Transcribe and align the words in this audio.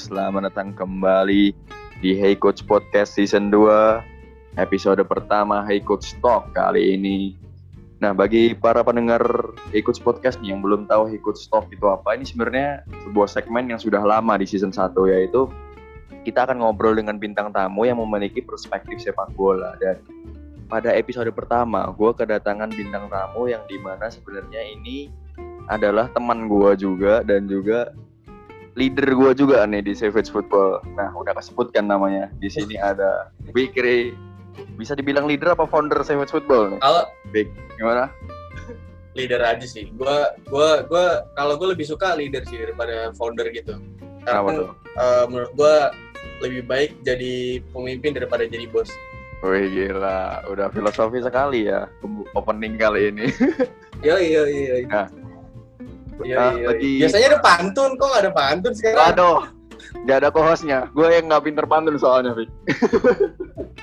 selamat 0.00 0.48
datang 0.48 0.72
kembali 0.72 1.52
di 2.00 2.16
Hey 2.16 2.32
Coach 2.32 2.64
Podcast 2.64 3.20
Season 3.20 3.52
2 3.52 4.56
Episode 4.56 5.04
pertama 5.04 5.60
Hey 5.68 5.84
Coach 5.84 6.16
Talk 6.24 6.56
kali 6.56 6.96
ini. 6.96 7.36
Nah 8.00 8.16
bagi 8.16 8.56
para 8.56 8.80
pendengar 8.80 9.20
Hey 9.68 9.84
Coach 9.84 10.00
Podcast 10.00 10.40
nih 10.40 10.56
yang 10.56 10.64
belum 10.64 10.88
tahu 10.88 11.12
Hey 11.12 11.20
Coach 11.20 11.44
Talk 11.52 11.68
itu 11.68 11.84
apa 11.84 12.16
Ini 12.16 12.24
sebenarnya 12.24 12.88
sebuah 12.88 13.28
segmen 13.28 13.68
yang 13.68 13.76
sudah 13.76 14.00
lama 14.00 14.40
di 14.40 14.48
season 14.48 14.72
1 14.72 14.96
yaitu 15.12 15.52
Kita 16.24 16.48
akan 16.48 16.64
ngobrol 16.64 16.96
dengan 16.96 17.20
bintang 17.20 17.52
tamu 17.52 17.84
yang 17.84 18.00
memiliki 18.00 18.40
perspektif 18.40 19.04
sepak 19.04 19.36
bola. 19.36 19.76
Dan 19.76 20.00
pada 20.72 20.96
episode 20.96 21.28
pertama 21.36 21.84
gue 21.92 22.10
kedatangan 22.16 22.72
bintang 22.72 23.12
tamu 23.12 23.52
yang 23.52 23.60
di 23.68 23.76
mana 23.76 24.08
sebenarnya 24.08 24.64
ini 24.64 25.12
adalah 25.68 26.08
teman 26.16 26.48
gue 26.48 26.72
juga 26.80 27.20
dan 27.20 27.44
juga 27.44 27.92
leader 28.80 29.12
gue 29.12 29.30
juga 29.36 29.68
nih 29.68 29.84
di 29.84 29.92
Savage 29.92 30.32
Football. 30.32 30.80
Nah, 30.96 31.12
udah 31.12 31.36
kesebutkan 31.36 31.84
namanya. 31.84 32.32
Di 32.40 32.48
sini 32.48 32.80
ada 32.80 33.28
Bikri. 33.52 34.16
Bisa 34.80 34.96
dibilang 34.96 35.28
leader 35.28 35.52
apa 35.52 35.68
founder 35.68 36.00
Savage 36.00 36.32
Football 36.32 36.72
nih? 36.76 36.80
Kalau 36.80 37.04
Big, 37.28 37.52
gimana? 37.76 38.08
leader 39.12 39.42
aja 39.42 39.66
sih. 39.66 39.90
Gua 39.98 40.32
gua 40.48 40.86
gua 40.86 41.26
kalau 41.34 41.58
gue 41.58 41.74
lebih 41.74 41.82
suka 41.84 42.14
leader 42.14 42.46
sih 42.46 42.56
daripada 42.56 43.10
founder 43.18 43.50
gitu. 43.52 43.76
Kenapa 44.22 44.48
Karena 44.54 44.60
tuh? 44.64 44.68
eh, 44.96 45.24
menurut 45.28 45.52
gua 45.58 45.74
lebih 46.40 46.62
baik 46.64 46.90
jadi 47.04 47.60
pemimpin 47.74 48.16
daripada 48.16 48.46
jadi 48.46 48.64
bos. 48.70 48.88
Wih 49.40 49.72
gila, 49.72 50.44
udah 50.52 50.68
filosofi 50.68 51.24
sekali 51.24 51.68
ya 51.68 51.88
opening 52.36 52.76
kali 52.76 53.08
ini. 53.12 53.26
Iya 54.00 54.16
iya 54.16 54.42
iya. 54.48 54.74
Nah, 54.88 55.06
Iya, 56.22 56.36
Ah, 56.36 56.52
iya, 56.54 56.66
bagi- 56.68 56.86
iya. 56.86 57.00
Biasanya 57.06 57.26
ada 57.32 57.40
pantun, 57.40 57.90
kok 57.96 58.06
nggak 58.06 58.22
ada 58.22 58.32
pantun 58.32 58.72
sekarang? 58.74 59.04
Aduh, 59.12 59.38
nggak 60.04 60.16
ada 60.20 60.28
co-hostnya. 60.30 60.78
Gue 60.92 61.06
yang 61.10 61.26
nggak 61.26 61.42
pinter 61.44 61.64
pantun 61.64 61.96
soalnya, 61.96 62.32
Vic. 62.34 62.50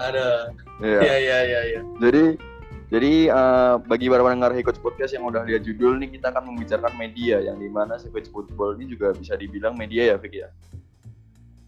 Ada. 0.00 0.48
Iya. 0.80 1.00
Iya 1.04 1.16
iya 1.20 1.38
iya 1.44 1.60
iya. 1.68 1.80
Jadi 2.00 2.24
jadi 2.90 3.12
eh, 3.28 3.74
bagi 3.84 4.08
para 4.08 4.24
pendengar 4.24 4.50
Coach 4.64 4.80
Podcast 4.80 5.12
yang 5.12 5.28
udah 5.28 5.44
lihat 5.44 5.62
judul 5.62 6.00
nih 6.00 6.16
kita 6.16 6.32
akan 6.32 6.50
membicarakan 6.50 6.96
media 6.96 7.36
yang 7.38 7.60
di 7.60 7.68
mana 7.68 8.00
Savage 8.00 8.32
Football 8.32 8.80
ini 8.80 8.90
juga 8.90 9.12
bisa 9.12 9.36
dibilang 9.36 9.76
media 9.76 10.10
ya 10.10 10.16
Vic 10.16 10.32
ya. 10.34 10.48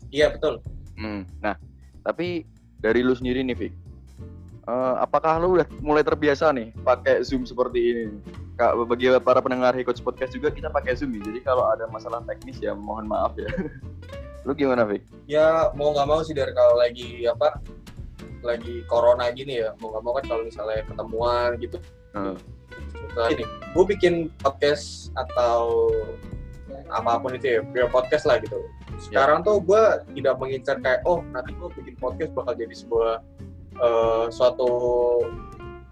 Iya 0.09 0.33
betul. 0.33 0.65
Hmm. 0.97 1.29
Nah 1.45 1.61
tapi 2.01 2.49
dari 2.81 3.05
lu 3.05 3.13
sendiri 3.13 3.45
nih 3.45 3.55
Vic, 3.55 3.73
eh, 4.69 4.95
apakah 5.03 5.43
lu 5.43 5.59
udah 5.59 5.67
mulai 5.83 6.03
terbiasa 6.07 6.51
nih 6.55 6.75
pakai 6.83 7.23
Zoom 7.27 7.43
seperti 7.49 7.81
ini? 7.81 8.05
Kak, 8.55 8.77
bagi 8.85 9.09
para 9.25 9.41
pendengar 9.41 9.75
Coach 9.83 10.05
Podcast 10.05 10.37
juga 10.37 10.53
kita 10.53 10.69
pakai 10.69 10.95
Zoom 10.95 11.17
nih. 11.17 11.23
Jadi 11.25 11.41
kalau 11.43 11.67
ada 11.73 11.89
masalah 11.89 12.21
teknis 12.29 12.61
ya 12.61 12.77
mohon 12.77 13.09
maaf 13.09 13.33
ya. 13.35 13.49
lu 14.47 14.53
gimana 14.59 14.83
Vic? 14.83 15.07
Ya 15.31 15.71
mau 15.79 15.95
nggak 15.95 16.09
mau 16.09 16.21
sih 16.27 16.35
dari 16.35 16.51
kalau 16.51 16.75
lagi 16.75 17.27
apa 17.31 17.63
lagi 18.43 18.83
corona 18.91 19.31
gini 19.31 19.63
ya 19.63 19.71
mau 19.79 19.95
nggak 19.95 20.03
mau 20.03 20.13
kan 20.19 20.25
kalau 20.27 20.43
misalnya 20.43 20.83
ketemuan 20.83 21.55
gitu 21.63 21.79
Hmm. 22.13 22.37
Nah, 23.17 23.29
ini 23.33 23.45
gue 23.45 23.85
bikin 23.89 24.29
podcast 24.41 25.13
atau 25.17 25.89
apa 26.93 27.17
pun 27.21 27.33
itu 27.33 27.57
ya 27.57 27.61
biar 27.65 27.89
podcast 27.89 28.29
lah 28.29 28.37
gitu 28.37 28.69
sekarang 29.01 29.41
tuh 29.41 29.65
gue 29.65 29.83
tidak 30.13 30.37
mengincar 30.37 30.77
kayak 30.85 31.01
oh 31.09 31.25
nanti 31.33 31.57
gue 31.57 31.69
bikin 31.81 31.97
podcast 31.97 32.37
bakal 32.37 32.53
jadi 32.53 32.75
sebuah 32.77 33.25
eh, 33.83 34.25
suatu 34.31 34.71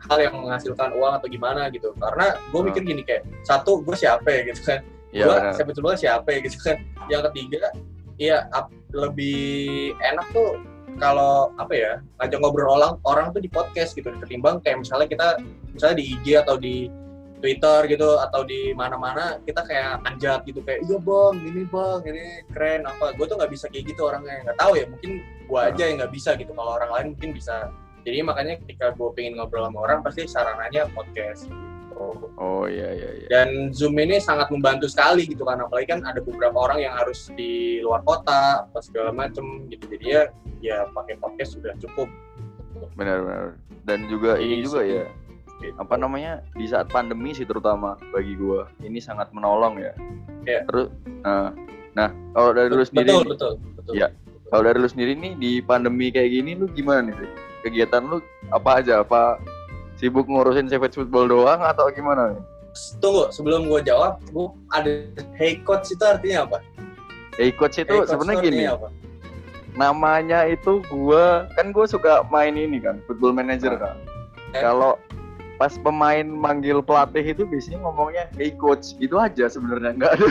hal 0.09 0.19
yang 0.19 0.35
menghasilkan 0.43 0.91
uang 0.97 1.13
atau 1.21 1.29
gimana 1.29 1.69
gitu. 1.71 1.93
Karena 1.95 2.35
gue 2.39 2.61
mikir 2.65 2.83
gini 2.83 3.03
kayak 3.05 3.27
satu 3.45 3.85
gue 3.85 3.95
siapa 3.95 4.27
ya 4.27 4.41
gitu 4.49 4.61
kan. 4.65 4.81
Iya 5.11 5.25
gue 5.27 5.37
benar. 5.37 5.55
sebetulnya 5.55 5.97
siapa 5.99 6.29
ya 6.33 6.39
gitu 6.43 6.59
kan. 6.63 6.77
Yang 7.11 7.23
ketiga 7.31 7.63
ya 8.17 8.37
ap- 8.51 8.73
lebih 8.91 9.95
enak 10.03 10.27
tuh 10.35 10.59
kalau 10.99 11.55
apa 11.57 11.73
ya 11.73 11.93
ngajak 12.21 12.39
ngobrol 12.43 12.77
orang 12.77 12.95
orang 13.07 13.27
tuh 13.31 13.43
di 13.45 13.51
podcast 13.53 13.95
gitu. 13.95 14.11
Ketimbang 14.19 14.59
kayak 14.65 14.83
misalnya 14.83 15.07
kita 15.07 15.29
misalnya 15.71 15.97
di 16.01 16.05
IG 16.17 16.27
atau 16.43 16.57
di 16.59 16.91
Twitter 17.41 17.89
gitu 17.89 18.21
atau 18.21 18.45
di 18.45 18.77
mana-mana 18.77 19.41
kita 19.47 19.65
kayak 19.65 20.05
anjat 20.05 20.45
gitu. 20.45 20.61
Kayak 20.67 20.85
iya 20.91 20.99
bang 21.01 21.35
ini 21.45 21.63
bang 21.71 22.01
ini 22.05 22.25
keren 22.53 22.83
apa. 22.85 23.15
Gue 23.17 23.25
tuh 23.31 23.37
nggak 23.39 23.53
bisa 23.53 23.67
kayak 23.71 23.85
gitu 23.95 24.01
orangnya. 24.11 24.43
Nggak 24.45 24.59
tahu 24.59 24.73
ya 24.77 24.85
mungkin 24.91 25.11
gue 25.23 25.61
aja 25.61 25.83
yang 25.87 25.97
nggak 26.05 26.13
bisa 26.13 26.31
gitu. 26.37 26.53
Kalau 26.53 26.73
orang 26.77 26.91
lain 26.93 27.07
mungkin 27.17 27.31
bisa 27.33 27.73
jadi 28.07 28.25
makanya 28.25 28.55
ketika 28.65 28.93
gue 28.97 29.09
pengen 29.17 29.37
ngobrol 29.39 29.67
sama 29.69 29.79
orang 29.85 29.99
pasti 30.01 30.25
sarananya 30.27 30.89
podcast 30.93 31.47
gitu. 31.47 32.27
Oh 32.41 32.65
iya 32.65 32.97
iya 32.97 33.11
iya. 33.21 33.27
dan 33.29 33.77
Zoom 33.77 33.93
ini 34.01 34.17
sangat 34.17 34.49
membantu 34.49 34.89
sekali 34.89 35.29
gitu 35.29 35.45
kan 35.45 35.61
apalagi 35.61 35.93
kan 35.93 36.01
ada 36.01 36.25
beberapa 36.25 36.57
orang 36.57 36.81
yang 36.81 36.97
harus 36.97 37.29
di 37.37 37.85
luar 37.85 38.01
kota 38.09 38.65
apa 38.65 38.81
segala 38.81 39.13
macem 39.13 39.69
gitu 39.69 39.85
jadi 39.85 40.07
ya 40.09 40.23
ya 40.65 40.77
pakai 40.97 41.21
podcast 41.21 41.61
sudah 41.61 41.77
cukup 41.77 42.09
benar-benar 42.97 43.61
dan 43.85 44.09
juga 44.09 44.41
ini 44.41 44.65
juga 44.65 44.81
ya 44.81 45.05
Gitu. 45.61 45.77
apa 45.77 45.93
namanya 46.01 46.41
di 46.57 46.65
saat 46.65 46.89
pandemi 46.89 47.37
sih 47.37 47.45
terutama 47.45 48.01
bagi 48.17 48.33
gua 48.33 48.73
ini 48.81 48.97
sangat 48.97 49.29
menolong 49.37 49.77
ya 49.77 49.93
Iya. 50.49 50.65
terus 50.65 50.89
nah 51.21 51.53
nah 51.93 52.09
kalau 52.33 52.57
dari 52.57 52.73
lu 52.73 52.81
sendiri 52.81 53.13
betul 53.13 53.25
betul 53.29 53.53
betul 53.77 53.93
Iya. 53.93 54.09
kalau 54.49 54.63
dari 54.65 54.81
lu 54.81 54.89
sendiri 54.89 55.13
nih 55.21 55.33
di 55.37 55.53
pandemi 55.61 56.09
kayak 56.09 56.33
gini 56.33 56.57
lu 56.57 56.65
gimana 56.73 57.13
nih? 57.13 57.29
Kegiatan 57.61 58.03
lu 58.03 58.19
apa 58.51 58.81
aja? 58.81 59.01
Apa 59.01 59.39
sibuk 59.97 60.27
ngurusin 60.27 60.67
Savage 60.67 60.97
Football 60.97 61.29
doang 61.29 61.61
atau 61.61 61.89
gimana 61.93 62.33
nih? 62.33 62.43
Tunggu 63.03 63.29
sebelum 63.35 63.67
gue 63.67 63.83
jawab 63.83 64.23
gue 64.31 64.47
ada 64.71 64.91
hey 65.35 65.59
coach 65.63 65.91
itu 65.91 66.03
artinya 66.03 66.47
apa? 66.47 66.59
Hey 67.35 67.51
coach 67.51 67.77
itu 67.77 67.91
Hey 67.91 68.07
sebenarnya 68.07 68.43
gini. 68.43 68.65
apa? 68.67 68.89
namanya 69.71 70.51
itu 70.51 70.83
gua 70.91 71.47
kan 71.55 71.71
gua 71.71 71.87
suka 71.87 72.27
main 72.27 72.59
ini 72.59 72.83
kan 72.83 72.99
football 73.07 73.31
manager 73.31 73.79
kan. 73.79 73.95
Eh. 74.51 74.59
kalau 74.59 74.99
pas 75.57 75.71
pemain 75.79 76.27
manggil 76.27 76.83
pelatih 76.83 77.23
itu 77.23 77.47
biasanya 77.47 77.79
ngomongnya 77.87 78.25
hey 78.35 78.51
coach 78.59 78.99
itu 78.99 79.15
aja 79.15 79.47
sebenarnya. 79.47 79.95
Nggak 79.95 80.13
ada 80.19 80.27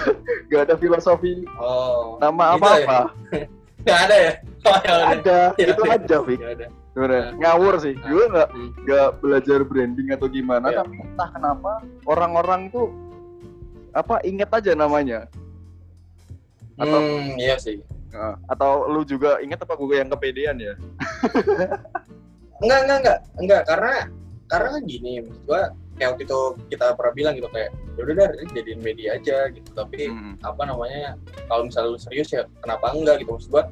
nggak 0.51 0.61
ada 0.67 0.75
filosofi 0.75 1.47
oh 1.55 2.19
nama 2.19 2.55
Gitu 2.55 2.59
apa 2.59 2.69
ya? 2.75 2.83
apa 2.83 2.99
nggak 3.87 3.99
ada 4.05 4.15
ya? 4.19 4.31
Oh, 4.59 4.77
ya 4.83 4.93
ada 5.07 5.37
Ya 5.55 5.65
itu 5.71 5.81
udah. 5.81 5.95
aja 5.95 6.17
Vic 6.27 6.39
Ya 6.43 6.67
Nah. 7.01 7.31
ngawur 7.33 7.75
sih 7.77 7.93
Nah. 7.93 8.07
gue 8.07 8.23
nggak 8.27 8.49
Hmm. 8.49 8.69
nggak 8.81 9.09
belajar 9.17 9.59
branding 9.61 10.07
atau 10.09 10.27
gimana 10.27 10.67
Iya. 10.67 10.77
tapi 10.81 10.95
entah 10.97 11.29
kenapa 11.29 11.71
orang-orang 12.03 12.61
itu 12.67 12.83
apa 13.91 14.15
inget 14.21 14.49
aja 14.49 14.71
namanya 14.73 15.25
Atau- 16.75 16.99
Hmm, 16.99 17.35
iya 17.35 17.55
sih 17.55 17.79
Nah, 18.09 18.33
atau 18.45 18.89
lu 18.89 19.03
juga 19.03 19.37
inget 19.37 19.59
apa 19.59 19.75
gue 19.75 19.95
yang 19.95 20.09
kepedean 20.09 20.57
ya 20.57 20.73
Enggak, 22.59 22.79
enggak, 22.81 22.97
enggak, 22.99 23.19
enggak, 23.37 23.61
karena 23.65 23.93
karena 24.45 24.67
kan 24.69 24.81
gini, 24.83 25.11
maksud 25.21 25.43
gua 25.45 25.61
kayak 25.93 26.09
waktu 26.11 26.23
itu 26.25 26.39
kita 26.67 26.85
pernah 26.91 27.13
bilang 27.13 27.33
gitu 27.33 27.47
kayak 27.47 27.69
ya 27.93 28.01
udah 28.01 28.15
dah 28.17 28.27
ini 28.33 28.51
jadiin 28.51 28.81
media 28.81 29.09
aja 29.13 29.37
gitu. 29.47 29.69
Tapi 29.71 30.09
Hmm. 30.09 30.35
apa 30.41 30.61
namanya 30.65 31.15
kalau 31.45 31.63
misalnya 31.63 31.93
lu 31.93 31.99
serius 32.01 32.29
ya 32.29 32.43
kenapa 32.59 32.91
enggak 32.91 33.21
gitu 33.21 33.31
maksud 33.31 33.47
gua. 33.49 33.63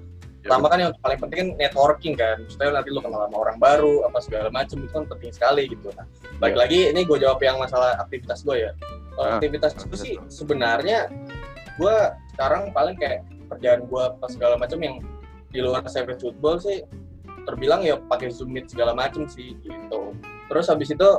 Pertama 0.48 0.68
kan 0.72 0.80
yang 0.80 0.92
paling 1.04 1.20
penting 1.20 1.38
kan 1.38 1.50
networking 1.60 2.14
kan. 2.16 2.36
Maksudnya 2.48 2.72
nanti 2.80 2.90
lu 2.96 3.00
kenal 3.04 3.28
sama 3.28 3.38
orang 3.38 3.58
baru 3.60 3.96
apa 4.08 4.18
segala 4.24 4.48
macam 4.48 4.78
itu 4.80 4.92
kan 4.96 5.06
penting 5.12 5.32
sekali 5.36 5.64
gitu. 5.68 5.92
Nah, 5.92 6.08
balik 6.40 6.56
Iya. 6.56 6.62
lagi 6.64 6.80
ini 6.96 7.02
gue 7.04 7.18
jawab 7.20 7.40
yang 7.44 7.60
masalah 7.60 8.00
aktivitas 8.00 8.48
gue 8.48 8.56
ya. 8.64 8.72
Kalau 9.14 9.28
Ah, 9.28 9.36
aktivitas 9.36 9.72
itu 9.76 9.96
sih 10.00 10.16
sebenarnya 10.32 11.12
gue 11.76 11.96
sekarang 12.32 12.72
paling 12.72 12.96
kayak 12.96 13.28
kerjaan 13.52 13.84
gue 13.92 14.02
apa 14.02 14.26
segala 14.32 14.56
macam 14.56 14.80
yang 14.80 15.04
di 15.52 15.60
luar 15.60 15.84
savage 15.92 16.24
football 16.24 16.60
sih 16.60 16.84
terbilang 17.48 17.80
ya 17.84 17.96
pakai 18.08 18.28
zoom 18.32 18.52
meet 18.56 18.68
segala 18.72 18.92
macam 18.96 19.28
sih 19.28 19.56
gitu. 19.64 20.16
Terus 20.48 20.68
habis 20.68 20.92
itu 20.92 21.10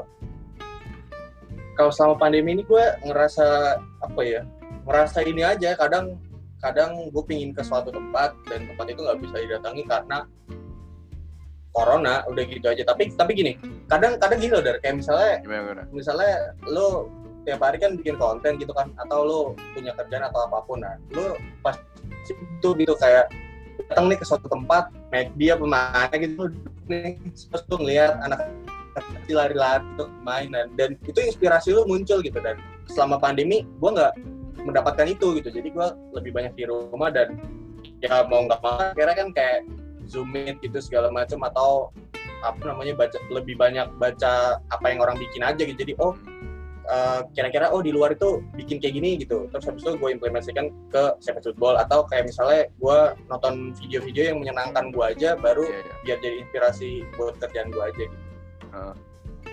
kalau 1.77 1.91
selama 1.95 2.19
pandemi 2.19 2.59
ini 2.59 2.63
gue 2.67 2.85
ngerasa 3.07 3.79
apa 4.03 4.21
ya 4.25 4.43
ngerasa 4.85 5.23
ini 5.25 5.43
aja 5.45 5.77
kadang 5.79 6.17
kadang 6.59 7.11
gue 7.11 7.25
pingin 7.27 7.55
ke 7.55 7.63
suatu 7.63 7.95
tempat 7.95 8.35
dan 8.51 8.67
tempat 8.67 8.87
itu 8.91 9.01
nggak 9.03 9.19
bisa 9.23 9.37
didatangi 9.43 9.83
karena 9.87 10.27
corona 11.71 12.27
udah 12.27 12.43
gitu 12.49 12.67
aja. 12.67 12.83
Tapi 12.83 13.15
tapi 13.15 13.33
gini 13.39 13.53
kadang 13.89 14.21
kadang 14.21 14.39
loh 14.43 14.63
dari 14.63 14.79
kayak 14.85 14.97
misalnya 15.01 15.33
gimana 15.41 15.63
gimana? 15.65 15.83
misalnya 15.91 16.33
lo 16.69 17.09
tiap 17.49 17.65
hari 17.65 17.81
kan 17.81 17.97
bikin 17.97 18.21
konten 18.21 18.61
gitu 18.61 18.77
kan 18.77 18.93
atau 19.01 19.25
lo 19.25 19.41
punya 19.73 19.97
kerjaan 19.97 20.29
atau 20.29 20.45
apa 20.45 20.61
pun 20.69 20.85
nah 20.85 21.01
lo 21.17 21.41
pas 21.65 21.81
itu 22.29 22.69
gitu 22.77 22.95
kayak 23.01 23.33
datang 23.89 24.13
nih 24.13 24.19
ke 24.21 24.27
suatu 24.29 24.45
tempat 24.53 24.93
naik 25.09 25.33
dia 25.41 25.57
pemain 25.57 26.13
gitu 26.13 26.53
nih 26.93 27.17
terus 27.25 27.65
lo 27.73 27.77
ngeliat 27.81 28.21
anak 28.21 28.53
kecil 28.99 29.39
lari-lari 29.41 29.81
gitu 29.95 30.05
main 30.27 30.51
dan, 30.53 30.69
dan 30.77 30.91
itu 31.07 31.19
inspirasi 31.23 31.73
lo 31.73 31.89
muncul 31.89 32.21
gitu 32.21 32.37
dan 32.43 32.61
selama 32.91 33.17
pandemi 33.17 33.65
gue 33.65 33.91
nggak 33.97 34.13
mendapatkan 34.63 35.07
itu 35.07 35.39
gitu 35.39 35.49
jadi 35.55 35.69
gue 35.71 35.89
lebih 36.15 36.31
banyak 36.35 36.53
di 36.59 36.65
rumah 36.67 37.11
dan 37.13 37.39
ya 38.03 38.27
mau 38.27 38.47
nggak 38.47 38.61
mau 38.63 38.79
akhirnya 38.79 39.17
kan 39.17 39.29
kayak 39.35 39.59
zoom 40.09 40.31
meet 40.33 40.59
gitu 40.65 40.79
segala 40.81 41.13
macam 41.13 41.43
atau 41.45 41.93
apa 42.47 42.63
namanya 42.71 42.95
baca 42.95 43.19
lebih 43.35 43.59
banyak 43.59 43.87
baca 43.99 44.63
apa 44.71 44.87
yang 44.87 45.03
orang 45.03 45.19
bikin 45.19 45.43
aja 45.43 45.59
gitu 45.59 45.75
jadi 45.75 45.95
oh 45.99 46.15
eh, 46.87 47.21
kira-kira 47.35 47.67
oh 47.75 47.83
di 47.83 47.91
luar 47.91 48.15
itu 48.15 48.41
bikin 48.55 48.79
kayak 48.79 48.95
gini 48.95 49.19
gitu 49.19 49.51
terus 49.51 49.67
habis 49.67 49.83
itu 49.83 49.99
gue 49.99 50.11
implementasikan 50.15 50.71
ke 50.95 51.19
Savage 51.19 51.51
Football 51.51 51.83
atau 51.83 52.07
kayak 52.07 52.31
misalnya 52.31 52.71
gue 52.79 52.99
nonton 53.27 53.75
video-video 53.83 54.35
yang 54.35 54.39
menyenangkan 54.39 54.95
gue 54.95 55.05
aja 55.05 55.35
baru 55.35 55.67
Iya, 55.67 55.79
iya. 55.83 55.95
biar 56.07 56.19
jadi 56.23 56.37
inspirasi 56.47 56.91
buat 57.19 57.35
kerjaan 57.43 57.75
gue 57.75 57.83
aja 57.83 58.05
gitu 58.07 58.17
Heeh. 58.69 58.95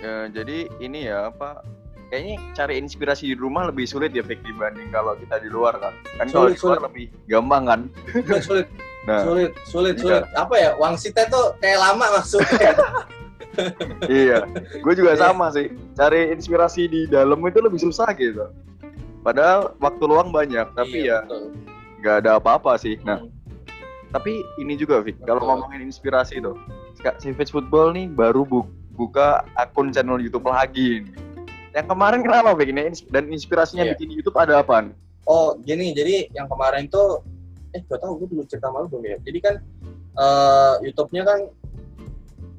Ya, 0.04 0.28
jadi 0.28 0.58
ini 0.84 1.08
ya 1.08 1.32
apa 1.32 1.64
kayaknya 2.08 2.36
cari 2.54 2.78
inspirasi 2.78 3.24
di 3.28 3.36
rumah 3.36 3.66
lebih 3.66 3.84
sulit 3.84 4.10
ya 4.10 4.22
Fik 4.22 4.42
dibanding 4.42 4.90
kalau 4.90 5.14
kita 5.16 5.38
di 5.38 5.48
luar 5.48 5.74
kan 5.76 5.94
kan 6.16 6.26
kalau 6.28 6.48
di 6.48 6.56
luar 6.56 6.60
sulit. 6.60 6.80
lebih 6.84 7.06
gampang 7.26 7.64
kan? 7.64 7.80
Sulit 8.14 8.44
sulit. 8.44 8.68
Nah 9.06 9.22
sulit 9.22 9.54
sulit 9.64 9.96
sulit. 9.98 10.26
apa 10.34 10.56
ya 10.56 10.74
wangsitnya 10.76 11.30
tuh 11.30 11.54
kayak 11.60 11.78
lama 11.80 12.06
maksudnya. 12.16 12.74
Iya 14.06 14.44
gue 14.76 14.94
juga 14.94 15.14
Iya. 15.14 15.22
sama 15.22 15.48
sih. 15.50 15.70
Cari 15.94 16.28
inspirasi 16.30 16.82
di 16.86 17.02
dalam 17.06 17.40
itu 17.40 17.60
lebih 17.60 17.80
susah 17.80 18.10
gitu. 18.14 18.50
Padahal 19.22 19.78
waktu 19.78 20.04
luang 20.04 20.30
banyak 20.30 20.68
tapi 20.72 21.06
Iya, 21.06 21.22
ya 21.24 21.38
nggak 21.98 22.16
ada 22.20 22.32
apa-apa 22.36 22.76
sih. 22.76 22.98
Nah 23.02 23.22
Hmm. 23.22 23.32
tapi 24.10 24.32
ini 24.58 24.74
juga 24.74 25.00
Fik 25.00 25.22
kalau 25.22 25.44
ngomongin 25.44 25.84
inspirasi 25.84 26.40
tuh 26.40 26.58
Kak 26.98 27.20
Savage 27.20 27.50
Football 27.50 27.94
nih 27.94 28.10
baru 28.10 28.42
bu- 28.42 28.66
buka 28.92 29.44
akun 29.54 29.90
channel 29.90 30.18
YouTube 30.18 30.46
lagi 30.46 31.04
nih. 31.04 31.14
Yang 31.76 31.88
kemarin 31.92 32.24
kenapa 32.24 32.56
Fik 32.56 32.72
ini 32.72 32.82
Ins- 32.88 33.06
dan 33.12 33.28
inspirasinya 33.28 33.84
Iya. 33.84 33.92
bikin 34.00 34.10
YouTube 34.16 34.40
ada 34.40 34.64
apa 34.64 34.88
Oh, 35.26 35.58
gini, 35.58 35.90
jadi 35.92 36.30
yang 36.38 36.46
kemarin 36.46 36.86
tuh, 36.86 37.26
eh 37.74 37.82
gak 37.90 37.98
tau 37.98 38.14
gue 38.14 38.30
dulu 38.30 38.46
cerita 38.46 38.70
malu 38.70 38.86
belum 38.88 39.04
ya. 39.10 39.18
Jadi 39.26 39.40
kan 39.42 39.56
eh, 40.16 40.74
YouTube-nya 40.86 41.26
kan 41.26 41.40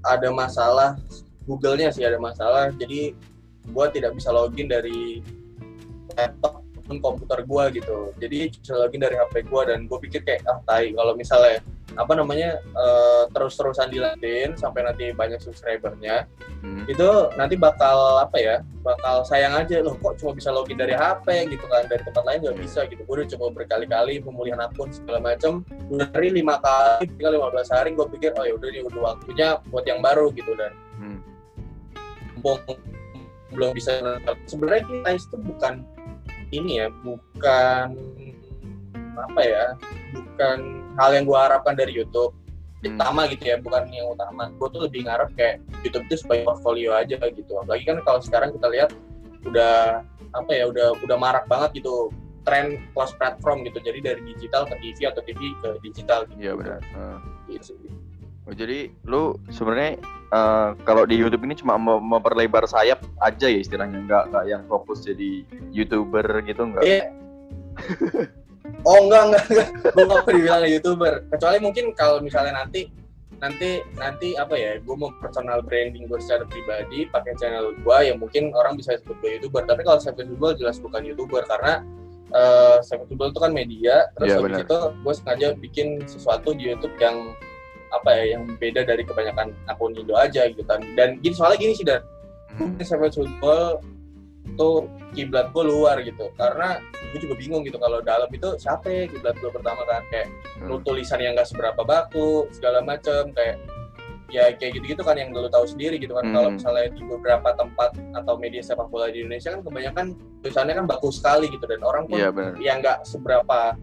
ada 0.03 0.29
masalah, 0.35 0.99
Google-nya 1.47 1.95
sih 1.95 2.03
ada 2.03 2.19
masalah. 2.19 2.75
Jadi 2.75 3.15
gue 3.71 3.87
tidak 3.95 4.19
bisa 4.19 4.35
login 4.35 4.67
dari 4.67 5.23
laptop 6.19 6.66
maupun 6.87 7.03
komputer 7.03 7.43
gue 7.43 7.65
gitu. 7.83 7.99
Jadi 8.23 8.39
bisa 8.55 8.79
login 8.79 9.03
dari 9.03 9.19
HP 9.19 9.51
gue 9.51 9.63
dan 9.67 9.91
gue 9.91 9.99
pikir 10.07 10.23
kayak 10.23 10.47
ah 10.47 10.63
tai 10.63 10.95
kalau 10.95 11.19
misalnya 11.19 11.59
apa 11.99 12.13
namanya 12.15 12.63
eh, 12.63 13.25
terus-terusan 13.35 13.91
dilanjutin 13.91 14.55
sampai 14.55 14.87
nanti 14.87 15.11
banyak 15.11 15.43
subscribernya 15.43 16.31
Hmm. 16.57 16.89
itu 16.89 17.05
nanti 17.37 17.53
bakal 17.55 18.17
apa 18.17 18.41
ya 18.41 18.57
bakal 18.81 19.23
sayang 19.29 19.55
aja 19.55 19.85
loh 19.85 19.93
kok 20.01 20.17
cuma 20.19 20.33
bisa 20.33 20.49
login 20.51 20.75
dari 20.75 20.97
HP 20.97 21.53
gitu 21.53 21.63
kan 21.69 21.85
dari 21.85 22.01
tempat 22.01 22.25
lain 22.25 22.43
nggak 22.43 22.59
bisa 22.59 22.89
gitu 22.89 23.05
gue 23.05 23.15
udah 23.23 23.29
coba 23.37 23.47
berkali-kali 23.61 24.25
pemulihan 24.25 24.59
akun 24.65 24.89
segala 24.89 25.21
macam 25.21 25.61
dari 25.93 26.33
lima 26.33 26.57
kali 26.59 27.13
tinggal 27.13 27.53
15 27.53 27.71
hari 27.77 27.91
gue 27.93 28.07
pikir 28.19 28.31
oh 28.35 28.45
ya 28.49 28.57
udah 28.57 28.69
nih 28.73 28.83
udah 28.89 29.01
waktunya 29.05 29.49
buat 29.69 29.85
yang 29.85 30.01
baru 30.01 30.33
gitu 30.33 30.57
dan 30.57 30.73
Hmm. 30.97 31.21
mumpung 32.41 32.81
belum 33.53 33.71
bisa 33.77 34.19
sebenarnya 34.49 34.83
kita 34.89 35.09
itu 35.13 35.37
bukan 35.39 35.85
ini 36.55 36.83
ya 36.85 36.87
bukan 37.03 37.87
apa 39.17 39.41
ya 39.41 39.65
bukan 40.13 40.59
hal 41.01 41.11
yang 41.17 41.25
gue 41.25 41.39
harapkan 41.39 41.75
dari 41.75 41.93
YouTube 41.97 42.35
Hmm. 42.85 43.01
utama 43.03 43.27
gitu 43.27 43.45
ya 43.51 43.57
bukan 43.59 43.83
yang 43.91 44.07
utama 44.15 44.53
gue 44.53 44.69
tuh 44.71 44.81
lebih 44.85 45.09
ngarep 45.09 45.33
kayak 45.35 45.57
YouTube 45.83 46.07
itu 46.07 46.23
sebagai 46.23 46.45
portfolio 46.47 46.95
aja 46.95 47.19
gitu 47.19 47.53
apalagi 47.59 47.83
kan 47.89 47.99
kalau 48.05 48.21
sekarang 48.23 48.55
kita 48.55 48.69
lihat 48.71 48.91
udah 49.49 50.05
apa 50.37 50.51
ya 50.53 50.69
udah 50.69 50.95
udah 51.03 51.17
marak 51.19 51.49
banget 51.51 51.83
gitu 51.83 52.13
tren 52.47 52.79
cross 52.95 53.11
platform 53.19 53.67
gitu 53.67 53.83
jadi 53.83 53.99
dari 54.13 54.23
digital 54.23 54.69
ke 54.71 54.79
TV 54.79 54.99
atau 55.11 55.23
TV 55.27 55.41
ke 55.59 55.69
digital 55.83 56.31
gitu. 56.31 56.39
Iya 56.39 56.53
benar. 56.55 56.79
Heeh. 56.85 57.19
Gitu. 57.59 57.75
Oh, 58.47 58.55
jadi 58.55 58.95
lu 59.03 59.35
sebenarnya 59.51 59.99
eh, 60.31 60.69
kalau 60.87 61.03
di 61.03 61.19
YouTube 61.19 61.43
ini 61.45 61.59
cuma 61.59 61.75
mau 61.75 61.99
memperlebar 61.99 62.63
sayap 62.71 63.03
aja 63.19 63.51
ya 63.51 63.59
istilahnya, 63.59 64.07
nggak 64.07 64.25
nggak 64.31 64.45
yang 64.47 64.63
fokus 64.71 65.03
jadi 65.03 65.43
youtuber 65.75 66.23
gitu 66.47 66.63
nggak? 66.63 66.83
Iya. 66.87 67.03
Oh 68.83 68.99
enggak 69.07 69.23
enggak 69.31 69.45
enggak, 69.51 69.69
gue 69.95 70.05
nggak 70.07 70.23
mau 70.27 70.31
dibilang 70.31 70.63
youtuber. 70.67 71.15
Kecuali 71.31 71.59
mungkin 71.63 71.85
kalau 71.95 72.19
misalnya 72.23 72.55
nanti 72.55 72.87
nanti 73.43 73.83
nanti 73.99 74.35
apa 74.39 74.55
ya, 74.59 74.79
gue 74.79 74.95
mau 74.95 75.11
personal 75.23 75.59
branding 75.63 76.07
gue 76.07 76.19
secara 76.23 76.47
pribadi 76.47 77.07
pakai 77.11 77.35
channel 77.39 77.75
gue 77.79 77.99
yang 78.03 78.19
mungkin 78.19 78.51
orang 78.55 78.75
bisa 78.79 78.99
sebut 78.99 79.19
gue 79.23 79.39
youtuber. 79.39 79.67
Tapi 79.67 79.83
kalau 79.87 79.99
saya 79.99 80.15
youtuber 80.19 80.55
jelas 80.55 80.79
bukan 80.83 81.03
youtuber 81.03 81.43
karena 81.47 81.83
eh 82.35 82.79
saya 82.83 83.03
youtuber 83.07 83.31
itu 83.31 83.39
kan 83.43 83.53
media. 83.55 83.95
Terus 84.19 84.27
Iya, 84.31 84.35
habis 84.39 84.47
benar. 84.51 84.63
itu 84.67 84.79
gue 85.03 85.15
sengaja 85.15 85.49
bikin 85.59 85.87
sesuatu 86.07 86.49
di 86.55 86.63
YouTube 86.71 86.95
yang 86.99 87.17
apa 87.91 88.11
ya, 88.13 88.25
yang 88.35 88.49
beda 88.55 88.83
dari 88.83 89.03
kebanyakan 89.03 89.51
akun 89.67 89.93
Indo 89.93 90.15
aja 90.15 90.47
gitu 90.47 90.63
kan. 90.63 90.83
Dan 90.95 91.19
gini 91.19 91.33
soalnya 91.33 91.59
gini 91.59 91.73
sih 91.73 91.85
dan 91.85 92.03
Hmm. 92.53 92.73
Savage 92.81 93.15
Football 93.15 93.85
tuh 94.55 94.89
kiblat 95.13 95.51
gue 95.51 95.61
luar 95.61 96.01
gitu 96.01 96.33
karena 96.33 96.81
gue 97.05 97.19
juga 97.19 97.35
bingung 97.35 97.61
gitu 97.61 97.77
kalau 97.77 98.01
dalam 98.01 98.31
itu 98.31 98.49
siapa 98.57 98.87
ya 98.87 99.05
kiblat 99.05 99.37
gue 99.37 99.51
pertama 99.51 99.85
kan 99.85 100.01
kayak 100.09 100.31
Hmm. 100.57 100.71
lu 100.71 100.81
tulisan 100.81 101.19
yang 101.19 101.35
nggak 101.35 101.45
seberapa 101.45 101.77
baku 101.79 102.49
segala 102.51 102.81
macem 102.81 103.29
kayak 103.31 103.61
ya 104.27 104.49
kayak 104.51 104.75
gitu-gitu 104.75 105.03
kan 105.03 105.15
yang 105.15 105.31
lu 105.31 105.47
tahu 105.47 105.67
sendiri 105.67 105.99
gitu 105.99 106.15
kan 106.15 106.25
Hmm. 106.25 106.35
kalau 106.35 106.49
misalnya 106.51 106.89
di 106.89 107.03
beberapa 107.03 107.49
tempat 107.53 107.91
atau 108.15 108.35
media 108.37 108.59
sepak 108.59 108.89
bola 108.89 109.07
di 109.07 109.21
Indonesia 109.21 109.53
kan 109.53 109.61
kebanyakan 109.61 110.07
tulisannya 110.41 110.75
kan 110.75 110.87
baku 110.87 111.09
sekali 111.11 111.47
gitu 111.47 111.63
dan 111.63 111.83
orang 111.83 112.07
pun 112.07 112.17
Iya 112.17 112.31
benar. 112.31 112.55
yang 112.57 112.81
nggak 112.81 113.05
seberapa 113.05 113.77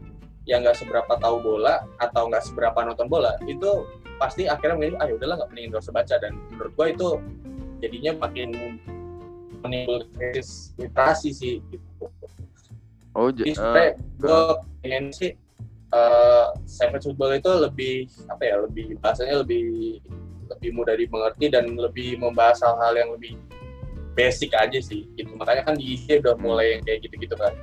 yang 0.44 0.64
nggak 0.64 0.76
seberapa 0.76 1.14
tahu 1.20 1.40
bola 1.40 1.88
atau 2.00 2.28
nggak 2.28 2.44
seberapa 2.44 2.76
nonton 2.84 3.08
bola 3.08 3.40
itu 3.48 3.88
pasti 4.20 4.46
akhirnya 4.48 4.76
memilih 4.76 4.98
ah 5.00 5.08
ya 5.08 5.16
udahlah 5.16 5.36
nggak 5.40 5.50
mending 5.56 5.68
nggak 5.72 5.84
usah 5.84 5.96
baca 5.96 6.16
dan 6.20 6.36
menurut 6.52 6.74
gua 6.76 6.88
itu 6.92 7.10
jadinya 7.80 8.12
makin 8.28 8.50
menimbulkan 9.64 10.12
krisis 10.20 10.76
literasi 10.76 11.30
sih 11.32 11.56
gitu. 11.72 12.08
Oh, 13.14 13.30
Jadi 13.30 13.54
eh, 13.54 13.56
sebenarnya 13.56 13.92
gue 14.20 14.42
pengen 14.82 15.06
sih 15.14 15.32
uh, 15.94 16.50
Savage 16.66 17.06
Football 17.06 17.38
itu 17.38 17.52
lebih 17.54 17.96
apa 18.28 18.42
ya 18.44 18.56
lebih 18.66 18.98
bahasanya 19.00 19.46
lebih 19.46 20.00
lebih 20.50 20.70
mudah 20.76 20.96
dimengerti 20.98 21.46
dan 21.54 21.70
lebih 21.78 22.18
membahas 22.20 22.60
hal-hal 22.66 22.94
yang 22.98 23.10
lebih 23.14 23.38
basic 24.18 24.54
aja 24.58 24.82
sih 24.82 25.06
gitu 25.14 25.30
makanya 25.38 25.66
kan 25.66 25.76
di 25.78 25.98
IG 25.98 26.22
udah 26.22 26.36
Hmm. 26.38 26.44
mulai 26.46 26.78
yang 26.78 26.82
kayak 26.86 27.00
gitu-gitu 27.06 27.36
kan 27.38 27.54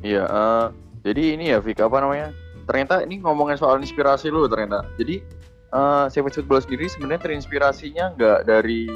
iya. 0.00 0.24
eh, 0.24 0.66
jadi 1.02 1.22
ini 1.34 1.44
ya, 1.50 1.58
Vika 1.58 1.86
apa 1.86 1.98
namanya? 1.98 2.28
Ternyata 2.64 3.00
ini 3.02 3.18
ngomongin 3.18 3.56
soal 3.56 3.80
inspirasi 3.80 4.28
lu 4.28 4.44
ternyata. 4.46 4.84
Jadi 4.96 5.22
eh 5.68 6.04
Savage 6.08 6.40
Football 6.40 6.64
sendiri 6.64 6.88
sebenarnya 6.88 7.28
terinspirasinya 7.28 8.16
nggak 8.16 8.38
dari 8.44 8.88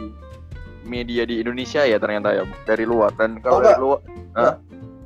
media 0.82 1.22
di 1.22 1.38
Indonesia 1.38 1.84
ya 1.84 1.96
ternyata 1.96 2.32
ya, 2.32 2.42
dari 2.64 2.84
luar. 2.84 3.12
Dan 3.14 3.38
kalau 3.38 3.60
Oh, 3.60 3.62
dari 3.62 3.78
luar, 3.78 3.98
Hah? 4.34 4.54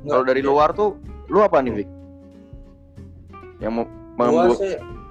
kalau 0.03 0.23
dari 0.23 0.41
Iya. 0.41 0.49
luar 0.49 0.69
tuh, 0.73 0.89
lu 1.27 1.39
apa 1.43 1.59
nih, 1.59 1.83
Vik? 1.83 1.89
Yang 3.59 3.73
membuat 4.17 4.57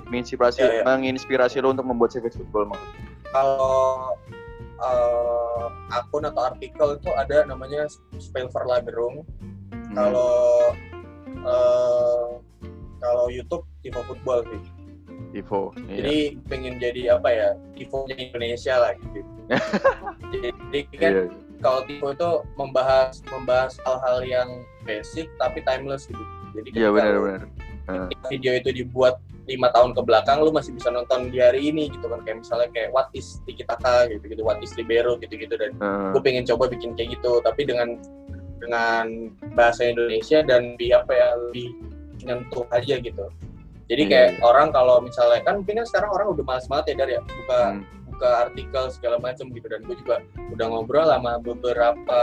menginspirasi, 0.07 0.61
Ya, 0.61 0.71
ya. 0.71 0.83
menginspirasi 0.85 1.57
lu 1.61 1.71
untuk 1.73 1.87
membuat 1.87 2.11
Savage 2.13 2.35
Football 2.35 2.71
maksudnya? 2.71 3.05
kalau 3.27 4.17
uh, 4.79 5.67
akun 5.93 6.25
atau 6.25 6.47
artikel 6.47 6.97
itu 6.97 7.11
ada 7.13 7.45
namanya 7.45 7.85
Spelverlagerung 8.17 9.27
Hmm. 9.43 9.56
Kalau 9.97 10.31
uh, 11.43 12.27
kalau 13.01 13.27
YouTube 13.33 13.65
Tivo 13.81 14.05
Football 14.05 14.45
sih 14.47 14.63
Tivo. 15.33 15.73
Iya. 15.89 15.97
jadi 16.01 16.17
pengen 16.47 16.75
jadi 16.77 17.17
apa 17.17 17.29
ya 17.33 17.49
Tivo 17.73 18.05
Indonesia 18.09 18.75
lah 18.77 18.93
gitu 18.95 19.21
jadi 20.33 20.81
kan 20.97 21.13
Iya. 21.13 21.25
kalau 21.61 21.81
Tivo 21.89 22.13
itu 22.13 22.31
membahas 22.55 23.25
membahas 23.33 23.81
hal-hal 23.83 24.19
yang 24.23 24.49
basic 24.85 25.33
tapi 25.41 25.65
timeless 25.65 26.05
gitu 26.07 26.21
jadi 26.53 26.69
Iya 26.73 26.89
benar-benar. 26.93 27.43
ketika 27.87 28.27
video 28.29 28.53
itu 28.59 28.71
dibuat 28.75 29.17
lima 29.47 29.71
tahun 29.71 29.95
ke 29.95 30.03
belakang 30.03 30.43
lu 30.43 30.51
masih 30.51 30.75
bisa 30.75 30.91
nonton 30.91 31.31
di 31.31 31.39
hari 31.39 31.71
ini 31.71 31.87
gitu 31.87 32.11
kan 32.11 32.19
kayak 32.27 32.43
misalnya 32.43 32.67
kayak 32.75 32.91
what 32.91 33.07
is 33.15 33.39
Tiki 33.47 33.63
Taka 33.63 34.11
gitu 34.11 34.27
gitu 34.27 34.43
what 34.43 34.59
is 34.59 34.75
Libero 34.75 35.15
gitu 35.23 35.39
gitu 35.39 35.55
dan 35.55 35.71
Heeh. 35.79 36.11
gue 36.11 36.21
pengen 36.21 36.43
coba 36.43 36.67
bikin 36.67 36.99
kayak 36.99 37.15
gitu 37.15 37.39
tapi 37.47 37.63
dengan 37.63 37.95
dengan 38.57 39.05
bahasa 39.53 39.85
Indonesia 39.85 40.41
dan 40.41 40.75
di 40.77 40.91
apa 40.91 41.13
ya 41.13 41.29
lebih 41.49 41.77
nyentuh 42.23 42.65
aja 42.71 42.97
gitu 42.97 43.27
jadi 43.87 44.03
Iya, 44.03 44.11
kayak 44.11 44.31
iya. 44.33 44.43
orang 44.43 44.69
kalau 44.71 44.99
misalnya 44.99 45.41
kan 45.43 45.63
mungkin 45.63 45.79
kan 45.79 45.87
sekarang 45.87 46.11
orang 46.11 46.27
udah 46.35 46.45
malas 46.45 46.67
banget 46.67 46.85
ya 46.91 46.95
dari 46.99 47.13
ya 47.15 47.23
buka 47.23 47.61
Hmm. 47.71 47.83
buka 48.09 48.31
artikel 48.43 48.85
segala 48.89 49.17
macam 49.19 49.47
gitu 49.49 49.67
dan 49.69 49.81
gue 49.83 49.97
juga 49.97 50.17
udah 50.51 50.67
ngobrol 50.67 51.05
sama 51.05 51.37
beberapa 51.37 52.21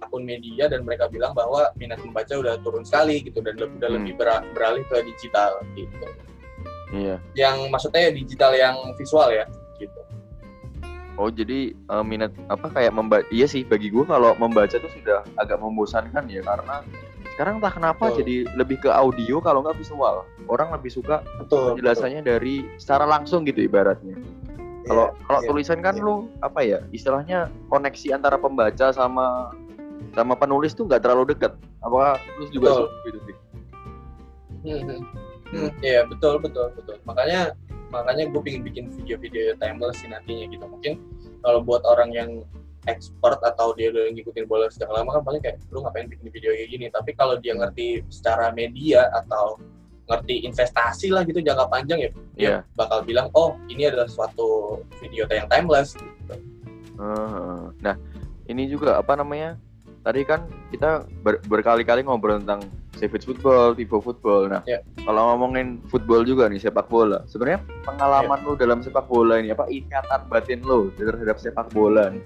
akun 0.00 0.24
media 0.24 0.66
dan 0.66 0.82
mereka 0.82 1.04
bilang 1.06 1.32
bahwa 1.32 1.68
minat 1.74 2.00
membaca 2.00 2.32
udah 2.32 2.56
turun 2.60 2.80
sekali 2.80 3.20
gitu 3.20 3.38
dan 3.40 3.56
le- 3.56 3.72
udah 3.72 3.88
Hmm. 3.88 3.96
lebih 4.00 4.12
bera- 4.16 4.44
beralih 4.52 4.82
ke 4.88 5.04
digital 5.04 5.60
gitu 5.72 6.06
Iya. 6.90 7.20
yang 7.34 7.68
maksudnya 7.68 8.08
digital 8.08 8.52
yang 8.52 8.74
visual 8.94 9.28
ya 9.28 9.44
Oh 11.16 11.32
jadi 11.32 11.72
eh, 11.72 12.04
minat 12.04 12.32
apa 12.52 12.68
kayak 12.68 12.92
membaca 12.92 13.24
iya 13.32 13.48
sih 13.48 13.64
bagi 13.64 13.88
gue 13.88 14.04
kalau 14.04 14.36
membaca 14.36 14.76
tuh 14.76 14.92
sudah 14.92 15.24
agak 15.40 15.56
membosankan 15.60 16.28
ya 16.28 16.44
karena 16.44 16.84
sekarang 17.36 17.60
entah 17.60 17.72
kenapa 17.72 18.04
Betul. 18.08 18.18
jadi 18.24 18.36
lebih 18.56 18.76
ke 18.84 18.90
audio 18.92 19.40
kalau 19.44 19.60
nggak 19.60 19.76
visual 19.76 20.24
orang 20.48 20.72
lebih 20.72 20.88
suka 20.88 21.20
betul 21.36 21.76
penjelasannya 21.76 22.24
dari 22.24 22.64
secara 22.80 23.04
langsung 23.04 23.44
gitu 23.44 23.64
ibaratnya 23.64 24.16
Kalau 24.86 25.10
Iya, 25.10 25.26
kalau 25.26 25.40
iya, 25.42 25.48
tulisan 25.50 25.78
kan 25.82 25.98
iya. 25.98 26.06
lu 26.06 26.30
apa 26.46 26.60
ya? 26.62 26.78
Istilahnya 26.94 27.50
koneksi 27.74 28.14
antara 28.14 28.38
pembaca 28.38 28.94
sama 28.94 29.50
sama 30.14 30.38
penulis 30.38 30.78
tuh 30.78 30.86
nggak 30.86 31.02
terlalu 31.02 31.34
dekat. 31.34 31.58
Apakah 31.82 32.22
lu 32.38 32.46
juga 32.54 32.70
Betul. 32.70 32.86
seperti 32.86 33.08
itu 33.10 33.20
sih? 33.26 33.36
Hmm, 34.62 35.02
hmm. 35.52 35.58
Hmm, 35.68 35.70
Iya 35.82 36.00
betul 36.06 36.38
betul 36.42 36.72
betul. 36.74 36.96
Makanya 37.04 37.54
makanya 37.94 38.26
gue 38.26 38.40
pengen 38.42 38.62
bikin 38.66 38.90
video-video 38.90 39.54
timeless 39.58 40.02
sih 40.02 40.10
nantinya 40.10 40.50
gitu. 40.50 40.64
Mungkin 40.66 40.98
kalau 41.42 41.62
buat 41.62 41.86
orang 41.86 42.10
yang 42.10 42.30
expert 42.86 43.42
atau 43.42 43.74
dia 43.74 43.90
udah 43.90 44.14
ngikutin 44.14 44.46
bola 44.46 44.70
sejak 44.70 44.86
lama 44.90 45.18
kan 45.18 45.22
paling 45.26 45.42
kayak 45.42 45.58
lu 45.74 45.82
ngapain 45.82 46.06
bikin 46.06 46.30
video 46.30 46.50
kayak 46.54 46.70
gini. 46.70 46.86
Tapi 46.90 47.10
kalau 47.14 47.34
dia 47.38 47.54
ngerti 47.54 48.02
secara 48.10 48.54
media 48.54 49.10
atau 49.14 49.58
ngerti 50.06 50.46
investasi 50.46 51.10
lah 51.10 51.26
gitu 51.26 51.42
jangka 51.42 51.66
panjang 51.66 51.98
ya 51.98 52.10
dia 52.38 52.46
Iya. 52.46 52.58
bakal 52.78 53.02
bilang 53.02 53.26
oh 53.34 53.58
ini 53.66 53.90
adalah 53.90 54.06
suatu 54.06 54.78
video 55.02 55.26
yang 55.26 55.50
timeless. 55.50 55.98
Gitu. 55.98 56.34
Heeh. 56.94 57.62
Nah, 57.82 57.96
ini 58.46 58.70
juga 58.70 59.02
apa 59.02 59.18
namanya? 59.18 59.58
Tadi 60.06 60.22
kan 60.22 60.40
kita 60.70 61.02
ber- 61.18 61.42
berkali-kali 61.44 62.00
ngobrol 62.00 62.38
tentang 62.38 62.62
savage 62.94 63.26
football, 63.26 63.74
tipe 63.74 63.90
football. 63.92 64.46
Nah, 64.46 64.62
Iya. 64.62 64.78
kalau 65.02 65.34
ngomongin 65.34 65.82
football 65.84 66.22
juga 66.22 66.46
nih 66.46 66.62
sepak 66.62 66.86
bola. 66.86 67.26
Sebenarnya 67.26 67.58
pengalaman 67.82 68.38
Iya. 68.38 68.46
lu 68.46 68.54
dalam 68.54 68.78
sepak 68.80 69.04
bola 69.04 69.36
ini 69.36 69.50
apa 69.50 69.66
ikatan 69.66 70.20
batin 70.30 70.62
lu 70.62 70.94
terhadap 70.94 71.36
sepak 71.36 71.74
bola 71.74 72.06
nih? 72.08 72.22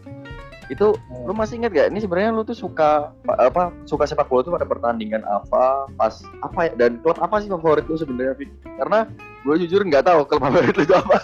Itu 0.68 0.92
lu 1.24 1.32
masih 1.32 1.56
ingat 1.56 1.72
gak? 1.72 1.88
Ini 1.88 1.98
sebenarnya 1.98 2.30
lu 2.30 2.44
tuh 2.44 2.54
suka 2.54 3.10
pa- 3.18 3.40
apa? 3.40 3.72
Suka 3.82 4.04
sepak 4.04 4.28
bola 4.28 4.44
tuh 4.44 4.52
pada 4.52 4.68
pertandingan 4.68 5.24
apa? 5.24 5.88
Pas 5.90 6.14
apa 6.44 6.68
ya? 6.68 6.72
Dan 6.76 7.00
klub 7.00 7.16
apa 7.16 7.40
sih 7.40 7.48
favorit 7.48 7.88
lu 7.88 7.96
sebenarnya? 7.96 8.36
Karena 8.76 9.08
gue 9.40 9.54
jujur 9.58 9.80
nggak 9.82 10.04
tahu 10.04 10.28
klub 10.28 10.38
favorit 10.46 10.70
lu 10.70 10.84
itu 10.84 10.94
apa. 10.94 11.16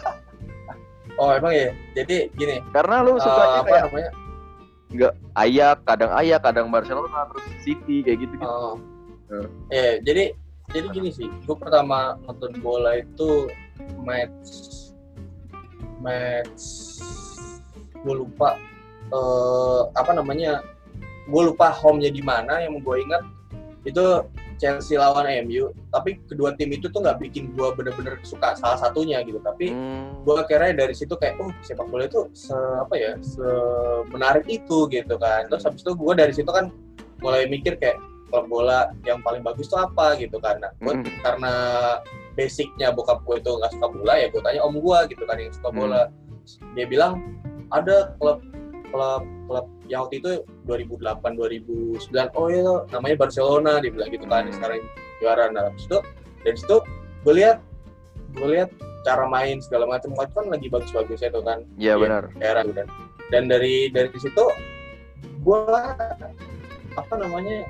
Oh 1.17 1.31
emang 1.31 1.53
ya. 1.53 1.69
Jadi 1.95 2.33
gini. 2.33 2.65
Karena 2.73 3.01
lu 3.01 3.15
eh, 3.15 3.21
sukanya 3.21 3.61
apa 3.61 3.69
kayak 3.69 3.85
namanya? 3.87 4.11
Ayak, 5.37 5.83
kadang 5.85 6.11
Ayak, 6.15 6.41
kadang 6.47 6.67
Barcelona, 6.71 7.27
terus 7.35 7.47
City 7.67 8.07
kayak 8.07 8.19
gitu 8.23 8.35
gitu. 8.39 8.47
Oh. 8.47 8.79
Eh, 9.75 9.99
jadi 10.07 10.33
jadi 10.71 10.87
gini 10.95 11.11
sih, 11.11 11.27
gue 11.27 11.57
pertama 11.59 12.19
nonton 12.27 12.55
bola 12.63 13.03
itu 13.03 13.51
match 14.03 14.87
match 16.03 16.63
gue 18.07 18.15
lupa 18.15 18.55
eh 19.11 19.83
apa 19.95 20.11
namanya 20.15 20.63
gue 21.27 21.43
lupa 21.43 21.75
home-nya 21.75 22.11
di 22.11 22.23
mana 22.23 22.63
yang 22.63 22.79
gue 22.79 22.97
ingat 23.03 23.23
itu 23.87 24.23
Chelsea 24.57 24.95
lawan 24.95 25.25
MU 25.43 25.69
tapi 25.89 26.17
kedua 26.25 26.53
tim 26.53 26.71
itu 26.71 26.87
tuh 26.87 26.99
nggak 26.99 27.21
bikin 27.21 27.53
gue 27.53 27.69
bener-bener 27.73 28.17
suka 28.23 28.53
salah 28.55 28.77
satunya 28.79 29.21
gitu 29.21 29.37
tapi 29.39 29.69
Hmm. 29.69 30.23
gue 30.23 30.35
akhirnya 30.35 30.73
dari 30.79 30.93
situ 30.93 31.13
kayak 31.13 31.37
oh 31.37 31.53
sepak 31.61 31.87
bola 31.87 32.05
itu 32.05 32.25
se 32.33 32.53
apa 32.53 32.95
ya 32.95 33.13
se 33.19 33.45
menarik 34.09 34.45
itu 34.45 34.89
gitu 34.89 35.15
kan 35.17 35.45
terus 35.47 35.63
habis 35.63 35.81
itu 35.81 35.93
gue 35.93 36.13
dari 36.13 36.33
situ 36.33 36.49
kan 36.49 36.73
mulai 37.19 37.45
mikir 37.45 37.77
kayak 37.77 37.97
klub 38.27 38.47
bola 38.47 38.91
yang 39.03 39.21
paling 39.21 39.41
bagus 39.41 39.67
tuh 39.67 39.79
apa 39.79 40.17
gitu 40.17 40.37
kan 40.37 40.59
nah, 40.59 40.73
gua- 40.79 40.97
Mm. 40.97 41.07
karena 41.21 41.53
basicnya 42.33 42.89
bokap 42.91 43.23
gue 43.23 43.37
itu 43.39 43.51
nggak 43.51 43.73
suka 43.73 43.87
bola 43.89 44.13
ya 44.15 44.27
gue 44.27 44.41
tanya 44.41 44.61
om 44.61 44.75
gue 44.75 44.99
gitu 45.09 45.25
kan 45.25 45.37
yang 45.37 45.51
suka 45.51 45.69
Hmm. 45.69 45.79
bola 45.79 46.01
dia 46.73 46.87
bilang 46.87 47.13
ada 47.71 48.15
klub 48.17 48.39
klub 48.87 49.21
klub 49.47 49.67
yang 49.87 50.03
waktu 50.03 50.19
itu 50.19 50.31
2008 50.67 51.23
2009 51.33 52.03
oh 52.35 52.47
iya 52.47 52.63
namanya 52.91 53.17
Barcelona 53.17 53.79
dia 53.79 53.89
bilang 53.89 54.11
gitu 54.11 54.27
kan 54.27 54.51
sekarang 54.51 54.83
juara. 55.19 55.49
Nah 55.49 55.71
habis 55.71 55.85
itu 55.85 55.99
dari 56.43 56.57
situ 56.57 56.77
gue 57.23 57.35
lihat 57.35 57.59
gue 58.35 58.49
lihat 58.51 58.71
cara 59.03 59.25
main 59.25 59.59
segala 59.59 59.87
macam. 59.87 60.11
Macam 60.13 60.35
kan 60.37 60.47
lagi 60.51 60.67
bagus-bagusnya 60.67 61.31
tuh 61.31 61.43
kan. 61.43 61.63
Iya 61.77 61.95
benar. 61.97 62.29
era 62.39 62.61
dan 62.63 62.87
dan 63.29 63.43
dari 63.47 63.89
dari 63.89 64.11
situ 64.13 64.45
gue 65.41 65.59
apa 66.93 67.15
namanya 67.15 67.67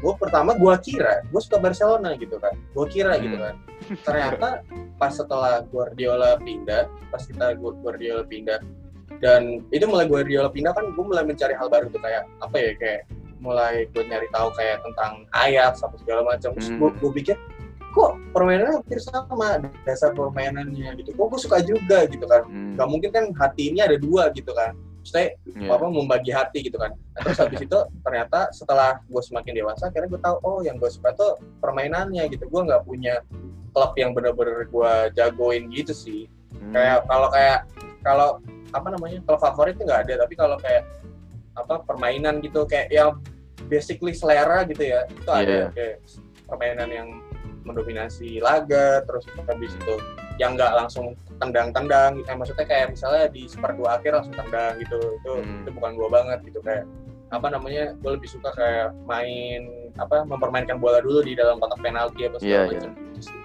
gue 0.00 0.14
pertama 0.16 0.52
gue 0.52 0.74
kira 0.80 1.20
gue 1.22 1.40
suka 1.40 1.58
Barcelona 1.58 2.16
gitu 2.16 2.36
kan. 2.36 2.52
Gue 2.72 2.86
kira 2.86 3.14
gitu 3.16 3.36
Hmm. 3.36 3.44
kan. 3.44 3.56
Ternyata 4.02 4.48
pas 4.96 5.10
setelah 5.10 5.62
Guardiola 5.62 6.36
pindah 6.36 6.84
pas 7.08 7.20
kita 7.20 7.54
Gu- 7.54 7.78
Guardiola 7.78 8.22
pindah 8.22 8.60
dan 9.20 9.42
itu 9.68 9.84
mulai 9.84 10.04
Guardiola 10.04 10.48
pindah 10.48 10.72
kan 10.72 10.88
gue 10.88 11.04
mulai 11.04 11.22
mencari 11.22 11.52
hal 11.52 11.68
baru 11.68 11.88
tuh 11.88 12.00
kayak 12.00 12.24
apa 12.40 12.56
ya 12.56 12.72
kayak 12.74 13.00
mulai 13.36 13.88
gue 13.88 14.02
nyari 14.02 14.28
tahu 14.28 14.48
kayak 14.52 14.80
tentang 14.82 15.24
ayat 15.32 15.72
sama 15.74 15.96
segala 15.96 16.24
macam 16.26 16.52
terus 16.52 16.68
gue 16.68 16.88
Hmm. 16.88 16.98
gue 16.98 17.10
pikir 17.14 17.36
kok 17.90 18.12
permainannya 18.30 18.78
hampir 18.78 19.00
sama 19.00 19.58
dasar 19.82 20.12
permainannya 20.12 20.94
gitu 20.96 21.10
kok 21.10 21.26
gue 21.26 21.40
suka 21.40 21.58
juga 21.60 22.04
gitu 22.04 22.24
kan 22.24 22.44
Hmm. 22.44 22.76
nggak 22.76 22.88
mungkin 22.88 23.10
kan 23.10 23.24
hati 23.34 23.68
ini 23.68 23.80
ada 23.80 23.96
dua 23.96 24.28
gitu 24.32 24.52
kan 24.52 24.72
Maksudnya 25.00 25.32
Iya. 25.56 25.68
apa 25.72 25.86
membagi 25.88 26.28
hati 26.30 26.58
gitu 26.60 26.76
kan 26.76 26.92
nah, 26.92 27.20
terus 27.24 27.40
habis 27.40 27.60
itu 27.64 27.78
ternyata 28.04 28.52
setelah 28.52 29.00
gue 29.00 29.22
semakin 29.24 29.52
dewasa 29.56 29.88
akhirnya 29.88 30.12
gue 30.12 30.20
tahu 30.20 30.36
oh 30.44 30.60
yang 30.60 30.76
gue 30.76 30.92
suka 30.92 31.16
tuh 31.16 31.40
permainannya 31.56 32.28
gitu 32.28 32.44
gue 32.44 32.60
nggak 32.62 32.84
punya 32.84 33.24
klub 33.72 33.96
yang 33.96 34.12
bener-bener 34.12 34.68
gue 34.68 34.92
jagoin 35.14 35.72
gitu 35.72 35.92
sih 35.92 36.22
Hmm. 36.52 36.76
kayak 36.76 37.08
kalau 37.08 37.28
kayak 37.32 37.58
kalau 38.02 38.28
apa 38.70 38.88
namanya 38.90 39.18
kalau 39.24 39.38
favorit 39.38 39.74
nggak 39.76 40.06
ada 40.08 40.14
tapi 40.22 40.34
kalau 40.34 40.56
kayak 40.58 40.86
apa 41.54 41.82
permainan 41.82 42.38
gitu 42.40 42.62
kayak 42.64 42.88
yang 42.88 43.18
basically 43.66 44.14
selera 44.14 44.62
gitu 44.64 44.82
ya 44.82 45.04
itu 45.06 45.26
Iya. 45.26 45.40
ada 45.42 45.56
kayak 45.74 45.96
permainan 46.46 46.88
yang 46.88 47.08
mendominasi 47.62 48.40
laga 48.40 49.04
terus 49.04 49.26
habis 49.46 49.70
itu 49.76 49.94
yang 50.40 50.56
nggak 50.56 50.72
langsung 50.72 51.12
tendang-tendang 51.36 52.16
gitu. 52.16 52.32
Maksudnya 52.32 52.64
kayak 52.64 52.96
misalnya 52.96 53.28
di 53.28 53.44
seperempat 53.44 54.00
akhir 54.00 54.10
langsung 54.16 54.34
tendang 54.34 54.72
gitu 54.80 54.96
itu 54.96 55.32
Hmm. 55.36 55.60
itu 55.62 55.70
bukan 55.76 55.92
gua 55.94 56.08
banget 56.08 56.38
gitu. 56.48 56.58
Kayak 56.64 56.88
apa 57.30 57.46
namanya 57.46 57.94
gue 57.94 58.10
lebih 58.18 58.26
suka 58.26 58.50
kayak 58.50 58.90
main 59.06 59.92
apa 60.02 60.26
mempermainkan 60.26 60.82
bola 60.82 60.98
dulu 60.98 61.22
di 61.22 61.38
dalam 61.38 61.62
kotak 61.62 61.78
penalti 61.78 62.26
apa 62.26 62.42
segala 62.42 62.66
Iya, 62.66 62.80
macam 62.80 62.90
gitu 63.14 63.20
sih. 63.28 63.38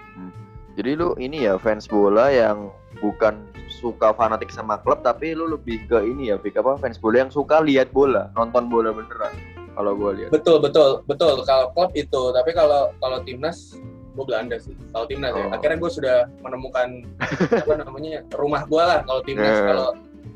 Jadi 0.75 0.91
lu 0.98 1.10
ini 1.22 1.38
ya 1.46 1.53
fans 1.60 1.86
bola 1.86 2.32
yang 2.32 2.72
bukan 2.98 3.46
suka 3.86 4.10
fanatik 4.12 4.50
sama 4.50 4.82
klub 4.82 5.00
tapi 5.00 5.32
lu 5.32 5.46
lebih 5.48 5.86
ke 5.86 6.01
ini 6.04 6.34
ya 6.34 6.42
Fik 6.42 6.58
apa 6.58 6.74
fans 6.75 6.98
bola 6.98 7.22
yang 7.22 7.30
suka 7.30 7.62
lihat 7.62 7.92
bola, 7.92 8.34
nonton 8.34 8.65
bola 8.65 8.89
beneran. 8.89 9.30
Kalau 9.72 9.94
gua 9.94 10.12
lihat. 10.12 10.32
Betul 10.32 10.58
betul 10.58 11.06
betul 11.06 11.46
kalau 11.46 11.70
klub 11.70 11.94
itu 11.94 12.22
tapi 12.34 12.50
kalau 12.50 12.89
kalau 12.98 13.22
timnas 13.22 13.77
gue 14.15 14.24
Belanda 14.24 14.56
sih 14.56 14.74
kalau 14.89 15.06
timnas 15.06 15.30
ya 15.30 15.44
Oh. 15.44 15.51
akhirnya 15.51 15.77
gue 15.77 15.92
sudah 15.92 16.18
menemukan 16.39 16.88
apa 17.62 17.74
namanya 17.77 18.24
rumah 18.34 18.63
gue 18.63 18.80
lah 18.80 19.04
kalau 19.04 19.22
timnas 19.22 19.51
Eh. 19.54 19.68
kalau 19.68 19.88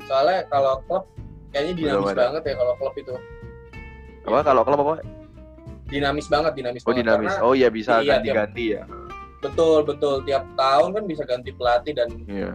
soalnya 0.04 0.38
kalau 0.46 0.72
klub 0.84 1.04
kayaknya 1.48 1.72
Belum 1.74 1.82
dinamis 1.96 2.12
ada. 2.12 2.20
banget 2.22 2.42
ya 2.44 2.54
kalau 2.54 2.74
klub 2.76 2.94
itu 2.94 3.14
Apa 4.22 4.38
kalau 4.44 4.62
klub 4.62 4.80
apa? 4.84 4.94
dinamis 5.88 6.28
banget 6.28 6.52
dinamis 6.54 6.80
Oh 6.80 6.86
banget 6.86 7.00
dinamis. 7.02 7.32
Karena 7.32 7.42
Oh 7.42 7.54
iya 7.56 7.68
bisa 7.68 7.92
Iya, 7.98 8.20
ganti-ganti 8.20 8.64
ya. 8.70 8.82
betul 9.40 9.80
betul 9.82 10.14
tiap 10.22 10.44
tahun 10.52 10.88
kan 10.92 11.04
bisa 11.08 11.22
ganti 11.24 11.50
pelatih 11.50 11.92
dan 11.96 12.08
Iya. 12.28 12.52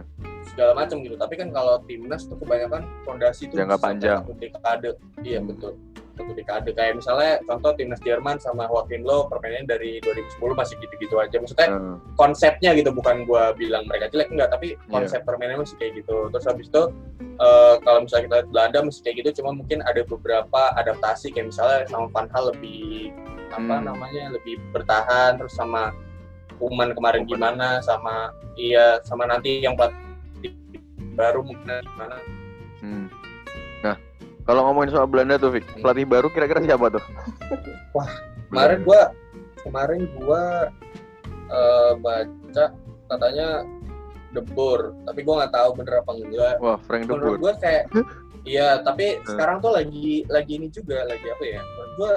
Segala 0.56 0.72
macam 0.74 0.96
gitu 0.98 1.14
tapi 1.14 1.36
kan 1.36 1.52
kalau 1.52 1.76
timnas 1.84 2.24
tuh 2.24 2.34
kebanyakan 2.34 2.88
fondasi 3.04 3.44
tuh 3.46 3.60
Jangka 3.60 3.76
panjang. 3.76 4.24
satu 4.24 4.32
dekade 4.34 4.90
iya 5.20 5.38
Hmm. 5.38 5.52
betul 5.52 5.72
satu 6.16 6.32
dekade 6.32 6.72
kayak 6.72 6.96
misalnya 6.96 7.44
contoh 7.44 7.76
timnas 7.76 8.00
Jerman 8.00 8.40
sama 8.40 8.64
Joachim 8.64 9.04
Low 9.04 9.28
permainannya 9.28 9.68
dari 9.68 10.00
2010 10.00 10.56
masih 10.56 10.80
gitu-gitu 10.80 11.20
aja 11.20 11.36
maksudnya 11.36 11.68
Eh, 11.68 11.96
konsepnya 12.16 12.72
gitu 12.72 12.88
bukan 12.90 13.22
gua 13.22 13.52
bilang 13.52 13.84
mereka 13.84 14.08
jelek 14.08 14.32
enggak 14.32 14.48
tapi 14.48 14.66
Iya. 14.72 14.88
konsep 14.88 15.20
permainannya 15.22 15.60
masih 15.60 15.76
kayak 15.76 15.92
gitu 15.94 16.16
terus 16.32 16.46
habis 16.46 16.66
itu 16.66 16.82
eh, 17.36 17.74
kalau 17.78 17.98
misalnya 18.00 18.24
kita 18.24 18.34
lihat 18.34 18.48
Belanda 18.48 18.78
masih 18.82 19.00
kayak 19.02 19.16
gitu 19.18 19.30
cuma 19.36 19.50
mungkin 19.52 19.78
ada 19.82 20.00
beberapa 20.02 20.62
adaptasi 20.74 21.36
kayak 21.36 21.52
misalnya 21.52 21.84
sama 21.84 22.08
Van 22.08 22.26
Hal 22.26 22.48
lebih 22.50 23.12
apa 23.48 23.74
Hmm. 23.76 23.84
namanya 23.84 24.32
lebih 24.32 24.56
bertahan 24.72 25.36
terus 25.36 25.52
sama 25.52 25.92
Kuman 26.56 26.90
kemarin 26.90 27.22
Koeman. 27.22 27.52
gimana 27.52 27.68
sama 27.78 28.32
iya 28.56 28.96
sama 29.02 29.28
nanti 29.28 29.60
yang 29.60 29.76
pelatih 29.76 30.00
baru 31.16 31.40
mungkin 31.42 31.66
gimana 31.82 32.16
hmm. 32.84 33.06
Nah, 33.82 33.96
kalau 34.44 34.60
ngomongin 34.68 34.92
soal 34.92 35.08
Belanda 35.08 35.36
tuh 35.36 35.52
Fik, 35.52 35.80
pelatih 35.80 36.06
baru 36.06 36.26
kira-kira 36.28 36.62
siapa 36.62 36.86
tuh? 36.90 37.04
Wah, 37.92 38.10
kemarin 38.48 38.80
gua 38.82 39.00
kemarin 39.62 40.00
gua 40.16 40.42
eh, 41.46 41.92
baca 41.98 42.64
katanya 43.06 43.48
De 44.30 44.42
Boer 44.42 44.92
tapi 45.04 45.20
gua 45.22 45.44
nggak 45.44 45.54
tahu 45.54 45.68
bener 45.76 45.94
apa 45.98 46.10
enggak 46.12 46.54
Wah, 46.58 46.78
Frank 46.84 47.02
de 47.06 47.12
menurut 47.14 47.38
gue 47.40 47.54
kayak 47.58 47.84
iya 48.46 48.78
tapi 48.80 49.18
Hmm. 49.18 49.26
sekarang 49.34 49.56
tuh 49.58 49.72
lagi 49.74 50.22
lagi 50.28 50.52
ini 50.58 50.68
juga 50.70 51.02
lagi 51.02 51.26
apa 51.26 51.44
ya 51.44 51.60
menurut 51.62 51.92
gue 51.96 52.12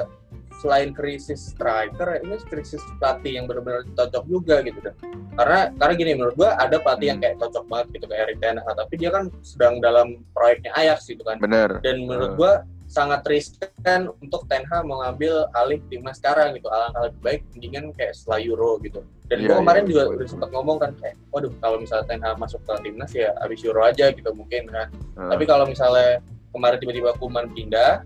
selain 0.59 0.91
krisis 0.91 1.55
striker 1.55 2.19
ini 2.19 2.35
krisis 2.51 2.83
pelatih 2.99 3.39
yang 3.39 3.45
benar-benar 3.47 3.87
cocok 3.95 4.23
juga 4.27 4.59
gitu 4.61 4.79
kan 4.83 4.93
karena 5.39 5.59
karena 5.79 5.93
gini 5.95 6.11
menurut 6.19 6.35
gue 6.35 6.49
ada 6.51 6.77
pelatih 6.83 7.07
yang 7.15 7.19
kayak 7.23 7.39
cocok 7.39 7.63
banget 7.71 7.87
gitu 7.95 8.05
kayak 8.11 8.21
Erik 8.27 8.37
Ten 8.43 8.59
Hag 8.59 8.75
tapi 8.75 8.93
dia 8.99 9.09
kan 9.09 9.31
sedang 9.39 9.79
dalam 9.79 10.19
proyeknya 10.35 10.75
Ajax 10.75 11.07
gitu 11.07 11.23
kan 11.23 11.39
Bener. 11.39 11.79
dan 11.79 11.95
menurut 12.03 12.35
Hmm. 12.35 12.39
gue 12.39 12.53
sangat 12.89 13.21
riskan 13.29 14.09
untuk 14.17 14.49
Ten 14.49 14.65
Hag 14.65 14.81
mengambil 14.81 15.45
alih 15.53 15.77
timnas 15.93 16.17
sekarang 16.17 16.57
gitu. 16.57 16.73
Alangkah 16.73 17.05
lebih 17.05 17.21
baik 17.21 17.41
mendingan 17.53 17.93
kayak 17.93 18.17
setelah 18.17 18.41
Euro 18.41 18.81
gitu. 18.81 19.05
Dan 19.29 19.45
Iya, 19.45 19.47
gue 19.53 19.55
kemarin 19.61 19.83
iya, 19.85 19.89
juga 19.93 20.03
udah 20.17 20.25
sempat 20.25 20.49
ngomong 20.49 20.77
kan 20.81 20.91
kayak, 20.97 21.15
waduh 21.29 21.53
kalau 21.61 21.77
misalnya 21.77 22.05
Ten 22.09 22.21
Hag 22.25 22.41
masuk 22.41 22.65
ke 22.65 22.73
timnas 22.81 23.13
ya 23.13 23.29
abis 23.45 23.61
Euro 23.61 23.85
aja 23.85 24.09
gitu 24.09 24.29
mungkin 24.33 24.65
kan. 24.73 24.89
Nah, 25.13 25.29
Tapi 25.29 25.43
kalau 25.45 25.69
misalnya 25.69 26.17
kemarin 26.49 26.77
tiba-tiba 26.81 27.13
Kuman 27.21 27.45
pindah, 27.53 28.01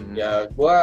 hmm. 0.00 0.16
ya 0.16 0.48
gue 0.48 0.76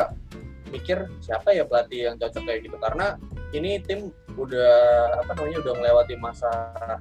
mikir 0.69 1.09
siapa 1.19 1.51
ya 1.51 1.65
pelatih 1.65 2.09
yang 2.09 2.15
cocok 2.15 2.43
kayak 2.45 2.59
gitu. 2.65 2.77
Karena 2.79 3.17
ini 3.51 3.81
tim 3.81 4.13
udah 4.37 4.71
apa 5.25 5.35
namanya 5.35 5.59
udah 5.65 5.73
melewati 5.77 6.15
masa 6.21 6.49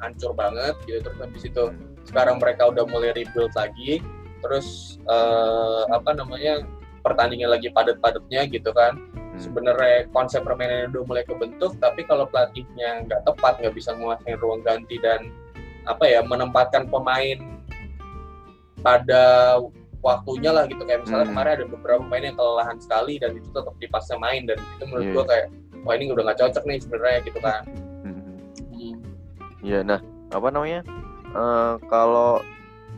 hancur 0.01 0.33
banget 0.33 0.75
gitu. 0.89 1.05
Terus 1.05 1.19
habis 1.21 1.43
itu 1.45 1.65
sekarang 2.09 2.41
mereka 2.41 2.69
udah 2.69 2.85
mulai 2.89 3.13
rebuild 3.13 3.53
lagi. 3.55 4.01
Terus 4.41 4.99
eh, 5.05 5.83
apa 5.93 6.17
namanya 6.17 6.65
pertandingan 7.05 7.55
lagi 7.55 7.69
padat-padatnya 7.71 8.49
gitu 8.51 8.73
kan. 8.75 8.99
Hmm. 9.39 9.47
sebenarnya 9.47 10.11
konsep 10.11 10.43
permainan 10.43 10.91
udah 10.91 11.03
mulai 11.07 11.23
kebentuk 11.23 11.79
tapi 11.79 12.03
kalau 12.03 12.27
pelatihnya 12.27 13.07
nggak 13.07 13.23
tepat 13.23 13.63
nggak 13.63 13.75
bisa 13.79 13.95
menguasai 13.95 14.35
ruang 14.35 14.67
ganti 14.67 14.99
dan 14.99 15.31
apa 15.87 16.05
ya 16.11 16.27
menempatkan 16.27 16.91
pemain 16.91 17.39
pada 18.83 19.55
waktunya 19.99 20.51
lah 20.51 20.65
gitu 20.65 20.83
kayak 20.83 21.03
misalnya 21.03 21.27
Hmm. 21.27 21.33
kemarin 21.35 21.53
ada 21.55 21.67
beberapa 21.67 22.01
pemain 22.01 22.25
yang 22.25 22.37
kelelahan 22.37 22.77
sekali 22.79 23.15
dan 23.17 23.31
itu 23.35 23.49
tetap 23.49 23.75
dipaksa 23.77 24.15
main 24.17 24.43
dan 24.45 24.57
itu 24.57 24.85
menurut 24.85 25.05
Iya. 25.05 25.13
gua 25.13 25.25
kayak 25.27 25.47
wah 25.83 25.95
ini 25.95 26.05
udah 26.09 26.23
nggak 26.25 26.39
cocok 26.39 26.65
nih 26.65 26.79
sebenarnya 26.79 27.19
gitu 27.23 27.39
kan 27.39 27.63
Hmm. 28.01 28.95
Iya, 29.59 29.83
nah 29.83 29.99
apa 30.29 30.49
namanya? 30.49 30.81
Eh, 31.29 31.75
kalau 31.87 32.41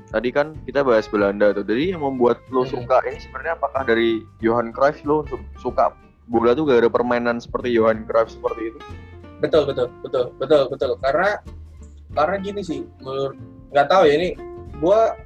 tadi 0.06 0.28
kan 0.28 0.54
kita 0.62 0.82
bahas 0.82 1.06
Belanda 1.06 1.50
tuh, 1.50 1.62
jadi 1.62 1.94
yang 1.94 2.02
membuat 2.02 2.42
lo 2.48 2.62
Hmm. 2.62 2.72
suka 2.76 3.00
ini 3.02 3.18
sebenarnya 3.18 3.54
apakah 3.56 3.82
dari 3.82 4.20
Johan 4.38 4.70
Cruyff 4.70 5.00
lo 5.02 5.24
su- 5.24 5.40
suka 5.56 5.94
bola 6.26 6.52
tuh 6.52 6.62
gak 6.64 6.84
ada 6.84 6.90
permainan 6.90 7.38
seperti 7.38 7.72
Johan 7.72 8.04
Cruyff 8.04 8.30
seperti 8.30 8.70
itu? 8.70 8.78
betul 9.40 9.64
betul 9.64 9.88
betul 10.00 10.24
betul 10.36 10.62
betul 10.68 10.90
karena 11.00 11.40
karena 12.12 12.36
gini 12.38 12.60
sih 12.60 12.84
menurut 13.00 13.40
nggak 13.72 13.88
tahu 13.88 14.02
ya 14.04 14.14
ini 14.14 14.28
gua 14.76 15.16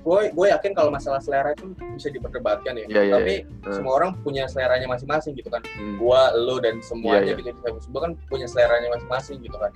gue 0.00 0.20
gue 0.32 0.46
yakin 0.48 0.72
kalau 0.72 0.88
masalah 0.88 1.20
selera 1.20 1.52
itu 1.52 1.68
bisa 1.92 2.08
diperdebatkan 2.08 2.72
ya 2.72 2.84
Iya, 2.88 3.00
iya, 3.02 3.14
tapi 3.20 3.34
Hmm. 3.60 3.72
semua 3.76 3.92
orang 4.00 4.10
punya 4.24 4.48
seleranya 4.48 4.88
masing-masing 4.88 5.36
gitu 5.36 5.52
kan 5.52 5.60
Hmm. 5.76 6.00
gua, 6.00 6.32
lo 6.32 6.56
dan 6.56 6.80
semuanya 6.80 7.36
Iya, 7.36 7.52
iya. 7.52 7.52
gitu 7.76 7.98
kan 7.98 8.16
punya 8.26 8.48
seleranya 8.48 8.88
masing-masing 8.96 9.44
gitu 9.44 9.56
kan. 9.60 9.68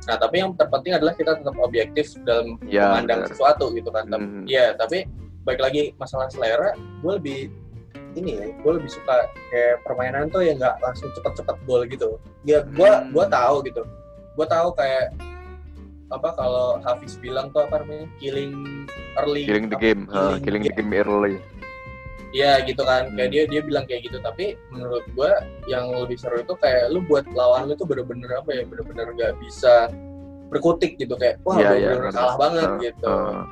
Nah, 0.00 0.16
tapi 0.16 0.40
yang 0.40 0.52
terpenting 0.52 0.96
adalah 0.96 1.12
kita 1.12 1.36
tetap 1.36 1.56
objektif 1.56 2.12
dalam 2.24 2.60
Iya, 2.62 2.92
memandang 2.92 3.24
benar. 3.24 3.30
sesuatu 3.32 3.64
gitu 3.72 3.88
kan. 3.88 4.04
Hmm. 4.08 4.44
Iya, 4.44 4.76
tapi 4.76 5.08
baik 5.40 5.60
lagi 5.60 5.82
masalah 5.96 6.28
selera, 6.28 6.76
gue 6.76 7.12
lebih 7.16 7.40
ini 8.12 8.36
ya, 8.36 8.46
gue 8.50 8.72
lebih 8.74 8.90
suka 8.90 9.28
kayak 9.48 9.80
permainan 9.80 10.28
tuh 10.28 10.42
yang 10.42 10.58
nggak 10.58 10.76
langsung 10.78 11.08
cepet-cepet 11.14 11.56
gol 11.64 11.86
gitu. 11.86 12.18
Ya, 12.42 12.60
gue 12.60 12.90
Hmm. 12.90 13.12
gua 13.14 13.24
tahu 13.28 13.64
gitu. 13.64 13.80
Gue 14.36 14.46
tahu 14.46 14.72
kayak 14.74 15.14
apa 16.10 16.34
kalau 16.34 16.82
Hafiz 16.82 17.14
bilang 17.16 17.54
tuh 17.54 17.62
apa 17.64 17.86
namanya 17.86 18.10
killing 18.18 18.84
early 19.14 19.46
Killing 19.46 19.70
the 19.70 19.78
game, 19.78 20.10
ha, 20.10 20.36
killing 20.42 20.62
the 20.66 20.74
game 20.74 20.90
early. 20.90 21.38
Iya 22.30 22.62
gitu 22.62 22.86
kan, 22.86 23.10
kayak 23.14 23.26
Hmm. 23.26 23.34
dia 23.34 23.42
dia 23.50 23.60
bilang 23.62 23.84
kayak 23.90 24.06
gitu. 24.06 24.18
Tapi 24.22 24.54
menurut 24.70 25.02
gua 25.18 25.42
yang 25.66 25.90
lebih 25.90 26.14
seru 26.14 26.38
itu 26.38 26.54
kayak 26.58 26.90
lu 26.94 27.02
buat 27.02 27.26
lawan 27.34 27.66
lu 27.66 27.74
tuh 27.74 27.86
bener-bener 27.86 28.30
apa 28.38 28.54
ya, 28.54 28.62
bener-bener 28.66 29.10
gak 29.18 29.34
bisa 29.42 29.90
berkutik 30.46 30.94
gitu 30.94 31.14
kayak 31.14 31.38
wah 31.42 31.58
Iya, 31.58 31.74
iya, 31.74 31.88
bener-bener 31.94 32.10
bener. 32.10 32.14
kalah 32.14 32.36
banget 32.38 32.68
Ha, 32.70 32.78
gitu. 32.82 33.06
ha. 33.10 33.42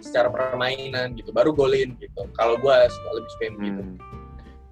Secara 0.00 0.28
permainan 0.32 1.12
gitu, 1.16 1.32
baru 1.32 1.52
golin 1.52 1.96
gitu. 1.96 2.24
Kalau 2.32 2.56
gua 2.60 2.88
suka 2.88 3.08
lebih 3.12 3.30
suka 3.36 3.44
yang 3.44 3.56
gitu. 3.60 3.82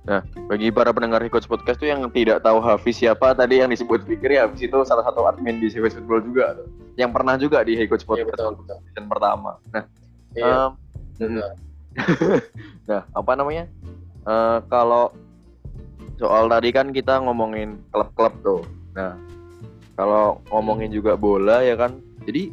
Nah, 0.09 0.25
bagi 0.49 0.73
para 0.73 0.88
pendengar 0.88 1.21
Hikots 1.21 1.45
Podcast 1.45 1.77
tuh 1.77 1.93
yang 1.93 2.00
tidak 2.09 2.41
tahu 2.41 2.65
Hafiz 2.65 2.97
siapa 2.97 3.37
tadi 3.37 3.61
yang 3.61 3.69
disebut 3.69 4.09
Fikri, 4.09 4.41
Hafiz 4.41 4.65
itu 4.65 4.81
salah 4.88 5.05
satu 5.05 5.29
admin 5.29 5.61
di 5.61 5.69
CWS 5.69 6.00
Football 6.00 6.25
juga 6.25 6.45
tuh. 6.57 6.67
Yang 6.97 7.11
pernah 7.12 7.35
juga 7.37 7.61
di 7.61 7.77
Hikots 7.77 8.09
Iya 8.09 8.09
Podcast 8.09 8.33
betul 8.33 8.53
betul. 8.57 8.77
season 8.88 9.05
pertama. 9.05 9.50
Nah, 9.69 9.85
Iya. 10.33 10.73
betul. 11.21 11.50
nah 12.88 13.05
apa 13.12 13.33
namanya? 13.37 13.69
Eh, 14.25 14.59
kalau 14.73 15.12
soal 16.16 16.49
tadi 16.49 16.68
kan 16.73 16.88
kita 16.88 17.21
ngomongin 17.21 17.77
klub-klub 17.92 18.33
tuh. 18.40 18.62
Nah, 18.97 19.12
kalau 19.92 20.40
ngomongin 20.49 20.88
juga 20.88 21.21
bola 21.21 21.61
ya 21.61 21.77
kan. 21.77 22.01
Jadi 22.25 22.49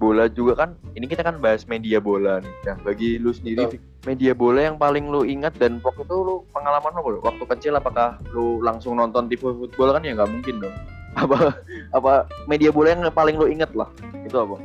bola 0.00 0.32
juga 0.32 0.64
kan 0.64 0.70
ini 0.96 1.04
kita 1.04 1.20
kan 1.20 1.44
bahas 1.44 1.68
media 1.68 2.00
bola 2.00 2.40
nih. 2.40 2.54
Nah, 2.72 2.76
bagi 2.80 3.20
lu 3.20 3.36
sendiri 3.36 3.68
Betul. 3.68 3.89
Media 4.08 4.32
bola 4.32 4.64
yang 4.64 4.80
paling 4.80 5.12
lu 5.12 5.28
ingat 5.28 5.52
dan 5.60 5.76
waktu 5.84 6.08
itu 6.08 6.16
lu 6.24 6.40
pengalaman 6.56 6.92
lu 6.96 7.20
waktu 7.20 7.44
kecil 7.44 7.76
apakah 7.76 8.16
lu 8.32 8.64
langsung 8.64 8.96
nonton 8.96 9.28
TV 9.28 9.52
football 9.52 9.92
kan 9.92 10.00
ya 10.00 10.16
nggak 10.16 10.30
mungkin 10.32 10.56
dong. 10.64 10.76
Apa 11.20 11.58
apa 11.90 12.30
media 12.46 12.70
bola 12.70 12.94
yang 12.94 13.02
paling 13.10 13.34
lu 13.34 13.50
ingat 13.50 13.74
lah? 13.74 13.90
Itu 14.22 14.46
apa? 14.46 14.56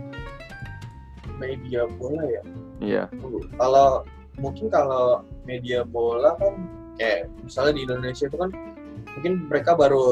Media 1.41 1.89
bola 1.97 2.21
ya. 2.29 2.43
Iya. 2.77 3.03
Kalau 3.57 4.05
mungkin 4.37 4.69
kalau 4.69 5.25
media 5.49 5.81
bola 5.81 6.37
kan 6.37 6.53
kayak 7.01 7.33
misalnya 7.41 7.73
di 7.75 7.81
Indonesia 7.89 8.25
itu 8.29 8.37
kan 8.37 8.53
mungkin 9.15 9.47
mereka 9.47 9.71
baru 9.73 10.05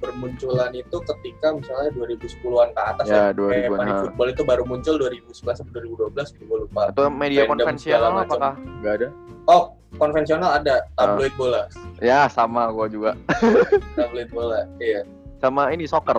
bermunculan 0.00 0.72
itu 0.72 0.96
ketika 1.04 1.52
misalnya 1.52 1.92
2010-an 1.92 2.72
ke 2.72 2.82
atas 2.82 3.04
Ya, 3.06 3.12
ya. 3.12 3.20
Kayak 3.28 3.36
2000-an, 3.36 3.76
Money. 3.76 3.92
Football 4.02 4.28
itu 4.32 4.42
baru 4.42 4.62
muncul 4.64 4.94
2011 4.96 5.60
sampai 5.60 5.72
2012 5.76 6.34
gitu 6.34 6.44
gue 6.44 6.58
lupa. 6.64 6.80
Atau 6.88 7.06
media 7.08 7.44
konvensional 7.44 8.12
apakah 8.18 8.56
nggak 8.80 8.94
ada? 8.96 9.08
Oh, 9.46 9.76
konvensional 9.96 10.50
ada 10.56 10.88
tabloid 10.96 11.30
Ah. 11.30 11.38
bola. 11.38 11.62
Ya 12.00 12.20
sama 12.26 12.66
gua 12.72 12.88
juga. 12.88 13.12
Tabloid 13.96 14.32
bola. 14.32 14.66
Iya. 14.76 15.04
Sama 15.38 15.70
ini 15.70 15.84
soccer 15.84 16.16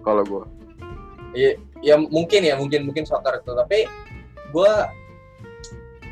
kalau 0.00 0.24
gua. 0.24 0.44
Iya, 1.32 1.54
ya 1.80 1.94
mungkin 2.00 2.40
ya, 2.42 2.54
mungkin 2.56 2.88
mungkin 2.88 3.04
soccer 3.04 3.38
itu. 3.38 3.52
Tapi 3.52 3.86
gue 4.50 4.72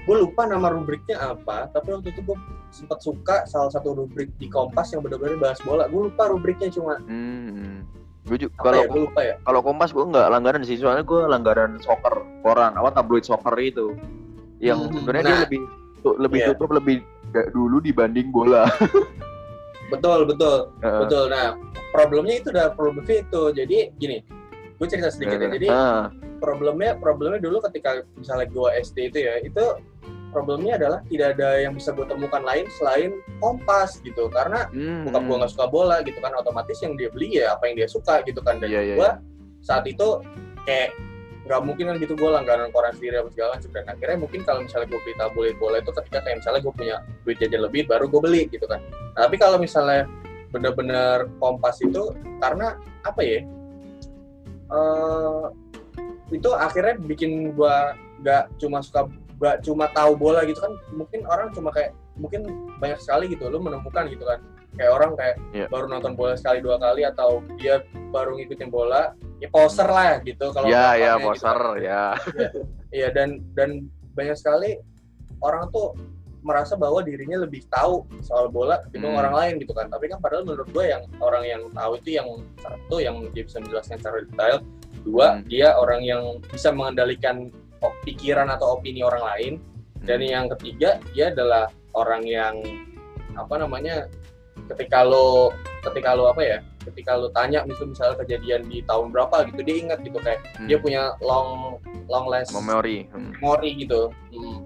gue 0.03 0.17
lupa 0.19 0.43
nama 0.45 0.67
rubriknya 0.69 1.17
apa. 1.17 1.69
Tapi 1.69 1.89
waktu 1.93 2.11
itu 2.11 2.21
gue 2.23 2.37
sempat 2.69 2.99
suka 2.99 3.37
salah 3.45 3.69
satu 3.69 3.95
rubrik 3.95 4.35
di 4.37 4.47
Kompas 4.47 4.91
yang 4.91 5.01
benar-benar 5.01 5.39
bahas 5.39 5.59
bola. 5.61 5.87
Gue 5.87 6.11
lupa 6.11 6.27
rubriknya 6.27 6.69
cuma 6.69 6.99
Hmm. 7.03 7.87
Gue 8.23 8.39
juga 8.39 8.55
apa 8.57 8.65
kalau 8.65 8.81
ya? 8.81 8.91
Lupa 8.93 9.21
ya. 9.21 9.35
kalau 9.41 9.61
Kompas 9.61 9.91
gue 9.91 10.05
nggak 10.05 10.27
langganan 10.29 10.63
sih 10.63 10.77
soalnya 10.77 11.03
gue 11.03 11.21
langganan 11.25 11.79
soccer 11.79 12.15
koran 12.41 12.73
apa 12.73 12.91
tabloid 12.93 13.23
soccer 13.23 13.55
itu 13.57 13.99
yang 14.59 14.79
Hmm, 14.81 14.95
sebenarnya 14.97 15.25
dia 15.25 15.35
nah. 15.35 15.43
lebih 15.43 15.61
tu- 16.01 16.19
lebih 16.19 16.39
Iya. 16.41 16.49
tutup 16.55 16.71
lebih 16.73 16.97
dulu 17.51 17.79
dibanding 17.79 18.29
bola. 18.29 18.63
Betul 19.89 20.25
betul 20.25 20.73
Heeh. 20.81 21.01
betul. 21.01 21.25
Nah 21.29 21.59
problemnya 21.91 22.35
itu 22.37 22.49
udah 22.49 22.73
problemnya 22.73 23.17
itu. 23.21 23.43
Jadi 23.53 23.77
gini, 23.95 24.19
gue 24.73 24.87
cerita 24.87 25.11
sedikit 25.11 25.37
ya. 25.37 25.49
Jadi 25.51 25.67
Ah, 25.69 26.09
problemnya 26.39 26.97
problemnya 26.97 27.37
dulu 27.39 27.61
ketika 27.63 28.01
misalnya 28.15 28.49
gue 28.49 28.69
SD 28.81 29.13
itu 29.13 29.19
ya 29.21 29.35
itu 29.39 29.65
problemnya 30.33 30.81
adalah 30.81 31.05
tidak 31.07 31.37
ada 31.37 31.61
yang 31.61 31.77
bisa 31.77 31.93
gue 31.93 32.09
temukan 32.09 32.41
lain 32.41 32.65
selain 32.81 33.21
Kompas 33.39 34.01
gitu. 34.01 34.33
Karena 34.33 34.67
hmm, 34.73 35.07
bokap 35.07 35.23
gue 35.29 35.37
nggak 35.45 35.53
suka 35.53 35.67
bola 35.69 36.01
gitu 36.01 36.19
kan 36.25 36.33
otomatis 36.33 36.81
yang 36.81 36.97
dia 36.97 37.13
beli 37.13 37.39
ya 37.39 37.53
apa 37.55 37.69
yang 37.69 37.85
dia 37.85 37.89
suka 37.93 38.25
gitu 38.25 38.41
kan. 38.41 38.57
Dan 38.59 38.73
Iya, 38.73 38.81
iya, 38.83 38.95
gue 38.97 39.11
saat 39.61 39.85
itu 39.85 40.25
kayak 40.65 40.97
nggak 41.43 41.61
mungkin 41.67 41.85
kan 41.91 41.97
gitu 42.01 42.15
gue 42.17 42.31
langganan 42.33 42.73
koran 42.73 42.97
sendiri 42.97 43.21
apa 43.21 43.29
segala 43.31 43.61
macam. 43.61 43.71
Dan 43.77 43.85
akhirnya 43.93 44.17
mungkin 44.17 44.41
kalau 44.49 44.61
misalnya 44.65 44.89
gue 44.89 45.01
beli 45.05 45.15
tabloid 45.21 45.57
bola 45.61 45.77
itu 45.85 45.93
ketika 45.93 46.19
kayak 46.25 46.37
misalnya 46.41 46.61
gue 46.65 46.75
punya 46.75 46.97
duit 47.29 47.37
jajan 47.37 47.61
lebih 47.69 47.83
baru 47.85 48.09
gue 48.09 48.21
beli 48.25 48.43
gitu 48.49 48.65
kan. 48.65 48.81
Nah, 49.13 49.29
tapi 49.29 49.37
kalau 49.37 49.61
misalnya 49.61 50.09
bener-bener 50.53 51.29
kompas 51.41 51.81
itu 51.81 52.13
karena 52.41 52.77
apa 53.05 53.21
ya 53.25 53.41
eh 54.73 55.45
itu 56.33 56.49
akhirnya 56.57 56.97
bikin 57.01 57.53
gue 57.53 57.77
nggak 58.25 58.45
cuma 58.57 58.81
suka 58.81 59.09
nggak 59.39 59.57
cuma 59.63 59.87
tahu 59.91 60.13
bola 60.15 60.45
gitu 60.45 60.59
kan 60.59 60.73
mungkin 60.91 61.21
orang 61.25 61.49
cuma 61.53 61.71
kayak 61.71 61.93
mungkin 62.15 62.45
banyak 62.77 62.99
sekali 62.99 63.29
gitu 63.29 63.49
lo 63.49 63.59
menemukan 63.59 64.05
gitu 64.07 64.23
kan 64.23 64.39
kayak 64.73 64.93
orang 64.93 65.13
kayak 65.17 65.37
Iya. 65.53 65.67
baru 65.69 65.87
nonton 65.87 66.13
bola 66.13 66.33
sekali 66.33 66.61
dua 66.61 66.77
kali 66.77 67.05
atau 67.05 67.41
dia 67.57 67.85
baru 68.09 68.37
ngikutin 68.37 68.69
bola 68.69 69.13
ya 69.37 69.49
poser 69.49 69.85
lah 69.85 70.21
gitu 70.23 70.49
kalau 70.51 70.69
ya 70.69 70.97
ya 70.97 71.17
gitu 71.19 71.45
kan. 71.45 71.77
ya. 71.77 72.05
Iya 72.89 73.09
dan 73.11 73.41
dan 73.53 73.89
banyak 74.13 74.37
sekali 74.37 74.77
orang 75.41 75.69
tuh 75.73 75.97
merasa 76.43 76.75
bahwa 76.75 77.01
dirinya 77.01 77.39
lebih 77.39 77.63
tahu 77.71 78.03
soal 78.19 78.51
bola 78.51 78.83
ketimbang 78.87 79.15
Hmm. 79.15 79.23
orang 79.23 79.35
lain 79.39 79.55
gitu 79.63 79.73
kan. 79.73 79.87
Tapi 79.87 80.11
kan 80.11 80.19
padahal 80.19 80.43
menurut 80.43 80.69
gue 80.69 80.85
yang 80.91 81.03
orang 81.19 81.45
yang 81.47 81.63
tahu 81.71 81.93
itu 82.03 82.11
yang 82.19 82.29
satu 82.59 82.97
yang 82.99 83.17
dia 83.31 83.47
bisa 83.47 83.63
menjelaskan 83.63 83.97
secara 84.03 84.19
detail, 84.27 84.57
dua 85.07 85.27
Hmm. 85.39 85.47
dia 85.47 85.69
orang 85.75 86.01
yang 86.03 86.23
bisa 86.51 86.75
mengendalikan 86.75 87.51
pikiran 88.03 88.47
atau 88.47 88.77
opini 88.77 89.03
orang 89.03 89.25
lain, 89.25 89.53
dan 90.03 90.19
Hmm. 90.19 90.29
yang 90.29 90.45
ketiga 90.55 90.91
dia 91.11 91.31
adalah 91.31 91.67
orang 91.93 92.23
yang 92.23 92.55
apa 93.33 93.55
namanya 93.57 94.07
ketika 94.69 95.03
lo 95.03 95.51
ketika 95.83 96.13
lo 96.13 96.29
apa 96.29 96.43
ya 96.43 96.59
ketika 96.83 97.15
lo 97.15 97.31
tanya 97.31 97.65
misal 97.65 97.89
misalnya 97.89 98.19
kejadian 98.21 98.67
di 98.67 98.83
tahun 98.83 99.11
berapa 99.11 99.49
gitu 99.51 99.61
dia 99.63 99.77
ingat 99.81 99.99
gitu 100.03 100.19
kayak 100.19 100.43
Hmm. 100.57 100.69
dia 100.69 100.79
punya 100.79 101.03
long 101.19 101.79
long 102.07 102.27
last 102.29 102.53
memori. 102.53 103.09
Hmm. 103.11 103.33
memori 103.39 103.71
gitu. 103.79 104.13
Hmm. 104.31 104.59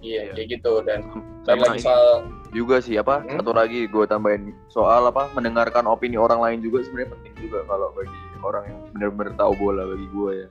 iya 0.00 0.28
Iya. 0.28 0.32
kayak 0.36 0.48
gitu 0.52 0.72
dan 0.84 1.00
Sama 1.44 1.64
lagi 1.64 1.80
soal 1.80 2.28
juga 2.52 2.76
sih 2.78 2.96
apa 2.96 3.20
Hmm? 3.20 3.40
satu 3.40 3.52
lagi 3.52 3.84
gue 3.84 4.04
tambahin 4.04 4.52
soal 4.68 5.08
apa 5.08 5.32
mendengarkan 5.32 5.84
opini 5.84 6.16
orang 6.16 6.40
lain 6.40 6.58
juga 6.60 6.84
sebenarnya 6.84 7.16
penting 7.16 7.34
juga 7.40 7.64
kalau 7.64 7.88
bagi 7.92 8.12
orang 8.40 8.64
yang 8.68 8.80
benar-benar 8.92 9.32
tahu 9.34 9.52
bola 9.56 9.82
bagi 9.84 10.06
gue 10.06 10.32
ya. 10.36 10.48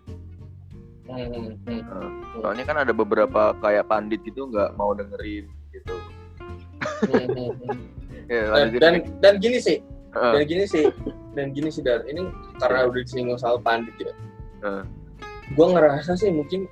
Hmm, 1.07 1.27
hmm, 1.29 1.51
hmm. 1.67 1.81
Nah, 1.83 2.09
soalnya 2.39 2.63
kan 2.67 2.77
ada 2.83 2.93
beberapa 2.95 3.55
kayak 3.59 3.87
pandit 3.91 4.21
gitu 4.23 4.47
nggak 4.49 4.75
mau 4.79 4.95
dengerin 4.95 5.47
gitu. 5.71 5.95
Ya, 8.31 8.55
dan, 8.55 8.67
dan 8.79 8.93
dan 9.19 9.33
gini 9.43 9.59
sih 9.59 9.83
Heeh. 10.15 10.31
dan 10.31 10.43
gini 10.47 10.63
sih 10.63 10.85
dan 11.35 11.51
gini 11.51 11.67
sih 11.67 11.83
dar 11.83 12.07
ini 12.07 12.31
karena 12.55 12.87
udah 12.87 13.03
disinggung 13.03 13.35
soal 13.35 13.59
pandit 13.59 13.91
ya 13.99 14.15
Heeh. 14.63 14.83
gue 15.59 15.67
ngerasa 15.67 16.15
sih 16.15 16.31
mungkin 16.31 16.71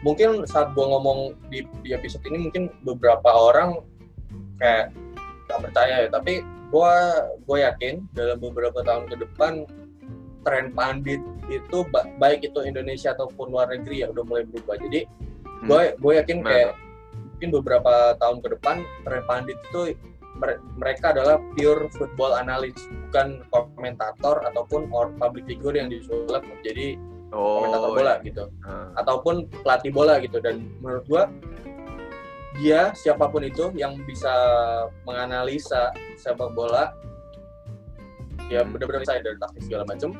mungkin 0.00 0.48
saat 0.48 0.72
gue 0.72 0.84
ngomong 0.84 1.36
di, 1.52 1.68
di 1.84 1.92
episode 1.92 2.24
ini 2.24 2.48
mungkin 2.48 2.72
beberapa 2.80 3.28
orang 3.28 3.84
kayak 4.56 4.92
gak 5.52 5.60
percaya 5.68 5.94
ya 6.06 6.08
tapi 6.08 6.40
gue 6.44 6.94
gue 7.44 7.58
yakin 7.60 7.94
dalam 8.16 8.40
beberapa 8.40 8.80
tahun 8.84 9.04
ke 9.12 9.16
depan 9.20 9.68
tren 10.44 10.70
pandit 10.70 11.20
itu 11.48 11.78
ba- 11.88 12.06
baik 12.20 12.44
itu 12.44 12.60
Indonesia 12.62 13.16
ataupun 13.16 13.50
luar 13.50 13.72
negeri 13.72 14.04
ya 14.04 14.12
udah 14.12 14.24
mulai 14.24 14.44
berubah 14.44 14.76
jadi 14.78 15.08
Hmm. 15.64 15.70
gue 15.70 15.82
gue 15.96 16.12
yakin 16.20 16.38
kayak 16.44 16.76
mungkin 17.16 17.48
beberapa 17.56 18.12
tahun 18.20 18.44
ke 18.44 18.48
depan 18.58 18.76
tren 19.06 19.22
pandit 19.24 19.56
itu 19.70 19.96
mere- 20.36 20.60
mereka 20.76 21.16
adalah 21.16 21.40
pure 21.56 21.88
football 21.96 22.36
analyst 22.36 22.84
bukan 23.08 23.40
komentator 23.48 24.44
ataupun 24.44 24.92
or 24.92 25.08
public 25.16 25.48
figure 25.48 25.72
yang 25.72 25.88
disulap 25.88 26.44
menjadi 26.44 27.00
komentator 27.32 27.90
oh, 27.90 27.94
bola 27.96 28.14
iya. 28.20 28.26
gitu 28.28 28.44
Heeh. 28.62 28.86
ataupun 29.00 29.34
pelatih 29.62 29.90
bola 29.90 30.14
gitu 30.20 30.38
dan 30.38 30.68
menurut 30.84 31.04
gua 31.08 31.22
dia 32.54 32.94
siapa 32.94 33.26
pun 33.26 33.42
itu 33.42 33.74
yang 33.74 33.98
bisa 34.06 34.30
menganalisa 35.02 35.90
sepak 36.14 36.54
bola 36.54 36.94
ya 38.48 38.62
Hmm. 38.62 38.72
benar-benar 38.76 39.00
bisa 39.02 39.18
dari 39.18 39.38
taktik 39.38 39.62
segala 39.64 39.84
macam 39.88 40.10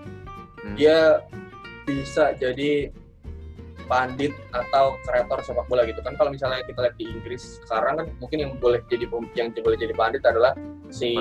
Hmm. 0.65 0.77
dia 0.77 1.21
bisa 1.85 2.33
jadi 2.41 2.89
pandit 3.85 4.33
atau 4.49 4.97
kreator 5.05 5.45
sepak 5.45 5.69
bola 5.69 5.85
gitu 5.85 6.01
kan 6.01 6.17
kalau 6.17 6.33
misalnya 6.33 6.65
kita 6.65 6.89
lihat 6.89 6.97
di 6.97 7.05
Inggris 7.05 7.61
sekarang 7.69 8.01
kan 8.01 8.07
mungkin 8.17 8.39
yang 8.41 8.53
boleh 8.57 8.81
jadi 8.89 9.05
yang 9.37 9.53
boleh 9.53 9.77
jadi 9.77 9.93
pandit 9.93 10.25
adalah 10.25 10.57
si 10.89 11.13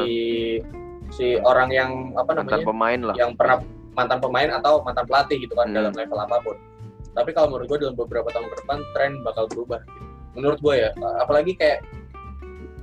si 1.11 1.35
orang 1.43 1.69
yang 1.69 1.91
apa 2.15 2.39
mantan 2.39 2.47
namanya 2.47 2.65
pemain 2.65 2.99
lah. 3.03 3.15
yang 3.19 3.31
pernah 3.35 3.59
mantan 3.93 4.19
pemain 4.23 4.49
atau 4.49 4.81
mantan 4.81 5.05
pelatih 5.05 5.37
gitu 5.43 5.53
kan 5.53 5.69
Hmm. 5.69 5.75
dalam 5.77 5.93
level 5.93 6.17
apa 6.17 6.37
pun. 6.41 6.55
Tapi 7.13 7.29
kalau 7.29 7.53
menurut 7.53 7.69
gue 7.69 7.79
dalam 7.85 7.93
beberapa 7.93 8.25
tahun 8.33 8.49
ke 8.49 8.55
depan 8.65 8.77
tren 8.97 9.11
bakal 9.21 9.45
berubah. 9.45 9.85
Gitu. 9.85 10.01
Menurut 10.33 10.59
gue 10.65 10.75
ya, 10.81 10.89
apalagi 11.21 11.53
kayak 11.53 11.85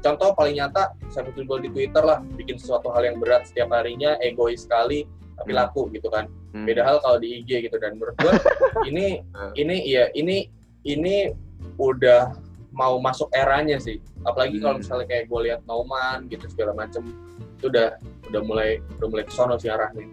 contoh 0.00 0.32
paling 0.32 0.56
nyata 0.56 0.92
saya 1.08 1.28
football 1.30 1.60
di 1.60 1.68
Twitter 1.68 2.00
lah 2.00 2.20
bikin 2.34 2.56
sesuatu 2.56 2.88
hal 2.90 3.04
yang 3.04 3.16
berat 3.16 3.46
setiap 3.46 3.70
harinya 3.70 4.16
egois 4.20 4.64
sekali 4.64 5.04
tapi 5.36 5.52
Hmm. 5.52 5.60
laku 5.64 5.88
gitu 5.92 6.08
kan. 6.08 6.28
Hmm. 6.52 6.68
Beda 6.68 6.84
hal 6.84 7.00
kalau 7.00 7.16
di 7.16 7.40
IG 7.40 7.64
gitu 7.64 7.76
dan 7.80 7.96
menurut 7.96 8.12
gue 8.18 8.28
ini 8.90 9.24
Hmm. 9.32 9.52
ini 9.54 9.76
iya 9.84 10.12
ini 10.12 10.48
ini 10.84 11.32
udah 11.76 12.32
mau 12.72 13.00
masuk 13.00 13.32
eranya 13.32 13.80
sih. 13.80 14.00
Apalagi 14.22 14.60
kalau 14.60 14.76
Hmm. 14.76 14.84
misalnya 14.84 15.06
kayak 15.08 15.24
gue 15.28 15.40
lihat 15.48 15.60
Nauman 15.64 16.28
gitu 16.28 16.44
segala 16.48 16.76
macem 16.76 17.08
itu 17.56 17.68
udah 17.68 17.96
udah 18.28 18.40
mulai 18.44 18.70
udah 19.00 19.08
mulai 19.08 19.24
kesono 19.24 19.56
sih 19.56 19.68
arahnya. 19.68 20.04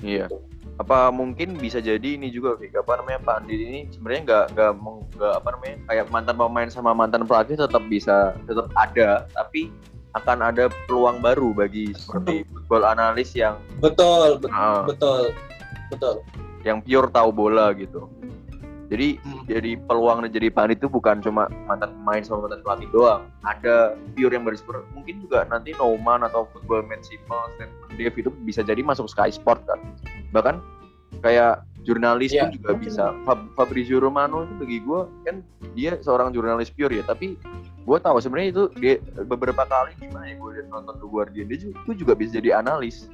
Iya. 0.00 0.26
Gitu. 0.28 0.36
Apa 0.80 1.12
mungkin 1.12 1.60
bisa 1.60 1.76
jadi 1.76 2.16
ini 2.16 2.32
juga, 2.32 2.56
Fik, 2.56 2.72
apa 2.72 2.96
namanya 2.96 3.20
Pak 3.20 3.44
Andi 3.44 3.52
ini 3.60 3.80
sebenarnya 3.92 4.20
nggak 4.24 4.44
nggak 4.56 4.72
nggak 5.12 5.34
apa 5.36 5.48
namanya 5.52 5.76
kayak 5.92 6.06
mantan 6.08 6.36
pemain 6.40 6.70
sama 6.72 6.96
mantan 6.96 7.28
pelatih 7.28 7.60
tetap 7.60 7.84
bisa 7.84 8.32
tetap 8.48 8.72
ada, 8.72 9.28
tapi 9.36 9.68
akan 10.16 10.40
ada 10.40 10.72
peluang 10.88 11.20
baru 11.20 11.52
bagi 11.52 11.92
seperti 11.92 12.48
football 12.48 12.88
analis 12.88 13.36
yang 13.36 13.60
Betul, 13.84 14.40
bet- 14.40 14.50
ah, 14.56 14.88
betul, 14.88 15.36
betul. 15.92 16.24
yang 16.64 16.80
pure 16.80 17.12
tahu 17.12 17.28
bola 17.28 17.76
gitu. 17.76 18.08
Jadi 18.90 19.22
Hmm. 19.22 19.46
jadi 19.46 19.78
peluang 19.86 20.26
jadi 20.26 20.50
pandit 20.50 20.82
itu 20.82 20.90
bukan 20.90 21.22
cuma 21.22 21.46
mantan 21.70 21.94
pemain 21.94 22.22
sama 22.26 22.50
mantan 22.50 22.60
pelatih 22.66 22.90
doang. 22.90 23.22
Ada 23.46 23.94
pure 24.18 24.34
yang 24.34 24.42
bersper. 24.42 24.82
Mungkin 24.90 25.22
juga 25.22 25.46
nanti 25.46 25.70
Nauman 25.78 26.26
atau 26.26 26.50
Football 26.50 26.90
Man 26.90 26.98
Simple, 27.00 27.38
Stephen 27.54 27.94
Dave 27.94 28.16
itu 28.18 28.30
bisa 28.42 28.66
jadi 28.66 28.82
masuk 28.82 29.06
Sky 29.06 29.30
Sport 29.30 29.62
kan. 29.64 29.78
Bahkan 30.34 30.58
kayak 31.22 31.62
jurnalis 31.86 32.34
Iya, 32.34 32.50
pun 32.50 32.58
juga 32.58 32.70
bisa. 32.76 33.04
Fab- 33.22 33.48
Fabrizio 33.54 34.02
Romano 34.02 34.42
itu 34.42 34.54
bagi 34.58 34.78
gue 34.82 35.00
kan 35.22 35.36
dia 35.72 35.94
seorang 36.02 36.34
jurnalis 36.34 36.68
pure 36.68 36.90
ya, 36.92 37.06
tapi 37.06 37.38
gue 37.80 37.98
tahu 38.02 38.18
sebenarnya 38.20 38.50
itu 38.52 38.62
dia 38.76 38.94
beberapa 39.24 39.64
kali 39.64 39.96
gimana 39.96 40.28
ya 40.28 40.36
gue 40.36 40.50
nonton 40.68 41.00
The 41.00 41.06
Guardian 41.08 41.46
dia 41.48 41.58
juga, 41.62 41.74
itu 41.86 41.92
juga 42.04 42.12
bisa 42.12 42.30
jadi 42.36 42.60
analis 42.60 43.08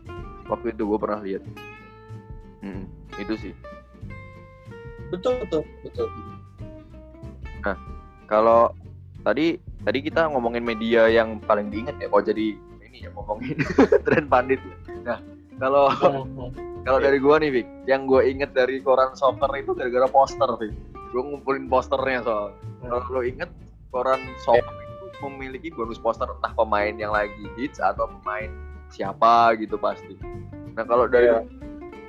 waktu 0.48 0.74
itu 0.74 0.82
gue 0.82 0.98
pernah 0.98 1.20
lihat 1.22 1.42
Mm, 2.58 2.84
itu 3.20 3.34
sih 3.38 3.52
Betul, 5.10 5.38
betul, 5.44 5.62
betul. 5.86 6.08
Kalau 8.26 8.74
tadi 9.22 9.58
tadi 9.86 9.98
kita 10.02 10.26
ngomongin 10.34 10.66
media 10.66 11.06
yang 11.06 11.38
paling 11.46 11.70
diingat 11.70 11.94
ya, 12.02 12.10
kalau 12.10 12.24
jadi 12.26 12.58
ini 12.82 13.06
ya 13.06 13.10
ngomongin 13.14 13.54
tren 14.06 14.26
pandit. 14.26 14.58
Nah, 15.06 15.22
kalau 15.62 15.86
Hmm, 15.94 16.50
kalau 16.82 16.98
dari 17.02 17.18
gua 17.18 17.38
nih, 17.38 17.50
Vic, 17.50 17.66
yang 17.86 18.06
gua 18.06 18.26
inget 18.26 18.50
dari 18.54 18.82
koran 18.82 19.14
soccer 19.14 19.50
itu 19.58 19.74
gara-gara 19.74 20.06
poster, 20.10 20.50
Vic. 20.58 20.74
Gua 21.14 21.22
ngumpulin 21.22 21.70
posternya 21.70 22.26
soal. 22.26 22.50
Kalau 22.82 23.02
lo 23.14 23.20
inget 23.22 23.50
koran 23.94 24.18
soccer 24.42 24.74
itu 25.06 25.26
memiliki 25.30 25.68
bonus 25.70 26.02
poster 26.02 26.26
entah 26.26 26.52
pemain 26.54 26.94
yang 26.98 27.14
lagi 27.14 27.46
hits 27.54 27.78
atau 27.78 28.10
pemain 28.10 28.50
siapa 28.90 29.54
gitu 29.58 29.78
pasti. 29.78 30.18
Nah, 30.74 30.82
kalau 30.82 31.06
dari 31.06 31.30
Iya. 31.30 31.40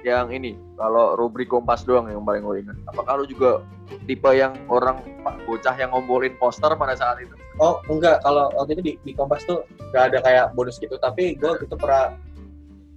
Yang 0.07 0.31
ini, 0.31 0.55
kalau 0.79 1.19
rubrik 1.19 1.51
Kompas 1.51 1.83
doang 1.83 2.07
yang 2.07 2.23
paling 2.23 2.43
gue 2.47 2.63
ingat. 2.63 2.77
Apakah 2.87 3.19
lu 3.19 3.25
juga 3.27 3.59
tipe 4.07 4.31
yang 4.31 4.55
orang 4.71 5.03
bocah 5.43 5.75
yang 5.75 5.91
ngumpulin 5.91 6.33
poster 6.39 6.71
pada 6.79 6.95
saat 6.95 7.19
itu? 7.19 7.35
Oh, 7.59 7.83
enggak. 7.91 8.23
Kalau 8.23 8.47
waktu 8.55 8.79
itu 8.79 8.83
di, 8.83 8.93
di 9.03 9.11
Kompas 9.11 9.43
tuh 9.43 9.67
nggak 9.91 10.03
ada 10.15 10.17
kayak 10.23 10.45
bonus 10.55 10.79
gitu. 10.79 10.95
Tapi 10.97 11.35
gue 11.35 11.51
gitu 11.59 11.75
pernah 11.75 12.15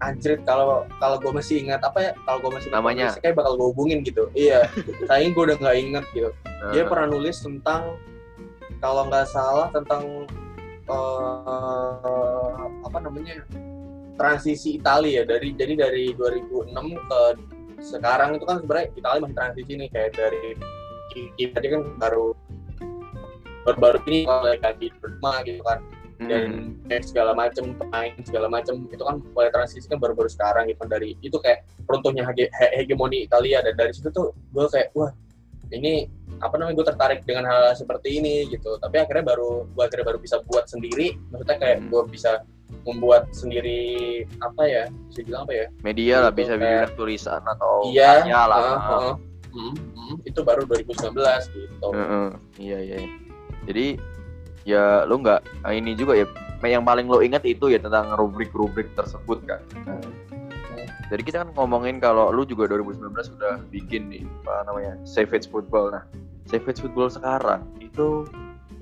anjrit 0.01 0.41
kalau 0.49 0.89
kalau 0.97 1.21
gue 1.21 1.29
masih 1.29 1.61
ingat 1.61 1.85
apa 1.85 1.99
ya 2.01 2.13
kalau 2.25 2.41
gue 2.41 2.51
masih 2.57 2.69
Namanya? 2.73 3.13
kayak 3.21 3.37
bakal 3.37 3.53
gue 3.61 3.69
hubungin 3.69 4.01
gitu 4.01 4.33
iya 4.33 4.65
sayang 5.13 5.37
gue 5.37 5.45
udah 5.53 5.61
nggak 5.61 5.77
inget 5.77 6.05
gitu 6.17 6.31
dia 6.73 6.83
Nah, 6.85 6.89
pernah 6.89 7.07
nulis 7.13 7.37
tentang 7.45 8.01
kalau 8.81 9.05
nggak 9.13 9.29
salah 9.29 9.69
tentang 9.77 10.25
eh, 10.89 12.53
apa 12.81 12.99
namanya 13.01 13.45
transisi 14.21 14.77
Italia 14.77 15.25
ya. 15.25 15.25
Dari 15.25 15.57
jadi 15.57 15.75
dari 15.89 16.05
2006 16.13 16.77
ke 17.09 17.23
sekarang 17.81 18.37
itu 18.37 18.45
kan 18.45 18.61
sebenarnya 18.61 18.93
Italia 18.93 19.21
masih 19.25 19.37
transisi 19.41 19.73
nih 19.81 19.89
kayak 19.89 20.13
dari 20.13 20.45
kita 21.41 21.59
kan 21.65 21.83
baru 21.97 22.37
baru-baru 23.65 23.99
ini 24.13 24.29
mulai 24.29 24.61
ganti 24.61 24.93
rumah 25.01 25.41
gitu 25.49 25.65
kan. 25.65 25.81
Hmm, 26.21 26.29
dan 26.29 26.49
kayak 26.85 27.05
segala 27.09 27.33
macam 27.33 27.73
pemain 27.81 28.13
segala 28.29 28.47
macam 28.53 28.85
itu 28.93 29.01
kan 29.01 29.25
mulai 29.33 29.49
transisi 29.49 29.89
kan 29.89 29.97
baru-baru 29.97 30.29
sekarang 30.29 30.69
gitu. 30.69 30.85
Kan 30.85 30.91
dari 30.93 31.17
itu 31.25 31.37
kayak 31.41 31.65
runtuhnya 31.89 32.29
hege- 32.29 32.53
he- 32.53 32.75
hegemoni 32.77 33.25
Italia. 33.25 33.65
Dan 33.65 33.81
dari 33.81 33.97
situ 33.97 34.13
tuh 34.13 34.37
gue 34.53 34.69
kayak 34.69 34.93
wah 34.93 35.09
ini 35.73 36.13
apa 36.41 36.55
namanya 36.57 36.75
gue 36.75 36.87
tertarik 36.87 37.21
dengan 37.23 37.45
hal 37.47 37.73
seperti 37.73 38.17
ini 38.17 38.49
gitu 38.49 38.77
tapi 38.77 38.97
akhirnya 38.97 39.25
baru 39.27 39.65
gue 39.67 39.83
akhirnya 39.83 40.07
baru 40.07 40.19
bisa 40.19 40.41
buat 40.43 40.65
sendiri 40.67 41.17
maksudnya 41.29 41.57
kayak 41.57 41.79
Hmm. 41.79 41.89
gue 41.89 42.03
bisa 42.09 42.31
membuat 42.83 43.29
sendiri 43.31 43.81
apa 44.39 44.63
ya 44.63 44.85
bisa 45.07 45.21
bilang 45.23 45.43
apa 45.45 45.53
ya 45.53 45.67
media 45.83 46.15
lah 46.19 46.31
Gitu, 46.31 46.39
bisa 46.41 46.53
kayak- 46.53 46.63
bilang 46.63 46.97
tulisan 46.97 47.43
atau 47.45 47.73
iya 47.87 48.13
lah. 48.25 48.59
uh, 48.59 48.79
uh, 48.89 49.15
mm, 49.51 49.75
mm, 49.93 50.15
itu 50.25 50.41
baru 50.41 50.63
2019 50.65 51.51
gitu 51.51 51.89
Heeh, 51.91 52.29
Iya 52.57 52.79
iya. 52.81 52.97
Jadi 53.63 53.87
ya 54.63 55.05
lu 55.05 55.19
nggak 55.19 55.41
ah, 55.61 55.73
ini 55.73 55.93
juga 55.93 56.15
ya 56.15 56.25
yang 56.63 56.85
paling 56.85 57.05
lo 57.05 57.21
ingat 57.21 57.45
itu 57.45 57.69
ya 57.69 57.77
tentang 57.77 58.13
rubrik-rubrik 58.15 58.93
tersebut 58.95 59.41
kan. 59.45 59.61
Hmm. 59.83 60.01
Jadi 61.11 61.23
kita 61.23 61.43
kan 61.43 61.51
ngomongin 61.53 61.99
kalau 61.99 62.31
lu 62.31 62.47
juga 62.47 62.71
2019 62.71 63.11
sudah 63.27 63.59
bikin 63.67 64.07
nih 64.09 64.23
apa 64.41 64.63
namanya 64.65 64.95
Savage 65.03 65.51
Football. 65.51 65.91
Nah, 65.91 66.05
Savage 66.51 66.83
Football 66.83 67.15
sekarang 67.15 67.63
itu 67.79 68.27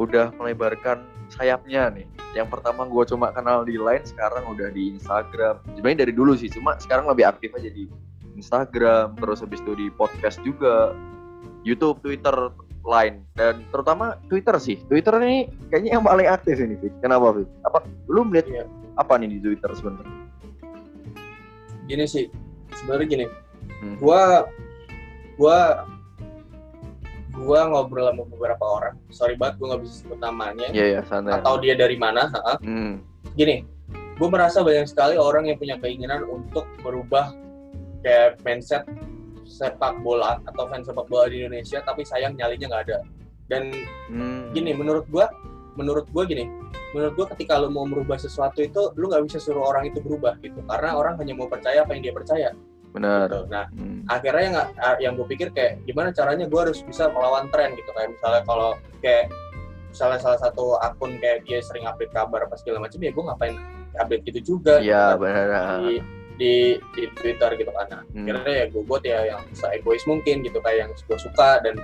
udah 0.00 0.32
melebarkan 0.40 1.04
sayapnya 1.28 1.92
nih. 1.92 2.08
Yang 2.32 2.48
pertama 2.56 2.88
gue 2.88 3.04
cuma 3.08 3.28
kenal 3.36 3.68
di 3.68 3.76
Line, 3.76 4.04
sekarang 4.04 4.48
udah 4.48 4.72
di 4.72 4.96
Instagram. 4.96 5.60
Sebenarnya 5.76 6.08
dari 6.08 6.12
dulu 6.16 6.32
sih, 6.32 6.48
cuma 6.48 6.80
sekarang 6.80 7.04
lebih 7.04 7.28
aktif 7.28 7.52
aja 7.52 7.68
di 7.68 7.84
Instagram, 8.38 9.18
terus 9.18 9.44
habis 9.44 9.60
itu 9.60 9.72
di 9.76 9.86
podcast 9.92 10.38
juga, 10.40 10.94
YouTube, 11.66 12.00
Twitter, 12.00 12.32
Line, 12.86 13.26
dan 13.36 13.66
terutama 13.74 14.16
Twitter 14.30 14.56
sih. 14.56 14.80
Twitter 14.86 15.12
ini 15.20 15.50
kayaknya 15.68 15.98
yang 15.98 16.04
paling 16.06 16.28
aktif 16.30 16.56
ini, 16.56 16.78
Fik. 16.78 17.04
Kenapa, 17.04 17.34
Fik? 17.36 17.48
Apa 17.66 17.78
lu 18.08 18.22
melihat 18.24 18.46
Iya. 18.48 18.64
apa 18.96 19.14
nih 19.18 19.28
di 19.36 19.38
Twitter 19.42 19.70
sebenarnya? 19.74 20.16
gini 21.88 22.04
sih 22.04 22.28
sebenarnya 22.76 23.06
gini 23.08 23.26
Hmm. 23.80 23.96
gua 23.96 24.44
gua 25.40 25.88
gue 27.38 27.58
ngobrol 27.64 28.06
sama 28.06 28.22
beberapa 28.26 28.64
orang 28.64 28.94
sorry 29.08 29.34
banget 29.34 29.54
gue 29.56 29.66
nggak 29.66 29.82
bisa 29.82 29.94
sebut 30.02 30.18
namanya 30.18 30.66
Iya 30.68 30.86
ya 30.90 31.02
santai. 31.02 31.32
atau 31.34 31.54
dia 31.56 31.74
dari 31.74 31.94
mana 31.94 32.26
ha? 32.28 32.58
Hmm. 32.58 32.98
gini 33.32 33.62
gue 33.90 34.28
merasa 34.28 34.60
banyak 34.60 34.84
sekali 34.84 35.14
orang 35.14 35.46
yang 35.46 35.56
punya 35.56 35.78
keinginan 35.78 36.26
untuk 36.26 36.66
merubah 36.80 37.30
kayak 38.00 38.42
mindset 38.42 38.82
sepak 39.44 39.96
bola 40.00 40.42
atau 40.44 40.66
fans 40.66 40.84
sepak 40.84 41.06
bola 41.06 41.26
di 41.26 41.40
Indonesia 41.40 41.80
tapi 41.80 42.02
sayang 42.02 42.34
nyalinya 42.34 42.66
nggak 42.68 42.84
ada 42.84 42.98
dan 43.46 43.70
Hmm. 44.08 44.50
gini 44.50 44.72
menurut 44.72 45.06
gue 45.06 45.24
menurut 45.74 46.04
gue 46.06 46.24
gini 46.26 46.44
menurut 46.90 47.14
gue 47.14 47.26
ketika 47.32 47.56
lu 47.56 47.68
mau 47.68 47.84
merubah 47.84 48.16
sesuatu 48.16 48.58
itu 48.58 48.92
lu 48.94 49.06
nggak 49.06 49.24
bisa 49.24 49.38
suruh 49.38 49.62
orang 49.62 49.86
itu 49.86 50.00
berubah 50.00 50.36
gitu 50.40 50.58
karena 50.64 50.92
orang 50.92 51.14
hanya 51.16 51.32
mau 51.32 51.46
percaya 51.46 51.84
apa 51.84 51.92
yang 51.92 52.02
dia 52.02 52.14
percaya 52.14 52.48
Benar. 52.90 53.26
gitu. 53.26 53.40
nah 53.46 53.64
Hmm. 53.70 54.00
akhirnya 54.06 54.42
yang 54.42 54.56
yang 54.98 55.12
gue 55.14 55.26
pikir 55.28 55.48
kayak 55.50 55.84
gimana 55.84 56.08
caranya 56.10 56.44
gue 56.44 56.60
harus 56.60 56.80
bisa 56.80 57.08
melawan 57.08 57.46
tren 57.48 57.72
gitu 57.72 57.90
kayak 57.92 58.10
misalnya 58.10 58.42
kalau 58.42 58.70
kayak 58.98 59.28
misalnya 59.88 60.18
salah 60.18 60.38
satu 60.38 60.76
akun 60.78 61.16
kayak 61.16 61.42
dia 61.42 61.60
sering 61.60 61.84
update 61.84 62.10
kabar 62.10 62.42
apa 62.42 62.54
segala 62.54 62.78
macam 62.78 62.98
ya 62.98 63.10
gue 63.10 63.24
ngapain 63.24 63.54
update 63.96 64.22
gitu 64.26 64.40
juga 64.54 64.78
gitu 64.78 64.88
Iya 64.88 65.04
kan. 65.10 65.18
benar. 65.18 65.78
di, 65.80 65.94
di 66.38 66.54
di 66.94 67.02
Twitter 67.12 67.50
gitu 67.56 67.70
kan 67.70 67.86
nah, 67.88 68.02
Hmm. 68.06 68.24
akhirnya 68.26 68.54
ya 68.54 68.66
gue 68.68 68.82
buat 68.82 69.02
ya 69.02 69.20
yang 69.26 69.42
se 69.52 69.66
egois 69.68 70.04
mungkin 70.04 70.40
gitu 70.40 70.58
kayak 70.58 70.78
yang 70.86 70.90
gue 70.92 71.18
suka 71.18 71.60
dan 71.60 71.76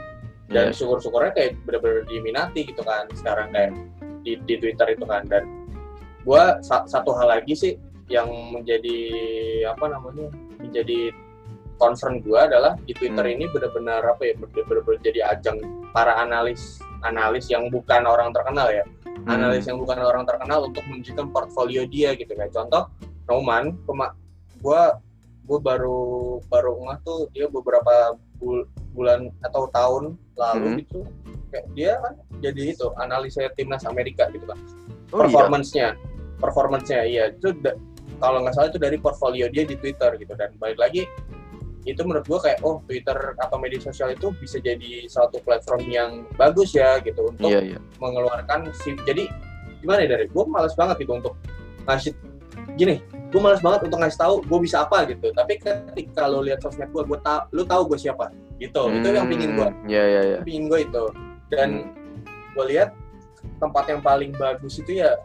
dan 0.47 0.69
Iya. 0.69 0.77
syukur-syukurnya 0.77 1.33
kayak 1.33 1.57
bener-bener 1.65 2.05
diminati 2.05 2.65
gitu 2.65 2.81
kan 2.81 3.09
sekarang 3.15 3.49
kayak 3.51 3.73
di, 4.21 4.37
di 4.41 4.55
Twitter 4.57 4.89
itu 4.91 5.05
kan 5.05 5.25
dan 5.25 5.45
gue 6.21 6.43
satu 6.63 7.13
hal 7.13 7.29
lagi 7.31 7.53
sih 7.53 7.75
yang 8.07 8.29
menjadi 8.53 8.97
apa 9.67 9.89
namanya 9.89 10.29
menjadi 10.65 11.13
concern 11.77 12.23
gue 12.23 12.39
adalah 12.39 12.79
di 12.81 12.95
Twitter 12.95 13.25
Hmm. 13.27 13.35
ini 13.35 13.45
benar-benar 13.51 14.01
apa 14.07 14.23
ya 14.25 14.35
benar-benar 14.39 14.99
jadi 15.03 15.21
ajang 15.37 15.59
para 15.91 16.17
analis 16.19 16.79
analis 17.03 17.51
yang 17.51 17.69
bukan 17.69 18.07
orang 18.07 18.31
terkenal 18.31 18.71
ya 18.71 18.85
Hmm. 19.05 19.27
analis 19.29 19.67
yang 19.67 19.77
bukan 19.79 19.99
orang 20.01 20.25
terkenal 20.25 20.65
untuk 20.65 20.83
menunjukkan 20.87 21.27
portfolio 21.31 21.83
dia 21.85 22.15
gitu 22.15 22.33
kayak 22.33 22.51
contoh 22.51 22.89
Roman 23.27 23.75
kema 23.85 24.15
gua 24.61 24.97
gua 25.45 25.59
baru 25.61 26.01
baru 26.49 26.73
ngeh 26.81 26.99
tuh 27.05 27.21
dia 27.31 27.47
beberapa 27.49 28.17
bul- 28.39 28.65
bulan 28.95 29.29
atau 29.43 29.69
tahun 29.69 30.05
lalu 30.35 30.67
Hmm. 30.67 30.79
gitu 30.81 30.99
kayak 31.51 31.67
dia 31.75 31.93
kan 32.01 32.15
jadi 32.41 32.63
itu 32.73 32.87
analisnya 32.97 33.51
timnas 33.53 33.85
Amerika 33.85 34.31
gitu 34.31 34.47
kan 34.47 34.59
Oh, 35.13 35.23
iya. 35.23 35.31
performance-nya 35.31 35.89
performance-nya 36.39 37.01
iya 37.05 37.25
itu 37.31 37.55
kalau 38.25 38.41
nggak 38.41 38.55
salah 38.57 38.69
itu 38.73 38.81
dari 38.81 38.97
portfolio 38.97 39.45
dia 39.53 39.69
di 39.69 39.77
Twitter 39.77 40.17
gitu 40.17 40.33
dan 40.33 40.57
balik 40.57 40.81
lagi 40.81 41.05
itu 41.85 42.01
menurut 42.01 42.25
gua 42.25 42.41
kayak 42.41 42.65
oh 42.65 42.81
Twitter 42.89 43.37
atau 43.37 43.61
media 43.61 43.77
sosial 43.77 44.17
itu 44.17 44.33
bisa 44.41 44.57
jadi 44.57 45.05
suatu 45.05 45.37
platform 45.45 45.85
yang 45.93 46.11
bagus 46.41 46.73
ya 46.73 46.97
gitu 47.05 47.29
untuk 47.29 47.53
Iya 47.53 47.77
iya. 47.77 47.79
mengeluarkan 48.01 48.73
si 48.73 48.97
jadi 49.05 49.29
gimana 49.85 50.01
ya 50.01 50.17
dari 50.17 50.25
gue 50.33 50.45
malas 50.49 50.73
banget 50.73 51.05
gitu 51.05 51.21
untuk 51.21 51.37
ngasih 51.85 52.17
gini 52.81 53.05
gue 53.05 53.37
malas 53.37 53.61
banget 53.61 53.85
untuk 53.85 54.01
ngasih 54.01 54.17
tahu 54.17 54.35
gue 54.41 54.59
bisa 54.65 54.89
apa 54.89 55.05
gitu 55.05 55.29
tapi 55.37 55.61
ketika 55.61 56.25
lo 56.25 56.41
lihat 56.41 56.65
sosmed 56.65 56.89
gue 56.89 57.05
gue 57.05 57.21
tahu 57.21 57.41
lu 57.53 57.63
tahu 57.69 57.93
gue 57.93 57.99
siapa 58.01 58.33
gitu 58.57 58.89
itu 58.89 59.05
yang 59.13 59.29
pingin 59.29 59.53
gue 59.53 59.69
Hmm. 59.69 59.85
Iya 59.85 60.05
iya 60.09 60.21
iya. 60.25 60.39
pingin 60.41 60.73
gue 60.73 60.89
itu 60.89 61.05
dan 61.53 61.93
gue 62.57 62.65
lihat 62.73 62.97
tempat 63.61 63.85
yang 63.93 64.01
paling 64.01 64.33
bagus 64.33 64.81
itu 64.81 65.05
ya 65.05 65.21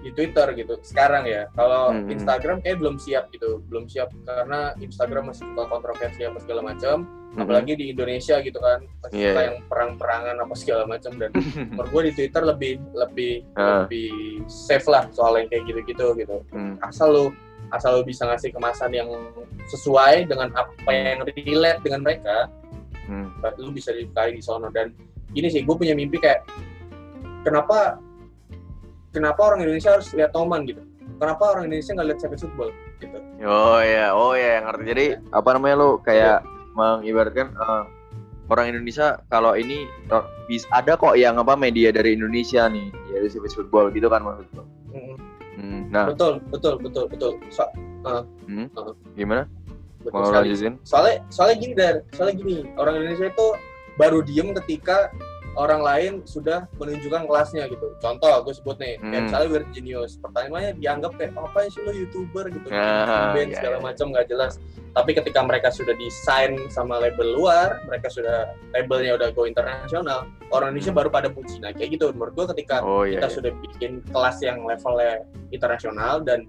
di 0.00 0.10
Twitter 0.10 0.46
gitu 0.54 0.74
sekarang 0.80 1.24
ya 1.24 1.48
kalau 1.52 1.92
Hmm. 1.92 2.08
Instagram 2.08 2.60
kayak 2.60 2.80
belum 2.80 2.96
siap 2.96 3.28
gitu 3.30 3.60
belum 3.68 3.84
siap 3.86 4.08
karena 4.24 4.72
Instagram 4.76 5.28
masih 5.28 5.44
suka 5.46 5.64
kontroversi 5.66 6.24
apa 6.24 6.38
segala 6.38 6.60
macam 6.64 7.04
Hmm. 7.30 7.46
apalagi 7.46 7.78
di 7.78 7.94
Indonesia 7.94 8.42
gitu 8.42 8.58
kan 8.58 8.82
masih 9.00 9.14
Iya, 9.14 9.28
suka 9.30 9.40
yang 9.46 9.56
perang-perangan 9.70 10.36
apa 10.40 10.54
segala 10.56 10.82
macam 10.84 11.12
dan 11.14 11.30
menurut 11.70 11.90
gue 11.90 12.02
di 12.08 12.12
Twitter 12.16 12.42
lebih 12.42 12.72
lebih 12.92 13.32
Ah. 13.54 13.86
lebih 13.86 14.10
safe 14.46 14.86
lah 14.86 15.06
soal 15.10 15.38
yang 15.38 15.46
kayak 15.46 15.62
gitu-gitu 15.64 16.06
gitu 16.16 16.36
Hmm. 16.50 16.74
asal 16.82 17.08
lu 17.08 17.24
asal 17.70 17.96
lu 17.96 18.02
bisa 18.02 18.26
ngasih 18.26 18.50
kemasan 18.50 18.90
yang 18.90 19.06
sesuai 19.68 20.26
dengan 20.26 20.50
apa 20.52 20.90
yang 20.90 21.22
relate 21.22 21.80
dengan 21.80 22.02
mereka 22.02 22.50
Hmm. 23.06 23.30
lu 23.58 23.70
bisa 23.70 23.94
disukai 23.94 24.34
di 24.34 24.42
sono 24.42 24.66
dan 24.68 24.90
gini 25.30 25.46
sih 25.46 25.62
gue 25.62 25.76
punya 25.76 25.94
mimpi 25.94 26.18
kayak 26.18 26.42
kenapa 27.42 27.98
kenapa 29.10 29.40
orang 29.42 29.62
Indonesia 29.62 29.94
harus 29.94 30.08
lihat 30.14 30.30
Toman 30.30 30.66
gitu? 30.66 30.82
Kenapa 31.20 31.42
orang 31.52 31.68
Indonesia 31.68 31.92
nggak 31.92 32.08
lihat 32.08 32.18
Champions 32.18 32.42
Football 32.48 32.70
gitu? 32.96 33.18
Oh 33.44 33.78
iya, 33.80 34.06
oh 34.12 34.32
iya, 34.32 34.64
ngerti. 34.64 34.82
Jadi 34.86 35.06
apa 35.30 35.48
namanya 35.52 35.74
lo 35.76 35.88
kayak 36.00 36.40
mengibaratkan 36.72 37.52
eh, 37.52 37.84
orang 38.48 38.66
Indonesia 38.72 39.20
kalau 39.28 39.52
ini 39.52 39.84
eh, 39.84 40.24
bis 40.48 40.64
ada 40.70 40.96
kok 40.96 41.14
yang 41.14 41.36
apa 41.36 41.54
media 41.54 41.92
dari 41.92 42.16
Indonesia 42.16 42.66
nih, 42.66 42.88
ya 43.10 43.20
dari 43.20 43.28
sepak 43.28 43.52
football 43.52 43.92
gitu 43.92 44.08
kan 44.08 44.24
maksud 44.24 44.48
lo. 44.56 44.64
Mm, 44.90 45.14
Hmm, 45.60 45.92
Nah, 45.92 46.08
betul 46.08 46.40
betul 46.48 46.80
betul 46.80 47.04
betul. 47.10 47.32
So, 47.52 47.68
gimana? 49.12 49.44
betul 50.00 50.16
Mau 50.16 50.24
sekali. 50.24 50.48
lanjutin? 50.48 50.74
soalnya 50.88 51.16
soalnya 51.28 51.56
gini 51.60 51.72
dar. 51.76 51.96
Soalnya 52.16 52.34
gini 52.40 52.56
orang 52.80 52.94
Indonesia 52.96 53.28
itu 53.28 53.46
baru 54.00 54.18
diem 54.24 54.48
ketika 54.56 55.12
orang 55.54 55.82
lain 55.82 56.12
sudah 56.22 56.70
menunjukkan 56.78 57.26
kelasnya 57.26 57.66
gitu 57.66 57.90
contoh 57.98 58.30
gue 58.42 58.54
sebut 58.54 58.76
nih 58.78 58.94
kayak 58.96 59.10
Hmm. 59.10 59.24
misalnya 59.26 59.48
Weird 59.50 59.68
Genius 59.70 60.12
pertanyaannya 60.18 60.72
dianggap 60.76 61.12
kayak 61.18 61.34
"Oh, 61.34 61.44
apa 61.44 61.66
sih 61.66 61.80
lo 61.80 61.90
youtuber 61.90 62.46
gitu 62.46 62.66
Ah, 62.70 63.34
band 63.34 63.50
iya, 63.50 63.56
segala 63.58 63.76
iya. 63.76 63.84
macam 63.84 64.06
nggak 64.10 64.26
jelas 64.26 64.52
tapi 64.90 65.10
ketika 65.14 65.40
mereka 65.42 65.68
sudah 65.70 65.94
desain 65.94 66.54
sama 66.68 66.98
label 66.98 67.34
luar 67.34 67.82
mereka 67.84 68.06
sudah 68.06 68.46
labelnya 68.70 69.14
udah 69.14 69.28
go 69.30 69.42
internasional 69.42 70.22
orang 70.50 70.70
Indonesia 70.70 70.90
Hmm. 70.90 71.00
baru 71.02 71.10
pada 71.10 71.28
puji 71.28 71.56
nah 71.58 71.70
kayak 71.70 71.90
gitu 71.94 72.10
menurut 72.10 72.34
gue 72.34 72.46
ketika 72.54 72.82
Oh 72.82 73.02
iya. 73.02 73.18
kita 73.18 73.26
iya. 73.26 73.34
sudah 73.34 73.50
bikin 73.60 73.92
kelas 74.06 74.38
yang 74.40 74.62
levelnya 74.62 75.22
internasional 75.50 76.22
dan 76.22 76.46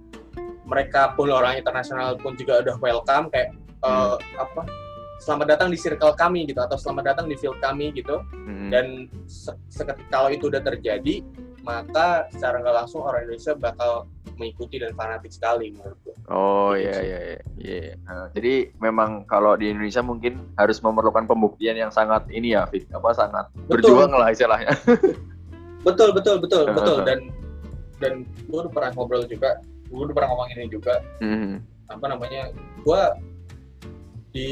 mereka 0.64 1.12
pun 1.14 1.28
orang 1.28 1.58
internasional 1.58 2.14
pun 2.16 2.34
juga 2.36 2.62
udah 2.62 2.76
welcome 2.78 3.28
kayak 3.30 3.50
Hmm. 3.82 4.14
eh, 4.14 4.18
apa 4.38 4.62
selamat 5.22 5.48
datang 5.48 5.70
di 5.70 5.78
circle 5.78 6.14
kami 6.14 6.44
gitu 6.44 6.58
atau 6.58 6.76
selamat 6.76 7.14
datang 7.14 7.26
di 7.30 7.38
field 7.38 7.62
kami 7.62 7.94
gitu 7.94 8.18
Hmm. 8.34 8.68
dan 8.68 8.86
se- 9.24 9.54
seketika 9.70 10.10
kalau 10.10 10.30
itu 10.30 10.50
udah 10.50 10.60
terjadi 10.60 11.22
maka 11.62 12.26
secara 12.28 12.58
nggak 12.58 12.74
langsung 12.76 13.06
orang 13.06 13.22
Indonesia 13.24 13.54
bakal 13.54 14.10
mengikuti 14.34 14.82
dan 14.82 14.98
fanatik 14.98 15.30
sekali 15.30 15.70
menurut 15.70 15.94
gue. 16.02 16.16
Oh 16.26 16.74
Gitu 16.74 16.90
iya 16.90 16.98
iya 16.98 17.20
iya. 17.22 17.40
iya. 17.60 17.94
Nah, 18.02 18.34
jadi 18.34 18.54
memang 18.76 19.22
kalau 19.24 19.54
di 19.54 19.70
Indonesia 19.70 20.02
mungkin 20.02 20.42
harus 20.58 20.82
memerlukan 20.82 21.30
pembuktian 21.30 21.78
yang 21.78 21.94
sangat 21.94 22.26
ini 22.34 22.58
ya, 22.58 22.66
Fik. 22.66 22.90
Apa 22.90 23.14
sangat 23.14 23.46
Betul. 23.70 23.94
berjuang 23.94 24.10
lah 24.10 24.34
istilahnya. 24.34 24.74
Betul 25.86 26.14
betul 26.14 26.38
betul 26.38 26.66
betul 26.70 26.98
dan 27.02 27.30
dan 27.98 28.14
gue 28.26 28.60
udah 28.60 28.70
pernah 28.70 28.90
ngobrol 28.92 29.26
juga, 29.26 29.62
gue 29.86 29.98
udah 30.00 30.14
pernah 30.14 30.30
ngomong 30.30 30.50
ini 30.52 30.66
juga 30.66 30.98
Hmm. 31.18 31.62
apa 31.86 32.06
namanya 32.08 32.50
gue 32.82 33.02
di 34.32 34.50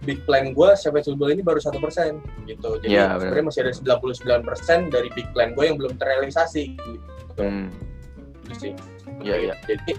big 0.00 0.20
plan 0.22 0.50
gue 0.50 0.70
sampai 0.74 1.00
football 1.00 1.28
ini 1.28 1.40
baru 1.40 1.56
satu 1.56 1.76
persen 1.76 2.20
gitu 2.44 2.80
jadi 2.80 2.88
benar. 3.10 3.16
sebenarnya 3.18 3.44
masih 3.44 3.60
ada 3.62 3.72
99 3.74 4.16
persen 4.42 4.78
dari 4.88 5.08
big 5.10 5.28
plan 5.30 5.52
gue 5.52 5.64
yang 5.64 5.76
belum 5.76 5.96
terrealisasi 5.96 6.64
gitu 6.74 7.08
Hmm. 7.38 7.72
Gitu 8.44 8.54
sih 8.60 8.72
Iya, 9.20 9.36
iya. 9.42 9.54
jadi 9.64 9.96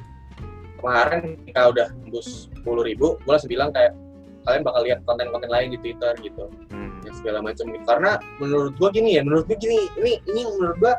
kemarin 0.76 1.20
ketika 1.40 1.62
udah 1.68 1.88
tembus 1.92 2.28
10 2.60 2.66
ribu 2.84 3.18
gue 3.18 3.30
langsung 3.30 3.50
bilang 3.50 3.70
kayak 3.70 3.94
kalian 4.42 4.62
bakal 4.62 4.82
lihat 4.82 5.00
konten-konten 5.04 5.48
lain 5.48 5.70
di 5.70 5.80
Twitter 5.80 6.14
gitu 6.20 6.50
Hmm. 6.70 7.02
ya 7.02 7.12
segala 7.14 7.40
macam 7.40 7.66
gitu. 7.68 7.82
karena 7.84 8.12
menurut 8.38 8.74
gue 8.76 8.90
gini 8.92 9.18
ya 9.18 9.22
menurut 9.22 9.46
gue 9.46 9.58
gini 9.58 9.78
ini 9.96 10.18
ini 10.26 10.42
menurut 10.52 10.78
gue 10.78 10.94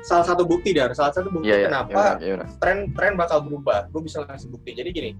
salah 0.00 0.22
satu 0.24 0.42
bukti 0.42 0.70
dar 0.70 0.90
salah 0.92 1.10
satu 1.10 1.26
bukti 1.28 1.48
Iya 1.48 1.56
iya. 1.56 1.66
kenapa 1.66 2.02
Iya, 2.18 2.26
iya, 2.28 2.34
iya. 2.36 2.46
tren 2.58 2.78
tren 2.92 3.14
bakal 3.14 3.42
berubah 3.42 3.86
gue 3.88 4.00
bisa 4.00 4.22
ngasih 4.22 4.48
bukti 4.48 4.70
jadi 4.72 4.90
gini 4.90 5.10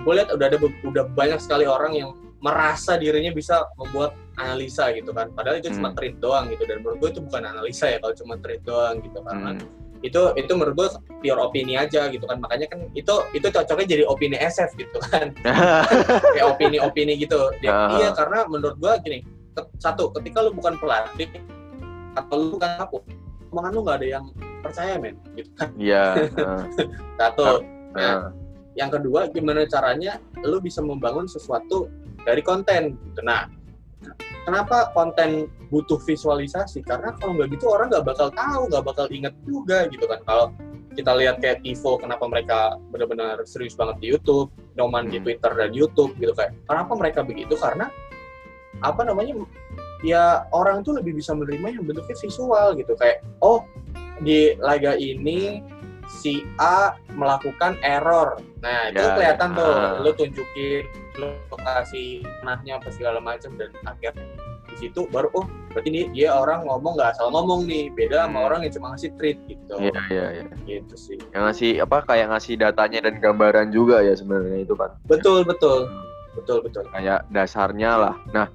gue 0.00 0.12
lihat 0.14 0.28
udah 0.30 0.46
ada 0.46 0.56
udah 0.60 1.04
banyak 1.10 1.38
sekali 1.38 1.64
orang 1.64 1.92
yang 1.92 2.10
merasa 2.40 2.96
dirinya 2.96 3.30
bisa 3.30 3.68
membuat 3.76 4.16
analisa 4.34 4.88
gitu 4.90 5.12
kan 5.12 5.28
padahal 5.30 5.60
itu 5.60 5.68
cuma 5.70 5.88
Hmm. 5.88 5.96
tweet 5.96 6.16
doang 6.18 6.48
gitu 6.48 6.64
dan 6.64 6.80
menurut 6.80 6.96
gue 6.98 7.10
itu 7.10 7.20
bukan 7.20 7.42
analisa 7.44 7.86
ya 7.86 7.98
kalau 7.98 8.14
cuma 8.14 8.34
tweet 8.36 8.62
doang 8.62 8.96
gitu 8.98 9.18
karena 9.20 9.50
Hmm. 9.52 9.68
itu 10.00 10.22
itu 10.34 10.52
menurut 10.54 10.74
gue 10.74 10.88
pure 11.20 11.36
opini 11.38 11.76
aja 11.76 12.08
gitu 12.08 12.24
kan 12.24 12.40
makanya 12.40 12.64
kan 12.66 12.80
itu 12.94 13.14
itu 13.30 13.46
cocoknya 13.46 13.86
jadi 13.86 14.04
opini 14.04 14.36
SF 14.36 14.72
gitu 14.74 14.96
kan 15.02 15.36
kayak 16.34 16.46
opini-opini 16.48 17.20
gitu 17.20 17.52
Dia- 17.60 17.68
Ah. 17.70 18.00
iya 18.00 18.08
karena 18.10 18.48
menurut 18.48 18.76
gue 18.76 18.92
gini 19.04 19.18
satu 19.76 20.08
ketika 20.16 20.40
lu 20.40 20.56
bukan 20.56 20.80
pelatih 20.80 21.28
atau 22.10 22.34
lu 22.34 22.56
bukan 22.56 22.70
aku 22.80 23.04
omongan 23.50 23.70
lu 23.70 23.80
nggak 23.84 23.98
ada 24.00 24.08
yang 24.10 24.24
percaya 24.60 24.96
men 24.96 25.20
gitu 25.34 25.52
kan 25.52 25.68
Iya. 25.76 26.04
heeh, 26.32 26.62
satu 27.20 27.44
heeh. 27.92 28.20
Yang 28.80 28.88
kedua 28.88 29.28
gimana 29.28 29.68
caranya 29.68 30.16
lu 30.40 30.56
bisa 30.56 30.80
membangun 30.80 31.28
sesuatu 31.28 31.92
dari 32.24 32.40
konten 32.40 32.96
gitu. 32.96 33.20
nah 33.20 33.44
kenapa 34.48 34.88
konten 34.96 35.52
butuh 35.68 36.00
visualisasi 36.00 36.80
karena 36.80 37.12
kalau 37.20 37.36
nggak 37.36 37.52
gitu 37.52 37.68
orang 37.68 37.92
nggak 37.92 38.08
bakal 38.08 38.32
tahu 38.32 38.72
nggak 38.72 38.84
bakal 38.88 39.06
inget 39.12 39.36
juga 39.44 39.84
gitu 39.92 40.08
kan 40.08 40.24
kalau 40.24 40.48
kita 40.96 41.12
lihat 41.14 41.38
kayak 41.38 41.62
Tivo 41.62 42.00
kenapa 42.00 42.24
mereka 42.26 42.80
benar-benar 42.90 43.38
serius 43.46 43.78
banget 43.78 44.00
di 44.02 44.06
YouTube 44.10 44.50
Noman 44.74 45.12
di 45.12 45.20
Hmm. 45.20 45.28
Twitter 45.28 45.52
dan 45.54 45.70
YouTube 45.76 46.16
gitu 46.16 46.32
kayak 46.32 46.56
kenapa 46.64 46.92
mereka 46.96 47.20
begitu 47.20 47.54
karena 47.60 47.92
apa 48.80 49.04
namanya 49.04 49.36
ya 50.00 50.48
orang 50.56 50.80
tuh 50.80 50.96
lebih 50.96 51.20
bisa 51.20 51.36
menerima 51.36 51.76
yang 51.76 51.84
bentuknya 51.84 52.16
visual 52.16 52.72
gitu 52.74 52.96
kayak 52.96 53.20
oh 53.44 53.60
di 54.24 54.56
laga 54.56 54.96
ini 54.96 55.60
si 56.12 56.32
A 56.56 56.90
melakukan 57.10 57.78
error. 57.80 58.42
Nah, 58.58 58.90
itu 58.90 58.98
Ya, 58.98 59.14
kelihatan 59.14 59.48
ya. 59.48 59.56
tuh, 59.56 59.72
Ah. 59.72 59.92
lu 60.00 60.10
tunjukin 60.12 60.84
lokasi 61.48 62.04
tanahnya 62.40 62.76
apa 62.76 62.88
segala 62.90 63.18
macam 63.18 63.54
dan 63.54 63.70
akhirnya 63.82 64.24
di 64.70 64.76
situ 64.78 65.02
baru 65.08 65.26
oh 65.34 65.44
berarti 65.68 65.90
nih 65.90 66.04
dia 66.10 66.30
orang 66.32 66.62
ngomong 66.62 66.94
nggak 66.94 67.12
asal 67.12 67.26
ngomong 67.28 67.66
nih 67.66 67.90
beda 67.90 68.24
sama 68.24 68.38
Hmm. 68.38 68.46
orang 68.46 68.60
yang 68.62 68.72
cuma 68.72 68.86
ngasih 68.94 69.10
tweet 69.16 69.38
gitu 69.44 69.74
Iya, 69.76 70.00
iya, 70.08 70.26
iya. 70.32 70.44
gitu 70.64 70.94
sih 70.94 71.18
Yang 71.28 71.42
ngasih 71.44 71.70
apa 71.82 71.96
kayak 72.04 72.26
ngasih 72.30 72.54
datanya 72.56 72.98
dan 73.02 73.18
gambaran 73.18 73.68
juga 73.68 73.98
ya 73.98 74.14
sebenarnya 74.14 74.62
itu 74.62 74.74
kan. 74.74 74.94
betul 75.04 75.42
betul 75.42 75.90
betul 76.32 76.62
betul 76.62 76.86
kayak 76.88 77.26
dasarnya 77.28 77.90
lah. 77.98 78.14
Nah, 78.30 78.46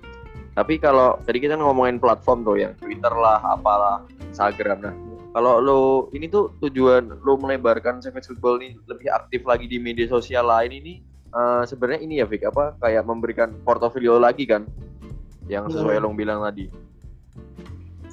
tapi 0.55 0.79
kalau 0.79 1.19
tadi 1.21 1.37
kita 1.37 1.53
ngomongin 1.53 1.99
platform 1.99 2.39
tuh 2.41 2.55
yang 2.55 2.71
Twitter 2.75 3.11
lah, 3.11 3.43
apalah, 3.43 3.99
Instagram. 4.23 4.79
Nah, 4.81 4.95
kalau 5.35 5.59
lo 5.59 5.79
ini 6.09 6.25
tuh 6.25 6.55
tujuan 6.61 7.11
lo 7.19 7.35
melebarkan 7.35 7.99
Savage 7.99 8.31
Football 8.31 8.63
ini 8.63 8.79
lebih 8.85 9.11
aktif 9.11 9.43
lagi 9.43 9.67
di 9.67 9.75
media 9.77 10.07
sosial 10.07 10.47
lain 10.47 10.71
ini 10.73 10.93
eh, 11.29 11.63
sebenarnya 11.63 12.01
ini 12.01 12.13
ya 12.17 12.25
Vic 12.25 12.47
apa 12.47 12.79
kayak 12.79 13.03
memberikan 13.03 13.51
portofolio 13.61 14.15
lagi 14.15 14.47
kan 14.47 14.63
yang 15.45 15.67
sesuai 15.67 15.99
Hmm. 15.99 16.03
lo 16.03 16.15
bilang 16.15 16.39
tadi. 16.41 16.71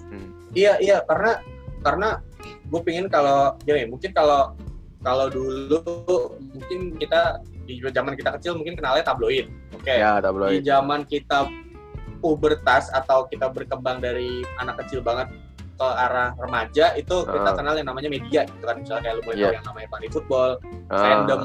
Hmm. 0.02 0.28
iya 0.52 0.76
iya 0.76 0.98
karena 1.02 1.38
karena 1.80 2.08
gue 2.42 2.80
pengen 2.82 3.06
kalau 3.06 3.54
gini 3.62 3.86
mungkin 3.86 4.10
kalau 4.10 4.52
kalau 5.00 5.26
dulu 5.26 5.80
mungkin 6.52 6.94
kita 6.96 7.38
di 7.62 7.78
zaman 7.84 8.12
kita 8.12 8.34
kecil 8.36 8.54
mungkin 8.54 8.74
kenalnya 8.74 9.06
tabloid 9.06 9.46
oke 9.72 9.86
Ya, 9.86 10.18
di 10.18 10.22
tabloid. 10.22 10.60
zaman 10.62 11.00
kita 11.04 11.46
pubertas 12.18 12.90
atau 12.90 13.26
kita 13.26 13.46
berkembang 13.46 13.98
dari 13.98 14.42
anak 14.56 14.82
kecil 14.82 14.98
banget 15.00 15.30
ke 15.72 15.88
arah 15.88 16.30
remaja 16.36 16.92
itu 16.94 17.16
kita 17.22 17.50
Ah. 17.50 17.56
kenal 17.56 17.74
yang 17.74 17.88
namanya 17.88 18.08
media 18.08 18.40
gitu 18.44 18.62
kan 18.62 18.76
misalnya 18.76 19.02
kayak 19.02 19.16
lu 19.16 19.22
Iya. 19.22 19.32
tahu 19.32 19.54
yang 19.54 19.66
namanya 19.66 19.88
Funny 19.88 20.08
Football, 20.08 20.50
Ah, 20.86 20.98
Fandom, 20.98 21.42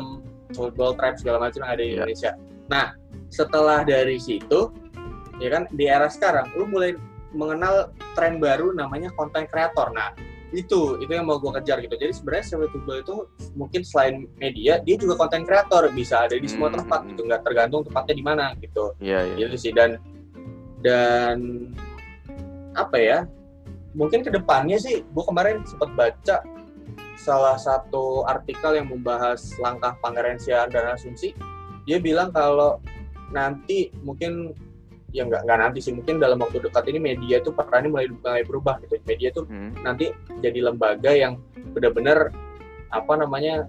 Football 0.51 0.91
Tribe 0.95 1.17
segala 1.17 1.37
macam 1.39 1.59
yang 1.61 1.71
ada 1.71 1.79
di 1.79 1.87
Iya. 1.87 1.95
Indonesia. 1.97 2.31
Nah 2.67 2.85
setelah 3.27 3.79
dari 3.83 4.17
situ 4.17 4.71
ya 5.37 5.49
kan 5.49 5.63
di 5.69 5.85
era 5.85 6.07
sekarang 6.07 6.49
lu 6.53 6.65
mulai 6.65 6.95
mengenal 7.29 7.91
tren 8.15 8.39
baru 8.39 8.71
namanya 8.71 9.11
content 9.13 9.45
creator. 9.45 9.91
Nah 9.91 10.15
itu 10.49 10.95
itu 10.97 11.11
yang 11.11 11.27
mau 11.27 11.35
gue 11.37 11.51
kejar 11.59 11.83
gitu. 11.83 11.91
Jadi 11.93 12.13
sebenarnya 12.13 12.45
Savage 12.47 12.71
Football 12.71 12.99
itu 13.01 13.15
mungkin 13.53 13.81
selain 13.83 14.15
media 14.35 14.79
dia 14.79 14.95
juga 14.95 15.17
content 15.17 15.43
creator 15.43 15.91
bisa 15.91 16.23
ada 16.23 16.33
di 16.33 16.47
semua 16.47 16.71
Hmm, 16.71 16.79
tempat 16.79 16.99
hmm, 17.03 17.09
gitu 17.11 17.21
nggak 17.27 17.41
tergantung 17.43 17.81
tempatnya 17.83 18.15
di 18.15 18.23
mana 18.23 18.45
gitu 18.57 18.95
Iya, 18.97 19.19
iya. 19.27 19.35
gitu 19.43 19.55
sih 19.59 19.71
dan 19.71 19.99
dan 20.79 21.37
apa 22.73 22.95
ya 22.95 23.19
mungkin 23.97 24.21
ke 24.21 24.29
depannya 24.29 24.77
sih 24.77 25.01
gue 25.01 25.23
kemarin 25.25 25.65
sempat 25.65 25.89
baca 25.97 26.45
salah 27.17 27.57
satu 27.57 28.23
artikel 28.29 28.77
yang 28.77 28.87
membahas 28.93 29.57
langkah 29.57 29.97
pangerensiaan 30.05 30.69
dan 30.69 30.93
asumsi 30.93 31.33
dia 31.89 31.97
bilang 31.97 32.29
kalau 32.29 32.77
nanti 33.33 33.89
mungkin 34.05 34.53
ya 35.15 35.25
nggak 35.25 35.49
nggak 35.49 35.59
nanti 35.59 35.79
sih 35.81 35.97
mungkin 35.97 36.21
dalam 36.21 36.37
waktu 36.37 36.61
dekat 36.61 36.85
ini 36.93 36.99
media 37.01 37.41
tuh 37.41 37.55
perannya 37.57 37.89
mulai 37.89 38.07
mulai 38.11 38.43
berubah 38.45 38.77
gitu 38.85 39.01
media 39.09 39.33
tuh 39.33 39.49
Hmm. 39.49 39.73
nanti 39.81 40.13
jadi 40.45 40.69
lembaga 40.69 41.09
yang 41.09 41.41
benar-benar 41.73 42.29
apa 42.93 43.13
namanya 43.17 43.65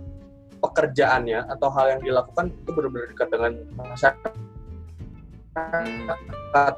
pekerjaannya 0.58 1.46
atau 1.54 1.70
hal 1.70 1.98
yang 1.98 2.02
dilakukan 2.02 2.50
itu 2.50 2.70
benar-benar 2.74 3.06
dekat 3.14 3.28
dengan 3.30 3.52
masyarakat 3.78 4.32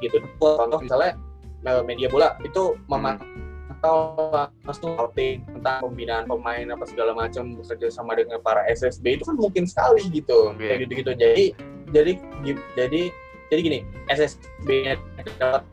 gitu. 0.01 0.17
Contoh 0.37 0.79
misalnya 0.81 1.17
media 1.61 2.07
bola 2.09 2.35
itu 2.41 2.75
memantau 2.89 4.17
langsung 4.65 4.93
scouting 4.97 5.45
tentang 5.57 5.79
pembinaan 5.81 6.25
pemain 6.25 6.67
apa 6.69 6.85
segala 6.85 7.13
macam 7.13 7.57
bekerja 7.57 7.89
sama 7.89 8.17
dengan 8.17 8.41
para 8.41 8.65
SSB 8.69 9.21
itu 9.21 9.23
kan 9.25 9.37
mungkin 9.37 9.65
sekali 9.65 10.05
gitu 10.09 10.53
Oke. 10.53 10.65
kayak 10.65 10.79
gitu-gitu. 10.85 11.11
Jadi 11.17 11.45
jadi 11.91 12.11
jadi 12.77 13.01
jadi 13.51 13.59
gini 13.61 13.79
SSB 14.07 14.95
dapat 15.39 15.65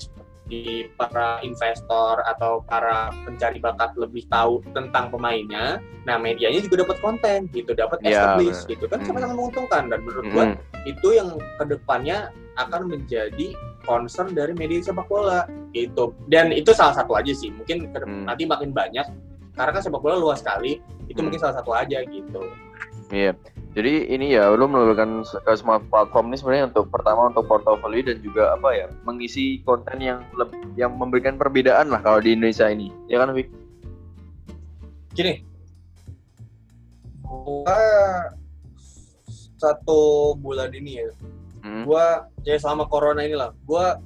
di 0.48 0.88
para 0.96 1.44
investor 1.44 2.24
atau 2.24 2.64
para 2.64 3.12
pencari 3.28 3.60
bakat 3.60 3.92
lebih 4.00 4.24
tahu 4.32 4.64
tentang 4.72 5.12
pemainnya. 5.12 5.76
Nah, 6.08 6.16
medianya 6.16 6.64
juga 6.64 6.88
dapat 6.88 7.04
konten 7.04 7.52
gitu, 7.52 7.76
dapat 7.76 8.00
Iya, 8.00 8.32
establish 8.32 8.64
gitu 8.64 8.88
kan 8.88 9.04
Hmm. 9.04 9.12
sama-sama 9.12 9.36
menguntungkan 9.36 9.92
dan 9.92 10.00
menurut 10.00 10.26
gua 10.32 10.44
Hmm. 10.48 10.88
itu 10.88 11.08
yang 11.12 11.36
ke 11.36 11.64
depannya 11.68 12.32
akan 12.56 12.88
menjadi 12.88 13.52
concern 13.88 14.36
dari 14.36 14.52
media 14.52 14.84
sepak 14.84 15.08
bola 15.08 15.48
gitu. 15.72 16.12
Dan 16.28 16.52
itu 16.52 16.76
salah 16.76 16.92
satu 16.92 17.16
aja 17.16 17.32
sih. 17.32 17.48
Mungkin 17.48 17.88
Hmm. 17.96 18.28
nanti 18.28 18.44
makin 18.44 18.76
banyak 18.76 19.08
karena 19.56 19.70
kan 19.72 19.80
sepak 19.80 20.04
bola 20.04 20.20
luas 20.20 20.44
sekali. 20.44 20.84
Itu 21.08 21.24
Hmm. 21.24 21.32
mungkin 21.32 21.40
salah 21.40 21.56
satu 21.56 21.72
aja 21.72 22.04
gitu. 22.04 22.44
Iya. 23.08 23.32
Jadi 23.72 24.10
ini 24.10 24.36
ya 24.36 24.52
lo 24.52 24.68
melakukan 24.68 25.24
semua 25.54 25.78
platform 25.80 26.28
ini 26.28 26.36
sebenarnya 26.36 26.64
untuk 26.72 26.92
pertama 26.92 27.30
untuk 27.30 27.46
portofolio 27.48 28.04
dan 28.04 28.18
juga 28.20 28.52
apa 28.52 28.74
ya 28.74 28.86
mengisi 29.08 29.64
konten 29.64 30.02
yang 30.02 30.20
leb- 30.36 30.56
yang 30.76 30.92
memberikan 30.92 31.40
perbedaan 31.40 31.88
lah 31.88 32.04
kalau 32.04 32.20
di 32.20 32.36
Indonesia 32.36 32.68
ini. 32.68 32.92
Ya 33.08 33.22
kan 33.22 33.32
Vic? 33.32 33.48
Gini, 35.14 35.40
gua 37.22 37.80
satu 39.58 40.32
bulan 40.38 40.70
ini 40.74 41.02
ya, 41.02 41.08
Hmm. 41.64 41.84
gua 41.84 42.26
ya 42.46 42.56
selama 42.58 42.86
corona 42.86 43.22
inilah, 43.26 43.50
gua 43.66 43.98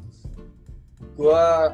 gua 1.16 1.72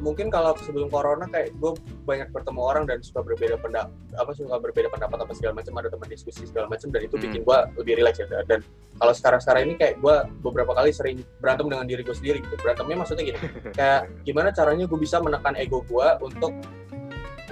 mungkin 0.00 0.32
kalau 0.32 0.56
sebelum 0.64 0.88
corona 0.88 1.28
kayak 1.28 1.52
gue 1.60 1.76
banyak 2.08 2.32
bertemu 2.32 2.60
orang 2.64 2.84
dan 2.88 3.04
suka 3.04 3.20
berbeda 3.20 3.60
pendapat 3.60 3.92
apa 4.16 4.32
suka 4.32 4.56
berbeda 4.56 4.88
pendapat 4.88 5.28
apa 5.28 5.32
segala 5.36 5.60
macam 5.60 5.76
ada 5.76 5.92
teman 5.92 6.08
diskusi 6.08 6.48
segala 6.48 6.72
macam 6.72 6.88
dan 6.88 7.04
itu 7.04 7.20
Hmm. 7.20 7.24
bikin 7.28 7.40
gue 7.44 7.58
lebih 7.84 7.92
rileks 8.00 8.18
ya 8.24 8.26
dan 8.48 8.64
kalau 8.96 9.12
sekarang 9.12 9.40
sekarang 9.44 9.62
ini 9.68 9.74
kayak 9.76 10.00
gue 10.00 10.16
beberapa 10.40 10.72
kali 10.72 10.90
sering 10.90 11.20
berantem 11.44 11.68
dengan 11.68 11.84
diri 11.84 12.00
gue 12.00 12.16
sendiri 12.16 12.40
gitu 12.40 12.56
berantemnya 12.64 12.96
maksudnya 12.96 13.24
gini 13.28 13.38
kayak 13.78 14.08
gimana 14.24 14.48
caranya 14.56 14.88
gue 14.88 14.98
bisa 14.98 15.20
menekan 15.20 15.52
ego 15.60 15.84
gue 15.84 16.08
untuk 16.24 16.52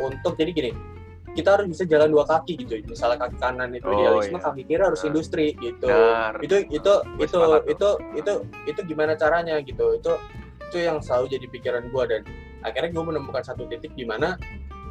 untuk 0.01 0.33
jadi 0.41 0.51
gini 0.57 0.71
kita 1.35 1.59
harus 1.59 1.67
bisa 1.69 1.85
jalan 1.85 2.09
dua 2.09 2.25
kaki 2.25 2.57
gitu 2.59 2.73
misalnya 2.85 3.27
kaki 3.27 3.37
kanan 3.37 3.71
itu 3.73 3.87
Oh, 3.87 3.95
idealisme 3.95 4.39
iya. 4.39 4.45
kaki 4.45 4.63
kiri 4.65 4.83
harus 4.83 5.01
Nah. 5.01 5.09
industri 5.09 5.47
gitu 5.55 5.87
Benar. 5.87 6.33
itu 6.41 6.57
itu 6.69 6.93
Gue 7.17 7.25
itu 7.27 7.39
itu 7.69 7.89
itu 8.17 8.33
itu 8.67 8.81
gimana 8.87 9.13
caranya 9.15 9.61
gitu 9.61 9.95
itu 9.95 10.13
itu 10.69 10.77
yang 10.79 10.99
selalu 11.01 11.33
jadi 11.33 11.47
pikiran 11.49 11.85
gue 11.89 12.05
dan 12.07 12.23
akhirnya 12.61 12.91
gue 12.91 13.05
menemukan 13.07 13.43
satu 13.43 13.65
titik 13.67 13.95
di 13.95 14.05
mana 14.05 14.35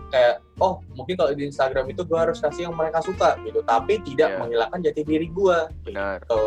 kayak 0.07 0.39
oh 0.57 0.79
mungkin 0.95 1.19
kalau 1.19 1.35
di 1.35 1.45
Instagram 1.45 1.91
itu 1.91 2.01
gue 2.01 2.15
harus 2.15 2.39
kasih 2.39 2.71
yang 2.71 2.75
mereka 2.75 3.03
suka 3.03 3.35
gitu 3.43 3.59
tapi 3.61 3.99
tidak 4.01 4.33
Iya. 4.33 4.39
menghilangkan 4.39 4.79
jati 4.81 5.01
diri 5.03 5.27
gue 5.27 5.57
Benar. 5.83 6.23
gitu 6.23 6.41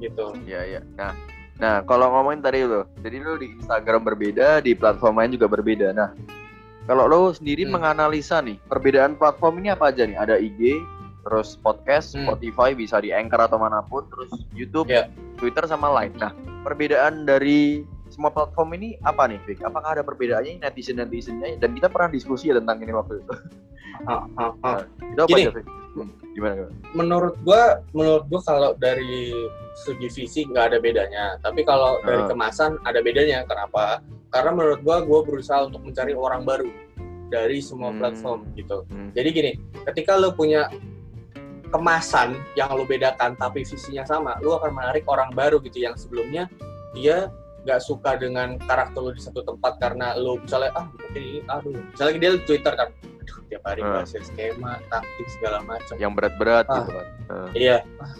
gitu 0.00 0.26
Iya, 0.44 0.60
iya. 0.66 0.80
Nah, 0.96 1.12
nah 1.56 1.74
kalau 1.82 2.10
ngomongin 2.10 2.40
tadi 2.40 2.64
lo, 2.64 2.88
jadi 2.98 3.16
lo 3.20 3.36
di 3.36 3.54
Instagram 3.54 4.02
berbeda, 4.02 4.60
di 4.60 4.72
platform 4.72 5.20
lain 5.20 5.32
juga 5.36 5.46
berbeda. 5.46 5.92
Nah, 5.92 6.10
kalau 6.90 7.06
lo 7.06 7.30
sendiri 7.30 7.62
Hmm. 7.62 7.78
menganalisa 7.78 8.42
nih, 8.42 8.58
perbedaan 8.66 9.14
platform 9.14 9.62
ini 9.62 9.70
apa 9.70 9.94
aja 9.94 10.02
nih? 10.02 10.18
Ada 10.18 10.34
IG, 10.36 10.82
terus 11.22 11.54
podcast, 11.56 12.12
Hmm. 12.12 12.26
Spotify 12.26 12.74
bisa 12.74 12.98
di 12.98 13.14
Anchor 13.14 13.38
atau 13.40 13.56
mana 13.56 13.78
pun, 13.80 14.02
terus 14.08 14.26
YouTube, 14.50 14.90
Iya. 14.90 15.06
Twitter 15.38 15.62
sama 15.64 15.86
lain. 15.88 16.10
Nah, 16.18 16.34
perbedaan 16.60 17.22
dari 17.22 17.86
semua 18.10 18.28
platform 18.28 18.74
ini 18.74 18.98
apa 19.00 19.22
nih, 19.24 19.38
Vic? 19.46 19.62
Apakah 19.62 19.94
ada 19.94 20.02
perbedaannya 20.02 20.58
netizen 20.58 20.98
netizennya? 20.98 21.54
Dan 21.56 21.78
kita 21.78 21.86
pernah 21.86 22.10
diskusi 22.10 22.50
ya 22.50 22.58
tentang 22.58 22.82
ini 22.82 22.90
waktu 22.90 23.22
itu. 23.22 23.34
Ha, 24.00 24.16
ha, 24.34 24.46
ha. 24.60 24.72
Itu 25.06 25.20
apa 25.20 25.30
Gini. 25.30 25.46
aja, 25.46 25.54
Vic? 25.54 25.66
Hmm, 25.90 26.06
Gimana? 26.32 26.54
gimana? 26.54 26.70
menurut 26.92 27.34
gue 27.40 27.62
menurut 27.92 28.24
gue 28.24 28.40
kalau 28.40 28.70
dari 28.76 29.34
segi 29.76 30.06
visi 30.08 30.40
nggak 30.44 30.70
ada 30.70 30.78
bedanya 30.78 31.34
tapi 31.40 31.62
kalau 31.62 31.98
dari 32.00 32.22
Ah. 32.22 32.28
kemasan 32.30 32.78
ada 32.84 32.98
bedanya 33.00 33.42
kenapa 33.42 33.98
karena 34.30 34.50
menurut 34.50 34.80
gue 34.80 34.96
gue 35.04 35.20
berusaha 35.26 35.60
untuk 35.64 35.82
mencari 35.82 36.12
orang 36.12 36.42
baru 36.42 36.70
dari 37.26 37.58
semua 37.60 37.90
Hmm. 37.90 37.98
platform 37.98 38.38
gitu 38.54 38.82
Hmm. 38.86 39.10
Jadi 39.10 39.28
gini, 39.30 39.52
ketika 39.84 40.14
lo 40.14 40.32
punya 40.32 40.66
kemasan 41.68 42.34
yang 42.52 42.72
lo 42.72 42.82
bedakan 42.82 43.34
tapi 43.34 43.62
visinya 43.62 44.02
sama, 44.02 44.34
lo 44.40 44.58
akan 44.58 44.72
menarik 44.72 45.06
orang 45.06 45.30
baru 45.30 45.58
gitu 45.60 45.78
yang 45.80 45.94
sebelumnya 45.94 46.50
dia 46.90 47.30
nggak 47.60 47.78
suka 47.78 48.16
dengan 48.16 48.58
karakter 48.58 48.98
lo 48.98 49.12
di 49.12 49.20
satu 49.20 49.44
tempat 49.44 49.78
karena 49.78 50.16
lo 50.16 50.40
misalnya 50.40 50.72
ah 50.74 50.88
mungkin 50.88 51.12
ini 51.14 51.40
aduh 51.46 51.76
misalnya 51.86 52.14
dia 52.16 52.30
di 52.32 52.42
Twitter 52.42 52.72
kan 52.72 52.88
aduh 52.90 53.38
tiap 53.46 53.62
hari 53.62 53.80
Hmm. 53.80 53.92
bahas 53.92 54.10
skema 54.16 54.72
taktik 54.88 55.28
segala 55.30 55.58
macam 55.62 55.94
Yang 55.94 56.12
berat-berat 56.16 56.66
Ah. 56.66 56.74
gitu 56.76 56.90
kan. 56.90 57.06
Hmm. 57.28 57.48
iya 57.52 57.76
ah, 58.00 58.12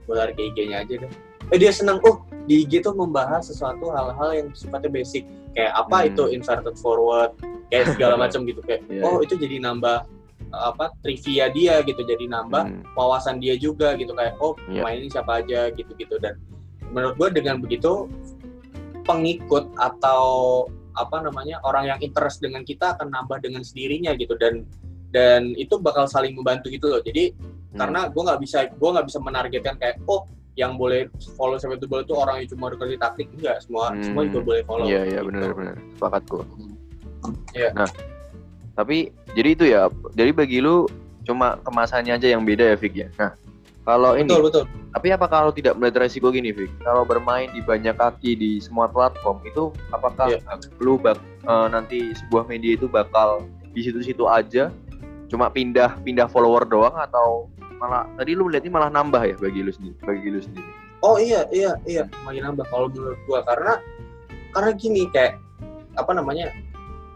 gue 0.00 0.14
lari 0.14 0.32
ke 0.32 0.42
IG-nya 0.48 0.76
aja 0.80 0.94
deh 0.96 1.12
eh 1.44 1.58
dia 1.58 1.72
seneng 1.74 2.00
oh 2.00 2.22
di 2.44 2.62
IG 2.62 2.80
tuh 2.80 2.92
membahas 2.92 3.44
sesuatu 3.44 3.88
hal-hal 3.88 4.30
yang 4.34 4.48
sifatnya 4.52 4.90
basic 4.90 5.24
kayak 5.52 5.72
apa 5.72 5.96
Hmm. 5.96 6.08
itu 6.12 6.22
inverted 6.30 6.76
forward 6.76 7.32
kayak 7.68 7.92
segala 7.92 8.14
macam 8.22 8.44
gitu 8.44 8.60
kayak 8.60 8.84
Iya, 8.86 9.00
oh 9.02 9.20
itu 9.20 9.34
jadi 9.34 9.60
nambah 9.60 10.04
apa 10.54 10.94
trivia 11.02 11.50
dia 11.50 11.82
gitu 11.82 12.00
jadi 12.00 12.24
nambah 12.28 12.62
Hmm. 12.68 12.82
wawasan 12.94 13.40
dia 13.40 13.56
juga 13.56 13.96
gitu 13.96 14.12
kayak 14.12 14.36
oh 14.38 14.54
Iya. 14.66 14.82
pemain 14.82 14.96
ini 14.96 15.08
siapa 15.08 15.32
aja 15.40 15.60
gitu-gitu 15.70 16.20
dan 16.20 16.36
menurut 16.92 17.16
gue 17.16 17.28
dengan 17.34 17.58
begitu 17.58 18.06
pengikut 19.04 19.68
atau 19.76 20.22
apa 20.94 21.20
namanya 21.20 21.58
orang 21.62 21.90
yang 21.90 21.98
interest 22.00 22.38
dengan 22.38 22.62
kita 22.62 22.94
akan 22.94 23.10
nambah 23.10 23.42
dengan 23.42 23.60
sendirinya 23.60 24.14
gitu 24.14 24.38
dan 24.38 24.62
dan 25.10 25.52
itu 25.54 25.76
bakal 25.76 26.06
saling 26.06 26.34
membantu 26.34 26.70
gitu 26.70 26.86
loh 26.88 27.00
jadi 27.00 27.34
Hmm. 27.74 27.82
karena 27.82 28.00
gue 28.06 28.22
nggak 28.22 28.38
bisa 28.38 28.58
gue 28.70 28.90
nggak 28.90 29.06
bisa 29.10 29.18
menargetkan 29.18 29.74
kayak 29.74 29.98
oh 30.06 30.22
yang 30.54 30.78
boleh 30.78 31.10
follow 31.34 31.58
sampai 31.58 31.76
itu 31.76 31.86
itu 31.86 32.14
orang 32.14 32.42
yang 32.42 32.48
cuma 32.50 32.70
dikasih 32.70 32.94
taktik 32.96 33.26
enggak 33.34 33.58
semua 33.60 33.90
Hmm. 33.90 34.02
semua 34.02 34.22
juga 34.26 34.40
boleh 34.44 34.62
follow 34.62 34.86
Iya 34.86 35.02
iya 35.04 35.20
gitu. 35.20 35.28
benar 35.30 35.50
benar 35.52 35.74
sepakat 35.94 36.22
gua. 36.26 36.44
Iya. 37.52 37.70
Nah, 37.74 37.90
tapi 38.74 38.96
jadi 39.32 39.48
itu 39.50 39.64
ya. 39.66 39.82
Jadi 40.12 40.30
bagi 40.30 40.58
lu 40.60 40.86
cuma 41.24 41.56
kemasannya 41.62 42.14
aja 42.14 42.28
yang 42.28 42.44
beda 42.44 42.70
ya 42.70 42.76
Vic 42.76 42.94
ya. 42.94 43.08
Nah, 43.16 43.32
kalau 43.82 44.14
ini 44.14 44.28
betul 44.28 44.44
betul 44.46 44.64
tapi 44.94 45.10
apa 45.10 45.26
kalau 45.26 45.50
tidak 45.50 45.74
melihat 45.74 46.06
resiko 46.06 46.30
gini 46.30 46.54
Vic? 46.54 46.70
Kalau 46.80 47.02
bermain 47.02 47.50
di 47.50 47.58
banyak 47.58 47.98
kaki 47.98 48.38
di 48.38 48.50
semua 48.62 48.86
platform 48.86 49.42
itu 49.42 49.74
apakah 49.90 50.30
Iya. 50.30 50.38
lu 50.78 50.94
bak 50.94 51.18
eh, 51.42 51.66
nanti 51.68 52.14
sebuah 52.14 52.46
media 52.46 52.78
itu 52.78 52.86
bakal 52.86 53.42
di 53.74 53.82
situ-situ 53.82 54.22
aja 54.24 54.70
cuma 55.34 55.50
pindah 55.50 55.98
pindah 56.06 56.30
follower 56.30 56.62
doang 56.62 56.94
atau 56.94 57.50
malah 57.82 58.06
tadi 58.14 58.38
lu 58.38 58.46
melihatnya 58.46 58.70
malah 58.70 58.90
nambah 58.94 59.22
ya 59.26 59.34
bagi 59.42 59.66
lu 59.66 59.74
sendiri 59.74 59.98
bagi 60.06 60.28
lu 60.30 60.38
sendiri. 60.38 60.68
oh 61.02 61.18
iya 61.18 61.42
iya 61.50 61.74
iya. 61.84 62.06
Makin 62.22 62.54
nambah 62.54 62.64
kalau 62.70 62.86
menurut 62.86 63.18
gue 63.26 63.40
karena 63.42 63.82
karena 64.54 64.70
gini 64.78 65.02
kayak 65.10 65.42
apa 65.98 66.14
namanya 66.14 66.54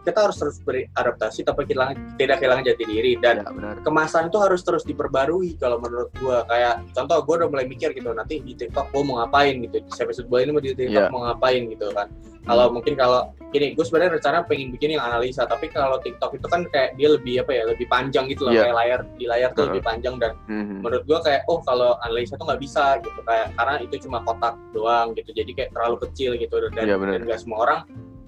kita 0.02 0.24
harus 0.24 0.40
terus 0.40 0.56
beradaptasi 0.64 1.44
tapi 1.44 1.68
kehilangan, 1.68 2.16
tidak 2.16 2.40
kehilangan 2.40 2.64
jati 2.64 2.84
diri. 2.88 3.12
Dan 3.20 3.44
ya 3.44 3.52
benar. 3.52 3.74
kemasan 3.84 4.32
itu 4.32 4.40
harus 4.40 4.64
terus 4.64 4.80
diperbarui 4.88 5.60
kalau 5.60 5.76
menurut 5.84 6.08
gua. 6.16 6.48
Kayak 6.48 6.80
contoh 6.96 7.20
gua 7.28 7.44
udah 7.44 7.48
mulai 7.52 7.66
mikir 7.68 7.92
gitu 7.92 8.16
nanti 8.16 8.40
di 8.40 8.56
TikTok 8.56 8.88
gua 8.88 9.02
mau 9.04 9.14
ngapain 9.20 9.60
gitu. 9.68 9.84
Di 9.84 9.90
episode 10.00 10.26
bola 10.32 10.40
ini 10.48 10.52
mau 10.56 10.62
di 10.64 10.72
TikTok 10.72 11.04
Iya. 11.08 11.12
mau 11.12 11.28
ngapain 11.28 11.62
gitu 11.68 11.86
kan 11.92 12.08
kalau 12.49 12.66
mungkin 12.70 12.94
kalau 12.94 13.20
gini 13.49 13.72
gue 13.72 13.80
sebenarnya 13.80 14.16
rencana 14.16 14.44
pengen 14.44 14.68
bikin 14.70 14.92
yang 14.92 15.01
analisa 15.03 15.44
tapi 15.44 15.68
kalau 15.68 15.96
TikTok 15.99 16.32
itu 16.34 16.46
kan 16.46 16.68
kayak 16.68 16.92
dia 16.94 17.09
lebih 17.11 17.40
apa 17.40 17.51
ya 17.51 17.62
lebih 17.64 17.86
panjang 17.86 18.24
gitu 18.26 18.44
loh 18.44 18.53
Iya. 18.53 18.62
kayak 18.62 18.76
layar 18.76 19.01
di 19.14 19.24
layar 19.24 19.49
tuh 19.51 19.57
Heeh. 19.57 19.68
lebih 19.70 19.82
panjang 19.82 20.14
dan 20.16 20.32
Mhm. 20.44 20.76
menurut 20.80 21.05
gua 21.05 21.18
kayak 21.22 21.40
oh 21.46 21.61
kalau 21.62 21.96
analisa 22.03 22.34
tuh 22.34 22.44
nggak 22.44 22.61
bisa 22.61 22.84
gitu 22.99 23.20
kayak 23.22 23.53
karena 23.55 23.74
itu 23.80 23.94
cuma 24.03 24.18
kotak 24.22 24.53
doang 24.70 25.12
gitu 25.12 25.30
jadi 25.30 25.51
kayak 25.51 25.70
terlalu 25.72 25.96
kecil 26.05 26.30
gitu 26.34 26.57
dan 26.72 26.84
Iya, 26.84 26.96
benar. 26.96 27.12
dan 27.14 27.20
nggak 27.24 27.40
semua 27.40 27.59
orang 27.62 27.80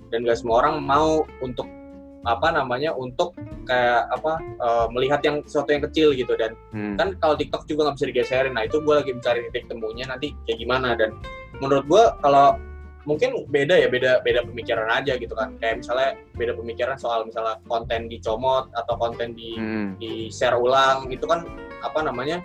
dan 0.08 0.18
nggak 0.22 0.38
semua 0.38 0.56
orang 0.58 0.74
mau 0.78 1.10
untuk 1.40 1.68
apa 2.20 2.48
namanya 2.50 2.92
untuk 2.92 3.32
kayak 3.62 4.04
apa 4.10 4.32
eh, 4.40 4.86
melihat 4.90 5.20
yang 5.20 5.40
sesuatu 5.42 5.70
yang 5.70 5.80
kecil 5.82 6.12
gitu 6.12 6.32
dan 6.34 6.52
Hmm. 6.68 6.96
kan 6.96 7.16
kalau 7.16 7.32
TikTok 7.32 7.64
juga 7.64 7.80
nggak 7.82 7.96
bisa 7.96 8.06
digeserin 8.08 8.52
nah 8.52 8.64
itu 8.64 8.76
gue 8.76 8.94
lagi 8.94 9.10
mencari 9.10 9.40
titik 9.46 9.68
temunya 9.68 10.04
nanti 10.04 10.32
kayak 10.44 10.58
gimana 10.58 10.92
dan 10.94 11.12
menurut 11.58 11.84
gue 11.86 12.04
kalau 12.20 12.56
mungkin 13.02 13.48
beda 13.48 13.74
ya 13.74 13.88
beda 13.88 14.20
beda 14.20 14.44
pemikiran 14.44 14.84
aja 14.86 15.16
gitu 15.16 15.32
kan 15.32 15.56
kayak 15.56 15.80
misalnya 15.80 16.10
beda 16.36 16.52
pemikiran 16.52 16.96
soal 16.96 17.24
misalnya 17.24 17.56
konten 17.64 18.06
dicomot 18.06 18.68
atau 18.72 18.94
konten 18.94 19.32
di 19.32 19.56
Hmm. 19.56 19.96
di 19.96 20.28
share 20.28 20.54
ulang 20.54 21.08
itu 21.08 21.24
kan 21.24 21.48
apa 21.80 22.00
namanya 22.00 22.44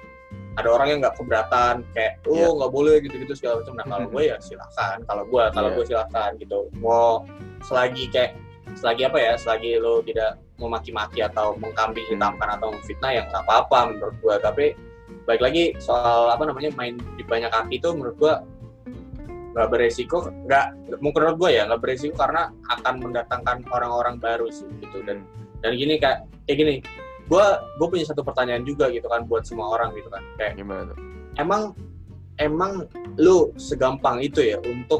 ada 0.55 0.71
orang 0.71 0.87
yang 0.87 0.99
nggak 1.03 1.19
keberatan 1.19 1.83
kayak 1.91 2.23
oh 2.25 2.55
nggak 2.55 2.71
boleh 2.71 2.95
gitu-gitu 2.99 3.35
segala 3.35 3.59
macam 3.59 3.75
nah 3.75 3.85
kalau 3.85 4.07
gue 4.07 4.23
ya 4.25 4.37
silakan 4.39 4.97
kalau 5.03 5.23
gue 5.25 5.43
kalau 5.51 5.69
Iya. 5.69 5.75
gue 5.75 5.85
silakan 5.85 6.29
gitu 6.39 6.59
mau 6.75 7.27
selagi 7.61 8.07
kayak 8.07 8.31
selagi 8.75 9.01
apa 9.03 9.17
ya 9.19 9.33
selagi 9.35 9.71
lo 9.77 9.99
tidak 10.01 10.39
memaki-maki 10.55 11.19
atau 11.19 11.59
mengkambing 11.59 12.07
Hmm. 12.07 12.13
hitamkan 12.15 12.49
atau 12.55 12.71
memfitnah 12.71 13.11
ya 13.11 13.23
nggak 13.27 13.43
apa-apa 13.43 13.91
menurut 13.91 14.15
gue 14.17 14.35
tapi 14.39 14.65
baik 15.25 15.41
lagi 15.41 15.63
soal 15.77 16.31
apa 16.31 16.45
namanya 16.45 16.71
main 16.71 16.95
di 17.17 17.23
banyak 17.23 17.49
kaki 17.49 17.75
itu 17.75 17.89
menurut 17.91 18.15
gue 18.15 18.33
nggak 19.55 19.67
beresiko 19.71 20.27
nggak 20.43 20.65
mungkin 20.99 21.19
menurut 21.23 21.37
gue 21.39 21.49
ya 21.55 21.63
nggak 21.63 21.79
beresiko 21.79 22.13
karena 22.13 22.51
akan 22.69 22.93
mendatangkan 22.99 23.57
orang-orang 23.71 24.19
baru 24.19 24.51
sih 24.51 24.67
gitu 24.83 24.99
dan 25.01 25.23
dan 25.63 25.71
gini 25.73 25.95
kayak 25.95 26.27
kayak 26.43 26.57
gini 26.59 26.73
gue 27.25 27.45
gue 27.79 27.87
punya 27.87 28.05
satu 28.05 28.21
pertanyaan 28.21 28.61
juga 28.61 28.91
gitu 28.91 29.07
kan 29.07 29.23
buat 29.25 29.47
semua 29.47 29.71
orang 29.71 29.95
gitu 29.95 30.11
kan 30.11 30.21
kayak 30.35 30.59
gimana 30.59 30.91
tuh? 30.91 30.97
emang 31.35 31.71
emang 32.35 32.83
lu 33.15 33.55
segampang 33.55 34.19
itu 34.19 34.43
ya 34.43 34.59
untuk 34.61 34.99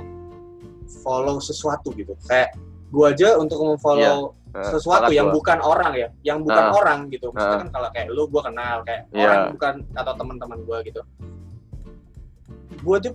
follow 1.04 1.38
sesuatu 1.38 1.92
gitu 1.92 2.16
kayak 2.26 2.56
gue 2.90 3.06
aja 3.06 3.36
untuk 3.36 3.60
memfollow 3.60 4.32
Eh, 4.56 4.64
sesuatu 4.72 5.12
yang 5.12 5.36
gua. 5.36 5.44
bukan 5.44 5.60
orang 5.60 5.94
ya 6.00 6.08
yang 6.24 6.40
bukan 6.40 6.64
Ah. 6.64 6.80
orang 6.80 7.00
gitu 7.12 7.28
maksudnya 7.28 7.60
Ah. 7.60 7.64
kan 7.68 7.70
kalau 7.76 7.90
kayak 7.92 8.08
lu 8.08 8.24
gue 8.24 8.40
kenal 8.40 8.78
kayak 8.88 9.04
Iya. 9.12 9.20
orang 9.20 9.40
bukan 9.52 9.74
atau 9.92 10.14
teman-teman 10.16 10.60
gue 10.64 10.78
gitu 10.88 11.02
gue 12.80 12.98
tuh 13.04 13.14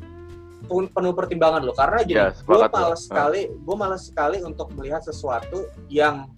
penuh 0.71 1.13
pertimbangan 1.13 1.61
loh 1.61 1.75
karena 1.75 1.99
gini 2.01 2.17
Iya, 2.17 2.29
gue 2.31 2.39
sepakat 2.57 2.71
gua. 2.71 2.79
malas 2.81 2.95
Ah. 2.95 3.05
sekali 3.05 3.41
gue 3.51 3.77
malas 3.77 4.03
sekali 4.05 4.39
untuk 4.41 4.67
melihat 4.73 5.03
sesuatu 5.03 5.59
yang 5.87 6.31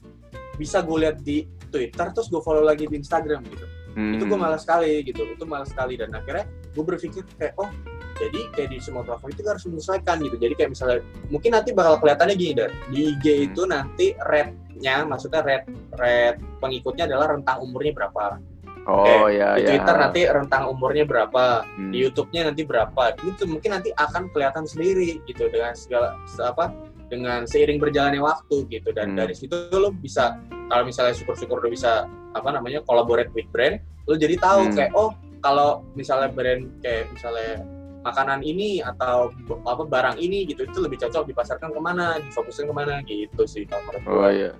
bisa 0.54 0.80
gue 0.80 0.98
lihat 0.98 1.16
di 1.20 1.36
Twitter 1.66 2.06
terus 2.10 2.26
gue 2.26 2.40
follow 2.40 2.62
lagi 2.62 2.84
di 2.84 2.96
Instagram 2.96 3.44
gitu 3.46 3.66
Hmm. 3.92 4.16
itu 4.16 4.24
gue 4.24 4.38
malas 4.38 4.62
sekali 4.62 5.04
gitu 5.04 5.20
itu 5.26 5.44
malas 5.44 5.68
sekali 5.68 5.94
dan 5.94 6.08
akhirnya 6.10 6.44
gue 6.48 6.80
berpikir 6.82 7.28
kayak 7.34 7.52
oh 7.56 7.68
jadi 8.14 8.40
kayak 8.50 8.68
di 8.70 8.78
semua 8.78 9.02
platform 9.02 9.30
itu 9.30 9.44
harus 9.44 9.64
menyesuaikan 9.64 10.16
gitu 10.18 10.36
jadi 10.38 10.54
kayak 10.54 10.70
misalnya 10.72 10.98
mungkin 11.28 11.50
nanti 11.52 11.70
bakal 11.70 11.98
kelihatannya 11.98 12.32
gini 12.34 12.52
dan 12.54 12.72
di 12.88 13.12
IG 13.12 13.24
Hmm. 13.28 13.44
itu 13.46 13.62
nanti 13.66 14.06
rate-nya 14.18 15.04
maksudnya 15.04 15.40
rate 15.40 15.68
rate 15.92 16.40
pengikutnya 16.58 17.04
adalah 17.04 17.36
rentang 17.36 17.60
umurnya 17.60 17.92
berapa 17.94 18.40
Oh 18.84 19.26
ya 19.26 19.54
di 19.54 19.62
ya. 19.62 19.68
Twitter 19.70 19.94
nanti 19.94 20.20
rentang 20.24 20.66
umurnya 20.66 21.04
berapa 21.04 21.62
Hmm. 21.64 21.90
di 21.90 22.02
YouTube-nya 22.02 22.50
nanti 22.50 22.62
berapa 22.62 23.14
gitu 23.16 23.46
mungkin 23.46 23.70
nanti 23.72 23.90
akan 23.92 24.26
kelihatan 24.28 24.64
sendiri 24.64 25.22
gitu 25.22 25.46
dengan 25.46 25.70
segala 25.72 26.18
se- 26.24 26.42
apa 26.42 26.74
dengan 27.06 27.44
seiring 27.44 27.78
berjalannya 27.78 28.18
waktu 28.18 28.66
gitu 28.68 28.90
dan 28.90 29.14
Hmm. 29.14 29.18
dari 29.18 29.32
situ 29.32 29.54
lo 29.70 29.92
bisa 29.92 30.34
kalau 30.66 30.82
misalnya 30.82 31.14
syukur-syukur 31.14 31.58
lo 31.58 31.68
bisa 31.68 32.04
apa 32.32 32.48
namanya 32.48 32.82
collaborate 32.82 33.30
with 33.30 33.46
brand 33.48 33.78
lo 34.04 34.16
jadi 34.16 34.34
tahu 34.36 34.66
Hmm. 34.66 34.74
kayak 34.74 34.92
oh 34.92 35.14
kalau 35.38 35.86
misalnya 35.92 36.26
brand 36.28 36.66
kayak 36.80 37.06
misalnya 37.08 37.62
makanan 38.02 38.42
ini 38.42 38.82
atau 38.82 39.30
apa 39.62 39.82
barang 39.84 40.18
ini 40.18 40.42
gitu 40.44 40.64
itu 40.64 40.78
lebih 40.80 40.98
cocok 40.98 41.22
dipasarkan 41.24 41.70
ke 41.70 41.78
mana 41.78 42.18
difokuskan 42.18 42.66
ke 42.66 42.74
mana 42.74 42.98
gitu 43.04 43.42
sih 43.44 43.62
kalau 43.62 43.78
menurut 43.86 44.02
Oh 44.08 44.26
iya. 44.26 44.50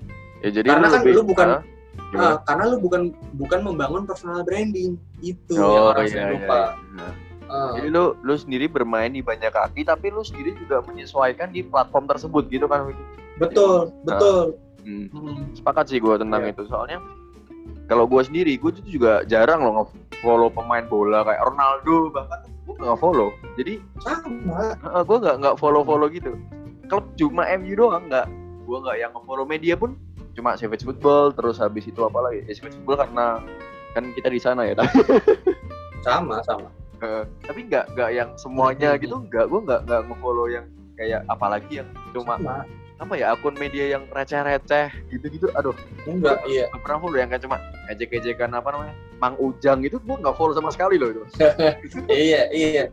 Ya 0.40 0.50
jadi 0.52 0.68
Karena 0.68 0.86
kan 0.88 1.02
lebih- 1.02 1.14
lu 1.16 1.22
bukan-? 1.24 1.62
Gimana? 2.12 2.28
Ah, 2.28 2.36
karena 2.44 2.64
lu 2.68 2.76
bukan 2.78 3.02
bukan 3.40 3.60
membangun 3.64 4.02
personal 4.04 4.44
branding 4.44 5.00
itu 5.24 5.56
yang 5.56 5.64
Oh 5.64 5.90
orang 5.96 6.04
iya 6.04 6.12
sering 6.12 6.28
iya. 6.28 6.34
lupa 6.36 6.60
iya. 6.76 7.08
Ah. 7.48 7.72
Jadi 7.76 7.88
lu 7.88 8.04
lu 8.20 8.34
sendiri 8.36 8.64
bermain 8.68 9.12
di 9.12 9.24
banyak 9.24 9.48
kaki 9.48 9.84
tapi 9.84 10.12
lu 10.12 10.20
sendiri 10.20 10.52
juga 10.56 10.84
menyesuaikan 10.84 11.52
di 11.52 11.64
platform 11.64 12.04
tersebut 12.08 12.48
gitu 12.52 12.68
kan 12.68 12.92
betul 13.40 13.88
betul 14.04 14.56
Hmm. 14.82 15.06
Hmm. 15.14 15.46
Sepakat 15.54 15.94
sih 15.94 16.02
gue 16.02 16.10
tentang 16.18 16.42
Iya. 16.42 16.58
itu 16.58 16.62
soalnya 16.66 16.98
kalau 17.86 18.10
gue 18.10 18.22
sendiri 18.26 18.58
gue 18.58 18.70
tuh 18.74 18.82
juga 18.82 19.22
jarang 19.30 19.62
loh 19.62 19.86
nge-follow 19.86 20.50
pemain 20.50 20.82
bola 20.86 21.22
kayak 21.22 21.38
Ronaldo 21.38 22.10
bahkan 22.10 22.40
gue 22.66 22.74
nggak 22.78 22.98
follow. 22.98 23.30
Jadi 23.54 23.78
sama 24.02 25.02
gue 25.06 25.16
nggak 25.22 25.36
nggak 25.38 25.56
follow 25.58 25.82
follow 25.86 26.10
gitu. 26.10 26.34
Klub 26.90 27.04
cuma 27.14 27.46
MU 27.58 27.78
doang 27.78 28.10
nggak. 28.10 28.26
Gue 28.66 28.78
nggak 28.82 28.96
yang 28.98 29.10
nge-follow 29.14 29.46
media 29.46 29.74
pun 29.78 29.94
cuma 30.32 30.56
Savage 30.56 30.82
Football 30.82 31.32
terus 31.32 31.56
habis 31.56 31.84
itu 31.84 32.00
apa 32.00 32.18
lagi? 32.20 32.44
Ya, 32.48 32.52
Savage 32.56 32.76
Football 32.80 32.98
karena 33.08 33.26
kan 33.92 34.04
kita 34.12 34.28
di 34.32 34.40
sana 34.40 34.62
ya. 34.64 34.74
Tapi, 34.76 34.96
sama 36.06 36.40
sama 36.42 36.68
eh, 37.02 37.24
tapi 37.42 37.66
nggak 37.66 37.94
nggak 37.94 38.10
yang 38.14 38.30
semuanya 38.36 38.94
Hmm. 38.94 39.00
gitu 39.02 39.16
nggak. 39.26 39.46
Gue 39.46 39.60
nggak 39.62 39.80
nggak 39.86 40.00
nge-follow 40.08 40.46
yang 40.48 40.66
kayak 40.94 41.20
apalagi 41.26 41.82
yang 41.82 41.88
cuma 42.12 42.36
sama 42.38 42.56
apa 43.02 43.18
ya 43.18 43.34
akun 43.34 43.58
media 43.58 43.98
yang 43.98 44.06
receh-receh 44.14 44.94
gitu-gitu. 45.10 45.50
Aduh 45.58 45.74
enggak 46.06 46.38
iya 46.46 46.70
pernah 46.70 47.02
follow 47.02 47.18
yang 47.18 47.28
kayak 47.28 47.42
cuma 47.42 47.58
ejek-ejekan 47.90 48.54
apa 48.54 48.70
namanya 48.70 48.94
Mang 49.18 49.34
Ujang 49.38 49.82
itu 49.82 49.98
gue 49.98 50.16
nggak 50.18 50.34
follow 50.38 50.54
sama 50.54 50.70
sekali 50.70 50.98
loh 51.02 51.10
itu 51.10 51.22
iya 52.10 52.46
iya 52.54 52.86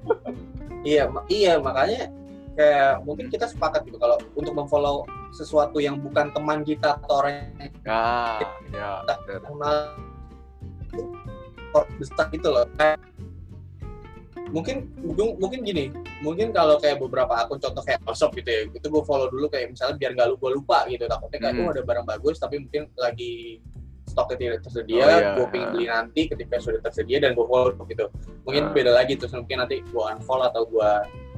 iya 0.81 1.05
iya 1.29 1.53
makanya 1.61 2.09
kayak 2.57 3.05
mungkin 3.05 3.29
kita 3.29 3.45
sepakat 3.45 3.85
gitu 3.85 4.01
kalau 4.01 4.17
untuk 4.33 4.53
memfollow 4.57 5.05
sesuatu 5.31 5.77
yang 5.77 5.97
bukan 5.97 6.33
teman 6.33 6.61
kita 6.61 6.97
atau 6.99 7.21
orang 7.21 7.33
yang 7.57 7.71
nah 7.85 8.41
ya 8.73 8.89
bener. 9.05 9.39
kenal 9.45 9.77
besar 12.01 12.25
gitu 12.33 12.49
loh 12.49 12.65
kayak 12.75 12.97
mungkin 14.49 14.89
mungkin 15.13 15.61
gini 15.61 15.93
mungkin 16.25 16.49
kalau 16.49 16.81
kayak 16.81 16.97
beberapa 16.97 17.29
akun 17.37 17.61
contoh 17.61 17.85
kayak 17.85 18.01
Osop 18.09 18.33
gitu 18.33 18.49
ya 18.49 18.61
itu 18.65 18.87
gue 18.89 19.03
follow 19.05 19.29
dulu 19.29 19.45
kayak 19.45 19.77
misalnya 19.77 20.01
biar 20.01 20.17
nggak 20.17 20.27
lu 20.33 20.35
gue 20.41 20.51
lupa 20.57 20.89
gitu 20.89 21.05
takutnya 21.05 21.37
kayak 21.37 21.53
Hmm. 21.53 21.65
oh 21.69 21.73
ada 21.77 21.83
barang 21.85 22.05
bagus 22.09 22.41
tapi 22.41 22.57
mungkin 22.57 22.89
lagi 22.97 23.61
stoknya 24.09 24.35
tidak 24.41 24.59
tersedia 24.65 25.03
Oh, 25.05 25.05
iya. 25.05 25.29
gue 25.37 25.45
pengen 25.53 25.67
beli 25.69 25.85
nanti 25.85 26.21
ketika 26.25 26.57
sudah 26.57 26.81
tersedia 26.81 27.21
dan 27.21 27.37
gue 27.37 27.45
follow 27.45 27.77
gitu 27.85 28.09
Ah. 28.09 28.11
mungkin 28.49 28.63
beda 28.73 28.91
lagi 28.97 29.13
terus 29.21 29.37
mungkin 29.37 29.61
nanti 29.61 29.85
gue 29.85 30.03
unfollow 30.17 30.49
atau 30.49 30.65
gue 30.65 30.91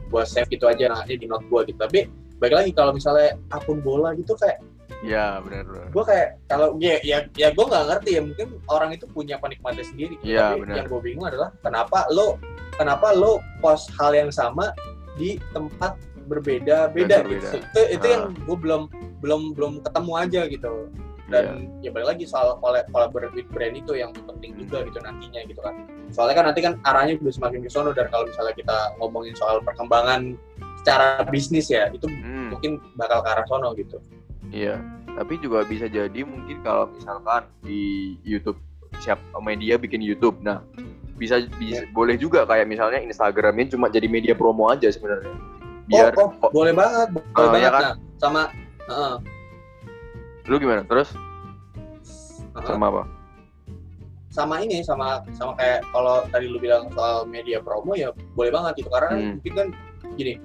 gue 0.07 0.23
save 0.23 0.47
gitu 0.47 0.71
aja 0.71 0.87
nanti 0.87 1.19
di 1.19 1.27
note 1.27 1.43
gue 1.51 1.67
gitu 1.67 1.79
tapi 1.83 2.07
baik 2.41 2.53
lagi 2.57 2.71
kalau 2.73 2.91
misalnya 2.91 3.37
akun 3.53 3.79
bola 3.79 4.17
gitu 4.17 4.33
kayak 4.33 4.57
ya 5.01 5.37
benar 5.41 5.65
benar 5.65 5.87
gue 5.89 6.03
kayak 6.05 6.27
kalau 6.45 6.67
ya 6.77 6.97
ya, 7.01 7.25
ya 7.33 7.49
gue 7.53 7.65
nggak 7.65 7.85
ngerti 7.89 8.09
ya 8.17 8.21
mungkin 8.21 8.47
orang 8.69 8.89
itu 8.93 9.05
punya 9.09 9.37
penikmatnya 9.41 9.85
sendiri 9.85 10.13
gitu. 10.21 10.33
Iya, 10.33 10.53
tapi 10.53 10.61
benar. 10.65 10.75
yang 10.77 10.87
gue 10.89 11.01
bingung 11.01 11.25
adalah 11.25 11.49
kenapa 11.61 12.05
lo 12.13 12.37
kenapa 12.77 13.13
lo 13.13 13.41
post 13.61 13.89
hal 13.97 14.13
yang 14.13 14.29
sama 14.29 14.73
di 15.17 15.37
tempat 15.53 15.97
berbeda 16.25 16.89
beda 16.93 17.25
berbeda. 17.25 17.49
gitu 17.49 17.57
itu 17.61 17.81
itu 17.97 18.05
Ah. 18.05 18.11
yang 18.13 18.23
gue 18.33 18.57
belum 18.57 18.81
belum 19.21 19.41
belum 19.57 19.73
ketemu 19.85 20.11
aja 20.17 20.41
gitu 20.49 20.73
dan 21.31 21.45
Iya. 21.81 21.87
ya 21.87 21.89
balik 21.95 22.07
lagi 22.17 22.25
soal 22.27 22.59
collab 22.59 22.85
collaborate 22.91 23.33
brand 23.49 23.73
itu 23.73 23.95
yang 23.95 24.11
penting 24.13 24.51
juga 24.59 24.83
gitu 24.85 24.99
nantinya 24.99 25.41
gitu 25.47 25.61
kan 25.63 25.73
soalnya 26.11 26.35
kan 26.35 26.45
nanti 26.51 26.59
kan 26.61 26.73
arahnya 26.83 27.15
udah 27.17 27.33
semakin 27.33 27.59
ke 27.63 27.69
sono 27.71 27.95
dan 27.95 28.05
kalau 28.11 28.27
misalnya 28.27 28.53
kita 28.53 28.77
ngomongin 28.99 29.33
soal 29.33 29.63
perkembangan 29.63 30.35
secara 30.81 31.21
bisnis 31.29 31.69
ya 31.69 31.87
itu 31.93 32.09
Hmm, 32.09 32.49
mungkin 32.51 32.81
bakal 32.97 33.21
ke 33.21 33.29
arah 33.29 33.45
sono 33.45 33.71
gitu 33.77 34.01
iya. 34.49 34.81
Tapi 35.11 35.43
juga 35.43 35.67
bisa 35.67 35.91
jadi 35.91 36.23
mungkin 36.23 36.63
kalau 36.63 36.87
misalkan 36.87 37.43
di 37.67 38.15
YouTube 38.23 38.55
siap 39.03 39.19
media 39.43 39.75
bikin 39.75 39.99
YouTube. 39.99 40.39
Nah, 40.39 40.63
bisa 41.19 41.43
bisa 41.59 41.83
boleh 41.91 42.15
juga 42.15 42.47
kayak 42.47 42.63
misalnya 42.63 43.03
Instagramnya 43.03 43.75
cuma 43.75 43.91
jadi 43.91 44.07
media 44.07 44.33
promo 44.33 44.71
aja 44.71 44.87
sebenarnya. 44.87 45.35
Biar 45.91 46.15
oh, 46.15 46.31
oh, 46.39 46.49
boleh 46.55 46.71
banget 46.71 47.11
boleh 47.11 47.59
iya 47.59 47.67
banget 47.67 47.71
kan? 47.75 47.83
nah 47.83 47.95
sama 48.23 48.41
heeh, 48.87 49.15
lu 50.47 50.55
gimana? 50.63 50.87
Terus 50.87 51.11
heeh. 52.55 52.67
sama 52.71 52.87
apa? 52.87 53.03
sama 54.31 54.63
ini 54.63 54.79
sama 54.79 55.27
sama 55.35 55.59
kayak 55.59 55.83
kalau 55.91 56.23
tadi 56.31 56.47
lu 56.47 56.55
bilang 56.55 56.87
soal 56.95 57.27
media 57.27 57.59
promo 57.59 57.99
ya 57.99 58.15
boleh 58.31 58.47
banget 58.47 58.79
gitu 58.79 58.89
karena 58.95 59.11
Hmm. 59.11 59.31
mungkin 59.43 59.53
kan 59.59 59.67
gini 60.15 60.39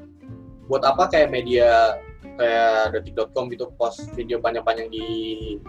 buat 0.67 0.83
apa 0.83 1.07
kayak 1.07 1.31
media 1.31 1.95
kayak 2.37 2.93
detik.com 2.93 3.49
gitu 3.49 3.73
post 3.75 4.12
video 4.12 4.37
panjang-panjang 4.37 4.93
di 4.93 5.07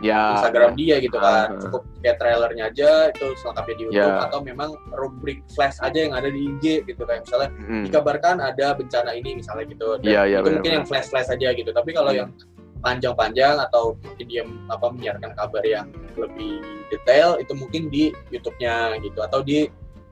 Ya. 0.03 0.35
Instagram 0.35 0.75
dia 0.75 0.99
gitu 0.99 1.15
kan 1.15 1.55
Ah. 1.55 1.61
cukup 1.63 1.81
kayak 2.01 2.17
trailernya 2.19 2.63
aja 2.67 2.89
itu 3.07 3.25
selengkapnya 3.39 3.73
di 3.73 3.83
YouTube 3.87 4.11
Ya. 4.11 4.25
atau 4.27 4.39
memang 4.41 4.69
rubrik 4.91 5.39
flash 5.53 5.79
aja 5.79 5.95
yang 5.95 6.11
ada 6.11 6.27
di 6.27 6.43
IG 6.49 6.83
gitu 6.83 7.01
kayak 7.01 7.23
misalnya 7.23 7.49
Hmm. 7.55 7.83
dikabarkan 7.87 8.35
ada 8.41 8.75
bencana 8.75 9.15
ini 9.15 9.39
misalnya 9.39 9.63
gitu 9.65 9.95
dan 10.01 10.09
Iya, 10.11 10.21
iya, 10.27 10.37
itu 10.43 10.49
mungkin 10.51 10.71
yang 10.73 10.85
flash 10.85 11.07
flash 11.07 11.29
aja 11.29 11.47
gitu 11.53 11.71
tapi 11.71 11.95
kalau 11.95 12.11
Hmm. 12.11 12.19
yang 12.19 12.29
panjang-panjang 12.77 13.55
atau 13.59 13.95
mungkin 13.97 14.25
dia 14.27 14.43
apa 14.67 14.85
menyiarkan 14.91 15.31
kabar 15.33 15.63
yang 15.63 15.87
lebih 16.13 16.61
detail 16.89 17.39
itu 17.39 17.53
mungkin 17.53 17.87
di 17.87 18.11
YouTube-nya 18.29 19.01
gitu 19.01 19.19
atau 19.19 19.39
di 19.39 19.65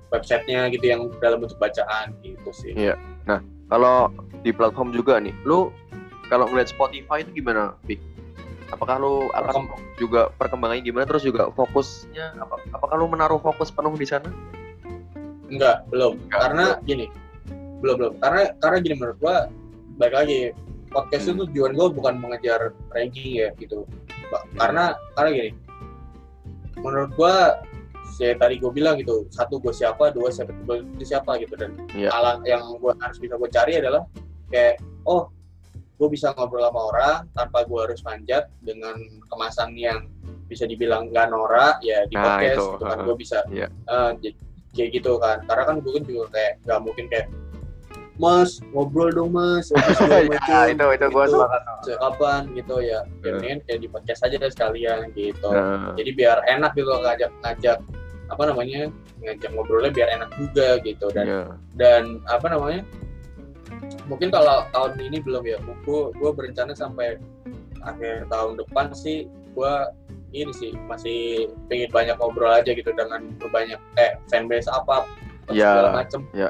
websitenya 0.07 0.71
gitu 0.71 0.85
yang 0.87 1.01
dalam 1.19 1.43
bentuk 1.43 1.59
bacaan 1.59 2.15
gitu 2.21 2.49
sih 2.53 2.73
Iya. 2.73 2.95
Kalau 3.65 4.13
di 4.41 4.53
platform 4.53 4.93
juga 4.93 5.17
nih, 5.17 5.33
lu 5.43 5.73
kalau 6.29 6.45
ngeliat 6.49 6.69
Spotify 6.69 7.21
itu 7.25 7.41
gimana, 7.41 7.73
Vic? 7.85 7.97
Apakah 8.69 8.97
lu 8.97 9.29
akan 9.31 9.69
juga 9.95 10.33
perkembangannya 10.37 10.81
gimana? 10.81 11.05
Terus 11.05 11.21
juga 11.21 11.53
fokusnya 11.53 12.33
apa? 12.37 12.57
Apakah 12.73 12.97
lu 12.97 13.05
menaruh 13.05 13.37
fokus 13.37 13.69
penuh 13.69 13.93
di 13.93 14.05
sana? 14.05 14.29
enggak 15.45 15.85
belum 15.93 16.17
Enggak, 16.25 16.41
karena 16.41 16.65
gini 16.89 17.05
belum 17.77 17.95
belum 18.01 18.13
karena 18.17 18.41
karena 18.57 18.77
gini 18.81 18.95
menurut 18.97 19.17
gua 19.21 19.35
baik 20.01 20.13
lagi 20.17 20.39
podcast 20.89 21.29
Hmm. 21.29 21.37
itu 21.37 21.41
tujuan 21.53 21.71
gua 21.77 21.87
bukan 21.93 22.17
mengejar 22.17 22.73
ranking 22.89 23.45
ya 23.45 23.53
gitu 23.61 23.85
Ba- 24.33 24.41
karena 24.57 24.97
karena 25.13 25.29
gini 25.29 25.49
menurut 26.81 27.13
gua 27.13 27.61
saya 28.15 28.31
tadi 28.33 28.55
gue 28.55 28.71
bilang 28.71 28.95
gitu 28.95 29.27
satu 29.27 29.59
gue 29.59 29.71
siapa 29.71 30.07
dua 30.09 30.31
siapa 30.31 30.55
itu 30.71 31.03
siapa 31.03 31.35
gitu 31.35 31.51
dan 31.53 31.75
Iya. 31.91 32.09
alat 32.09 32.39
yang 32.45 32.63
gue 32.73 32.93
harus 32.95 33.19
bisa 33.19 33.35
gue 33.35 33.49
cari 33.49 33.75
adalah 33.75 34.07
kayak 34.47 34.79
oh 35.03 35.27
gue 35.95 36.07
bisa 36.07 36.31
ngobrol 36.31 36.63
sama 36.63 36.81
orang 36.85 37.17
tanpa 37.31 37.63
gue 37.63 37.79
harus 37.81 37.99
manjat 38.01 38.47
dengan 38.61 38.95
kemasan 39.27 39.75
yang 39.75 40.07
bisa 40.45 40.63
dibilang 40.63 41.07
nggak 41.09 41.27
norak 41.27 41.79
ya 41.81 42.03
di 42.05 42.15
Nah, 42.15 42.23
podcast 42.23 42.55
itu, 42.55 42.65
gitu 42.69 42.83
kan 42.85 42.97
gue 43.01 43.15
bisa 43.17 43.37
Iya. 43.49 43.67
eh, 43.67 44.11
j- 44.21 44.37
kayak 44.71 44.89
gitu 44.93 45.11
kan 45.17 45.37
karena 45.43 45.63
kan 45.65 45.75
gue 45.77 45.91
kan 45.91 46.03
juga 46.03 46.23
kayak 46.31 46.53
nggak 46.63 46.79
mungkin 46.81 47.05
kayak 47.07 47.27
mas 48.15 48.63
ngobrol 48.71 49.11
dong 49.11 49.27
mas 49.29 49.67
macam 49.75 50.07
ya, 50.07 50.71
itu 50.71 50.85
itu 50.89 51.05
gua 51.11 51.25
Gitu. 51.25 51.35
sepakat. 51.35 51.61
Kapan 51.97 52.41
gitu 52.53 52.75
ya 52.77 52.87
ya 52.87 52.99
Heeh. 53.03 53.33
mendingan 53.33 53.59
kayak 53.61 53.79
di 53.81 53.87
podcast 53.87 54.21
aja 54.23 54.35
deh 54.35 54.47
sekalian 54.49 54.99
gitu 55.11 55.49
Nah, 55.51 55.91
jadi 55.93 56.11
biar 56.11 56.37
enak 56.47 56.71
gitu 56.73 56.91
ngajak 56.95 57.31
ngajak 57.41 57.77
apa 58.25 58.43
namanya 58.49 58.89
ngajak 59.21 59.49
ngobrolnya 59.53 59.91
biar 59.93 60.09
enak 60.17 60.29
juga 60.37 60.81
gitu 60.81 61.07
dan 61.13 61.25
iya. 61.27 61.43
dan 61.77 62.03
apa 62.25 62.47
namanya 62.49 62.81
mungkin 64.05 64.29
kalau 64.29 64.65
tahun 64.73 64.97
ini 65.01 65.17
belum 65.21 65.43
ya 65.45 65.57
gue 65.61 66.01
gue 66.13 66.31
berencana 66.33 66.73
sampai 66.73 67.17
akhir 67.85 68.25
tahun 68.33 68.57
depan 68.61 68.93
sih 68.97 69.29
gue 69.53 69.73
ini 70.35 70.51
sih 70.51 70.73
masih 70.89 71.47
pengen 71.69 71.89
banyak 71.93 72.17
ngobrol 72.17 72.49
aja 72.51 72.73
gitu 72.73 72.89
dengan 72.93 73.29
berbanyak 73.37 73.79
eh 73.97 74.17
fanbase 74.29 74.69
apa 74.69 75.05
Ya, 75.53 75.77
segala 75.77 76.01
macem 76.01 76.25
ya. 76.33 76.49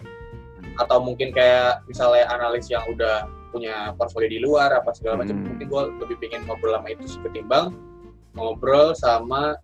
atau 0.79 1.03
mungkin 1.03 1.35
kayak 1.35 1.83
misalnya 1.83 2.31
analis 2.31 2.71
yang 2.71 2.79
udah 2.87 3.27
punya 3.51 3.91
portfolio 3.99 4.31
di 4.31 4.39
luar 4.39 4.71
apa 4.71 4.95
segala 4.95 5.19
macam 5.19 5.35
Hmm. 5.35 5.51
mungkin 5.51 5.67
gue 5.67 5.81
lebih 6.07 6.15
pengen 6.23 6.47
ngobrol 6.47 6.79
sama 6.79 6.87
itu 6.95 7.03
sih 7.03 7.19
ketimbang 7.27 7.75
ngobrol 8.39 8.95
sama 8.95 9.59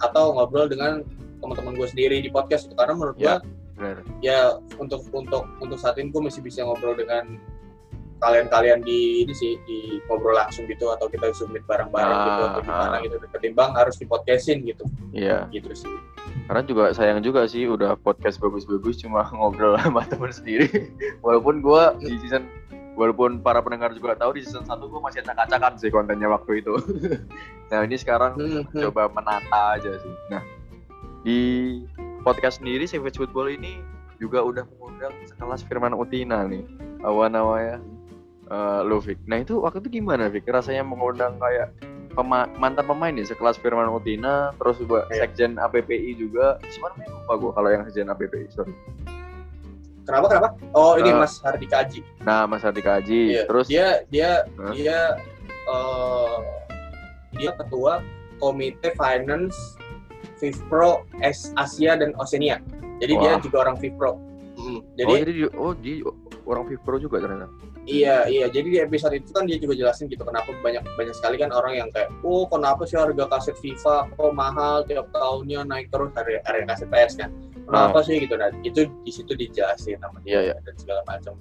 atau 0.00 0.32
ngobrol 0.32 0.66
dengan 0.66 1.00
teman-teman 1.38 1.74
gue 1.74 1.88
sendiri 1.88 2.16
di 2.18 2.28
podcast 2.28 2.66
itu 2.66 2.74
karena 2.74 2.94
menurut 2.94 3.16
gue 3.16 3.24
Ya. 3.26 3.38
Benar. 3.76 3.96
ya 4.24 4.40
untuk 4.80 5.04
untuk 5.12 5.44
untuk 5.60 5.76
saat 5.76 6.00
ini 6.00 6.08
gue 6.08 6.22
masih 6.22 6.40
bisa 6.40 6.64
ngobrol 6.64 6.96
dengan 6.96 7.36
kalian-kalian 8.16 8.80
di 8.80 9.20
ini 9.20 9.34
sih 9.36 9.60
di 9.68 10.00
ngobrol 10.08 10.32
langsung 10.32 10.64
gitu 10.64 10.88
atau 10.88 11.04
kita 11.04 11.28
submit 11.30 11.60
bareng-bareng 11.68 12.16
gitu 12.16 12.40
atau 12.42 12.48
Ah, 12.56 12.64
gimana 12.64 12.96
ah. 12.96 13.00
gitu 13.04 13.16
ketimbang 13.28 13.70
harus 13.76 14.00
di 14.00 14.08
podcastin 14.08 14.64
gitu 14.64 14.88
Iya. 15.12 15.44
gitu 15.52 15.68
sih 15.76 15.92
Karena 16.46 16.62
juga 16.62 16.94
sayang 16.94 17.20
juga 17.20 17.44
sih 17.44 17.66
udah 17.66 17.98
podcast 17.98 18.38
bagus-bagus 18.38 18.96
cuma 18.96 19.26
ngobrol 19.34 19.74
sama 19.76 20.06
temen 20.06 20.30
sendiri. 20.30 20.94
Walaupun 21.18 21.58
gua 21.58 21.98
di 21.98 22.16
season 22.22 22.46
walaupun 22.96 23.38
para 23.38 23.60
pendengar 23.60 23.92
juga 23.92 24.16
tahu 24.16 24.34
di 24.34 24.42
season 24.42 24.64
1 24.64 24.80
gua 24.82 25.00
masih 25.04 25.20
acak-acakan 25.20 25.72
sih 25.76 25.92
kontennya 25.92 26.26
waktu 26.26 26.64
itu. 26.64 26.74
nah, 27.70 27.84
ini 27.84 27.94
sekarang 27.94 28.34
Hmm, 28.34 28.64
hmm. 28.64 28.82
coba 28.88 29.06
menata 29.06 29.76
aja 29.76 29.92
sih. 29.94 30.14
Nah, 30.26 30.42
di 31.20 31.38
podcast 32.22 32.58
sendiri 32.58 32.88
Savage 32.88 33.16
Football 33.16 33.52
ini 33.52 33.78
juga 34.16 34.40
udah 34.40 34.64
mengundang 34.64 35.12
sekelas 35.24 35.60
Firman 35.62 35.92
Utina 35.92 36.42
nih. 36.42 36.64
Awan 37.04 37.36
namanya 37.36 37.78
uh, 38.48 38.80
Luvik. 38.80 39.20
Nah, 39.28 39.38
itu 39.38 39.60
waktu 39.60 39.84
itu 39.84 40.00
gimana, 40.00 40.26
Vic? 40.26 40.48
Rasanya 40.48 40.80
mengundang 40.80 41.36
kayak 41.36 41.76
pema- 42.12 42.48
mantan 42.56 42.88
pemain 42.88 43.12
nih 43.12 43.28
sekelas 43.28 43.60
Firman 43.60 43.92
Utina, 43.92 44.56
terus 44.56 44.80
juga 44.80 45.04
Iya. 45.10 45.28
sekjen 45.28 45.60
APPI 45.60 46.16
juga. 46.16 46.56
Sebenarnya 46.66 47.12
lupa 47.12 47.34
gua 47.36 47.50
kalau 47.52 47.68
yang 47.68 47.84
sekjen 47.84 48.08
APPI, 48.08 48.48
sorry. 48.48 48.72
Kenapa 50.06 50.26
kenapa 50.30 50.48
oh 50.72 50.94
ini 50.94 51.10
Eh, 51.10 51.14
Mas 51.14 51.36
Hardika 51.38 51.82
Aji 51.82 52.00
Nah, 52.22 52.46
Mas 52.46 52.62
Ardika 52.62 52.96
Haji, 52.96 53.20
Iya, 53.28 53.42
terus 53.44 53.66
dia 53.66 53.86
dia 54.06 54.30
Hah? 54.56 54.72
dia 54.72 54.98
eh, 55.66 56.36
dia 57.34 57.50
ketua 57.52 58.00
komite 58.36 58.94
finance 58.94 59.56
FIFPro 60.36 61.04
S 61.18 61.50
Asia 61.54 61.96
dan 61.96 62.12
Oceania. 62.14 62.60
Jadi 62.96 63.12
dia 63.14 63.32
Wah. 63.34 63.40
juga 63.40 63.56
orang 63.62 63.76
FIFPro. 63.76 64.20
Mm, 64.56 64.80
jadi 64.94 65.04
oh 65.06 65.16
jadi 65.18 65.32
dia- 65.34 65.54
oh 65.54 65.72
di 65.74 65.92
orang 66.44 66.64
Vipro 66.64 66.96
juga 66.96 67.18
ternyata. 67.18 67.50
iya 67.84 68.26
iya 68.26 68.46
jadi 68.46 68.66
di 68.66 68.78
episode 68.80 69.14
itu 69.14 69.30
kan 69.30 69.44
dia 69.44 69.58
juga 69.58 69.76
jelasin 69.76 70.06
gitu 70.06 70.22
kenapa 70.22 70.50
banyak 70.56 70.82
banyak 70.92 71.12
sekali 71.12 71.36
kan 71.36 71.50
orang 71.50 71.76
yang 71.76 71.88
kayak 71.88 72.10
oh 72.20 72.42
kenapa 72.44 72.82
sih 72.82 72.96
harga 72.96 73.26
kaset 73.28 73.54
FIFA 73.54 74.10
kok 74.10 74.32
mahal 74.32 74.82
tiap 74.82 75.06
tahunnya 75.10 75.62
naik 75.62 75.86
terus 75.88 76.10
harga, 76.12 76.42
harga 76.42 76.64
kaset 76.66 76.88
PS 76.88 77.14
kan. 77.16 77.30
Kenapa 77.66 77.98
sih 78.02 78.22
gitu 78.22 78.34
nah 78.34 78.48
itu 78.62 78.80
di 79.02 79.10
situ 79.10 79.32
dijelasin 79.34 79.98
sama 79.98 80.22
dia 80.22 80.38
Iya, 80.38 80.40
iya. 80.50 80.54
dan 80.62 80.74
segala 80.78 81.02
macam 81.04 81.34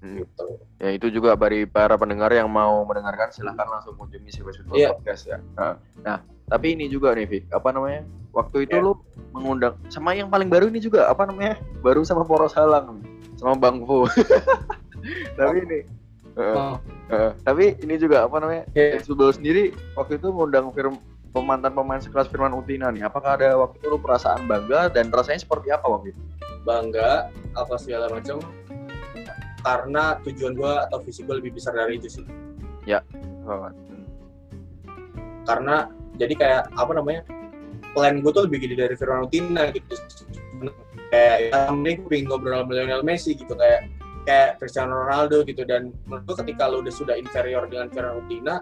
Hmm. 0.00 0.16
gitu. 0.16 0.56
Ya 0.80 0.96
itu 0.96 1.12
juga 1.12 1.36
bagi 1.36 1.68
para 1.68 1.92
pendengar 1.92 2.32
yang 2.32 2.48
mau 2.48 2.88
mendengarkan 2.88 3.28
silahkan 3.30 3.68
langsung 3.68 4.00
kunjungi 4.00 4.32
Savage 4.32 4.64
Football 4.64 4.80
Iya. 4.80 4.88
Podcast 4.96 5.22
ya. 5.28 5.38
Nah, 5.60 5.76
nah, 6.00 6.18
tapi 6.48 6.72
ini 6.72 6.88
juga 6.88 7.12
nih 7.12 7.28
Vic, 7.28 7.44
apa 7.52 7.68
namanya? 7.68 8.08
Waktu 8.32 8.64
itu 8.64 8.80
Iya. 8.80 8.84
lu 8.88 8.96
mengundang 9.36 9.76
sama 9.92 10.16
yang 10.16 10.32
paling 10.32 10.48
baru 10.48 10.72
ini 10.72 10.80
juga 10.80 11.04
apa 11.04 11.28
namanya? 11.28 11.60
Baru 11.84 12.00
sama 12.00 12.24
Poros 12.24 12.56
Halang 12.56 13.04
sama 13.36 13.60
Bang 13.60 13.84
Fu. 13.84 14.08
tapi 15.36 15.58
ini 15.64 15.80
Oh, 16.38 16.78
eh, 17.10 17.34
tapi 17.44 17.74
ini 17.82 18.00
juga 18.00 18.24
apa 18.24 18.40
namanya? 18.40 18.64
Iya. 18.72 18.96
Savage 18.96 19.04
Football 19.04 19.32
sendiri 19.36 19.64
waktu 19.92 20.16
itu 20.16 20.26
mengundang 20.32 20.72
firm 20.72 20.96
pemantan 21.30 21.72
pemain 21.72 22.02
sekelas 22.02 22.26
Firman 22.28 22.54
Utina 22.54 22.90
nih. 22.90 23.06
Apakah 23.06 23.38
ada 23.38 23.54
waktu 23.54 23.78
itu 23.78 23.86
lu 23.86 23.98
perasaan 24.02 24.50
bangga 24.50 24.90
dan 24.90 25.08
rasanya 25.14 25.40
seperti 25.42 25.70
apa 25.70 25.86
waktu 25.86 26.12
itu? 26.14 26.20
bangga 26.64 27.32
apa 27.56 27.74
segala 27.80 28.12
macam 28.12 28.40
karena 29.60 30.16
tujuan 30.24 30.56
gue 30.56 30.72
atau 30.88 30.98
visi 31.04 31.20
gue 31.24 31.36
lebih 31.36 31.56
besar 31.56 31.76
dari 31.76 32.00
itu 32.00 32.20
sih 32.20 32.26
Oh, 33.50 33.66
hmm. 33.66 34.06
karena 35.48 35.88
jadi 36.20 36.34
kayak 36.36 36.62
apa 36.76 36.92
namanya 36.92 37.22
plan 37.96 38.20
gue 38.20 38.30
tuh 38.30 38.46
lebih 38.46 38.68
gede 38.68 38.76
dari 38.78 38.94
Fiorentina 38.94 39.72
gitu 39.72 39.96
kayak 41.10 41.36
ya, 41.50 41.72
gue 41.72 42.06
pengen 42.06 42.30
ngobrol 42.30 42.62
sama 42.62 42.72
Lionel 42.76 43.02
Messi 43.02 43.34
gitu 43.34 43.56
kayak 43.56 43.90
kayak 44.28 44.60
Cristiano 44.60 45.02
Ronaldo 45.02 45.42
gitu 45.48 45.64
dan 45.66 45.90
menurut 46.06 46.24
gue 46.30 46.36
ketika 46.46 46.68
lo 46.68 46.84
udah 46.84 46.94
sudah 46.94 47.16
inferior 47.16 47.64
dengan 47.66 47.88
Fiorentina 47.90 48.60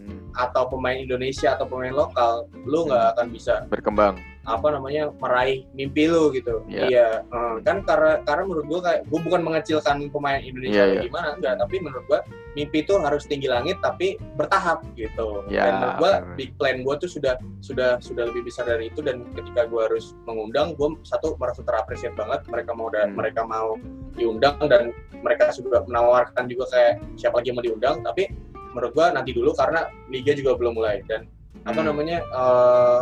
Hmm. 0.00 0.20
atau 0.32 0.64
pemain 0.66 0.94
Indonesia 0.94 1.52
atau 1.52 1.66
pemain 1.66 1.92
lokal 1.92 2.46
lo 2.64 2.86
nggak 2.86 3.04
akan 3.12 3.26
bisa 3.28 3.66
berkembang. 3.68 4.16
apa 4.40 4.72
namanya 4.72 5.12
meraih 5.20 5.68
mimpi 5.76 6.08
lu 6.08 6.32
gitu 6.32 6.64
Iya. 6.66 6.84
iya 6.88 7.08
eh, 7.22 7.54
kan 7.60 7.84
karena 7.84 8.24
karena 8.24 8.42
menurut 8.48 8.66
gua 8.66 8.80
kayak 8.80 9.00
gua 9.06 9.20
bukan 9.20 9.40
mengecilkan 9.44 9.96
pemain 10.08 10.40
Indonesia 10.40 10.80
atau 10.80 10.96
iya. 10.96 11.02
gimana 11.04 11.28
enggak 11.36 11.54
tapi 11.60 11.76
menurut 11.78 12.04
gua 12.08 12.20
mimpi 12.56 12.80
itu 12.80 12.94
harus 12.96 13.28
tinggi 13.28 13.46
langit 13.46 13.76
tapi 13.78 14.16
bertahap 14.34 14.80
gitu 14.96 15.44
Iya, 15.46 15.60
dan 15.60 15.72
menurut 15.76 15.96
gua 15.98 16.12
big 16.34 16.50
plan 16.56 16.80
gua 16.80 16.96
tuh 16.96 17.10
sudah 17.12 17.36
sudah 17.60 18.00
sudah 18.00 18.24
lebih 18.26 18.48
besar 18.48 18.64
dari 18.64 18.88
itu 18.88 19.04
dan 19.04 19.28
ketika 19.36 19.68
gua 19.68 19.92
harus 19.92 20.16
mengundang 20.24 20.72
gua 20.72 20.96
satu 21.04 21.36
merasa 21.36 21.60
terapresiat 21.60 22.16
banget 22.16 22.40
mereka 22.48 22.72
mau 22.72 22.88
dan 22.88 23.12
Hmm. 23.12 23.20
mereka 23.20 23.42
mau 23.44 23.76
diundang 24.16 24.56
dan 24.66 24.90
mereka 25.20 25.52
juga 25.52 25.84
menawarkan 25.84 26.48
juga 26.48 26.64
kayak 26.72 26.92
siapa 27.14 27.38
lagi 27.38 27.52
yang 27.52 27.58
mau 27.60 27.66
diundang 27.66 27.96
tapi 28.00 28.32
menurut 28.70 28.92
gua 28.92 29.10
nanti 29.10 29.30
dulu 29.30 29.50
karena 29.52 29.84
liga 30.06 30.32
juga 30.32 30.54
belum 30.54 30.74
mulai 30.74 31.02
dan 31.04 31.26
apa 31.62 31.76
Hmm. 31.76 31.88
namanya 31.88 32.18
eh 32.22 33.00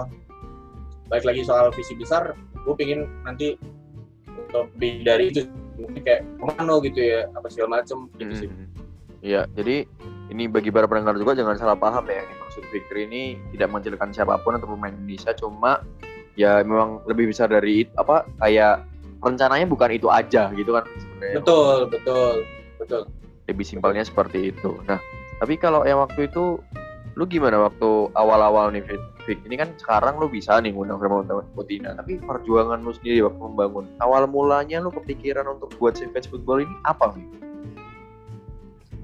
baik 1.07 1.25
lagi 1.25 1.43
soal 1.43 1.73
visi 1.73 1.95
besar 1.95 2.37
gue 2.59 2.75
pengen 2.75 3.09
nanti 3.23 3.57
lebih 4.49 5.03
dari 5.03 5.29
itu 5.29 5.45
mungkin 5.75 6.01
kayak 6.03 6.21
komando 6.37 6.81
gitu 6.83 7.01
ya 7.01 7.29
apa 7.33 7.49
segala 7.49 7.81
macem 7.81 8.09
gitu 8.17 8.35
sih 8.37 8.49
Hmm. 8.49 8.67
Iya, 9.19 9.51
jadi 9.51 9.83
ini 10.31 10.47
bagi 10.47 10.71
para 10.71 10.87
pendengar 10.87 11.19
juga 11.19 11.35
jangan 11.35 11.59
salah 11.59 11.75
paham 11.75 12.07
ya. 12.07 12.23
Dimaksud 12.23 12.63
Fikri 12.71 13.03
ini 13.03 13.23
tidak 13.51 13.67
mengecilkan 13.69 14.15
siapa 14.15 14.39
pun 14.39 14.55
atau 14.55 14.71
pemain 14.71 14.95
Indonesia, 14.95 15.35
cuma 15.35 15.83
ya 16.39 16.63
memang 16.63 17.03
lebih 17.03 17.27
besar 17.27 17.51
dari 17.51 17.83
it- 17.83 17.91
apa 17.97 18.23
kayak 18.39 18.87
rencananya 19.19 19.67
bukan 19.67 19.91
itu 19.91 20.07
aja 20.07 20.55
gitu 20.55 20.71
kan 20.71 20.87
sebenarnya. 20.95 21.35
betul 21.35 21.77
betul 21.91 22.35
betul 22.79 23.03
Lebih 23.51 23.67
simpelnya 23.67 24.07
seperti 24.07 24.55
itu. 24.55 24.71
Nah, 24.87 25.03
tapi 25.39 25.55
kalau 25.57 25.87
yang 25.87 26.03
waktu 26.03 26.27
itu 26.27 26.59
lu 27.19 27.25
gimana 27.27 27.67
waktu 27.67 28.15
awal-awal 28.15 28.71
nih 28.71 28.83
Fik? 28.87 29.03
Fik? 29.27 29.39
Ini 29.43 29.59
kan 29.59 29.69
sekarang 29.75 30.23
lu 30.23 30.31
bisa 30.31 30.59
nih 30.63 30.71
ngundang 30.71 31.03
Firman 31.03 31.27
Putina, 31.51 31.91
tapi 31.99 32.23
perjuangan 32.23 32.79
lu 32.79 32.95
sendiri 32.95 33.27
waktu 33.27 33.43
membangun. 33.43 33.91
Awal 33.99 34.31
mulanya 34.31 34.79
lu 34.79 34.95
kepikiran 34.95 35.47
untuk 35.51 35.75
buat 35.83 35.99
Savage 35.99 36.31
Football 36.31 36.63
ini 36.63 36.75
apa, 36.87 37.11
Fik? 37.11 37.27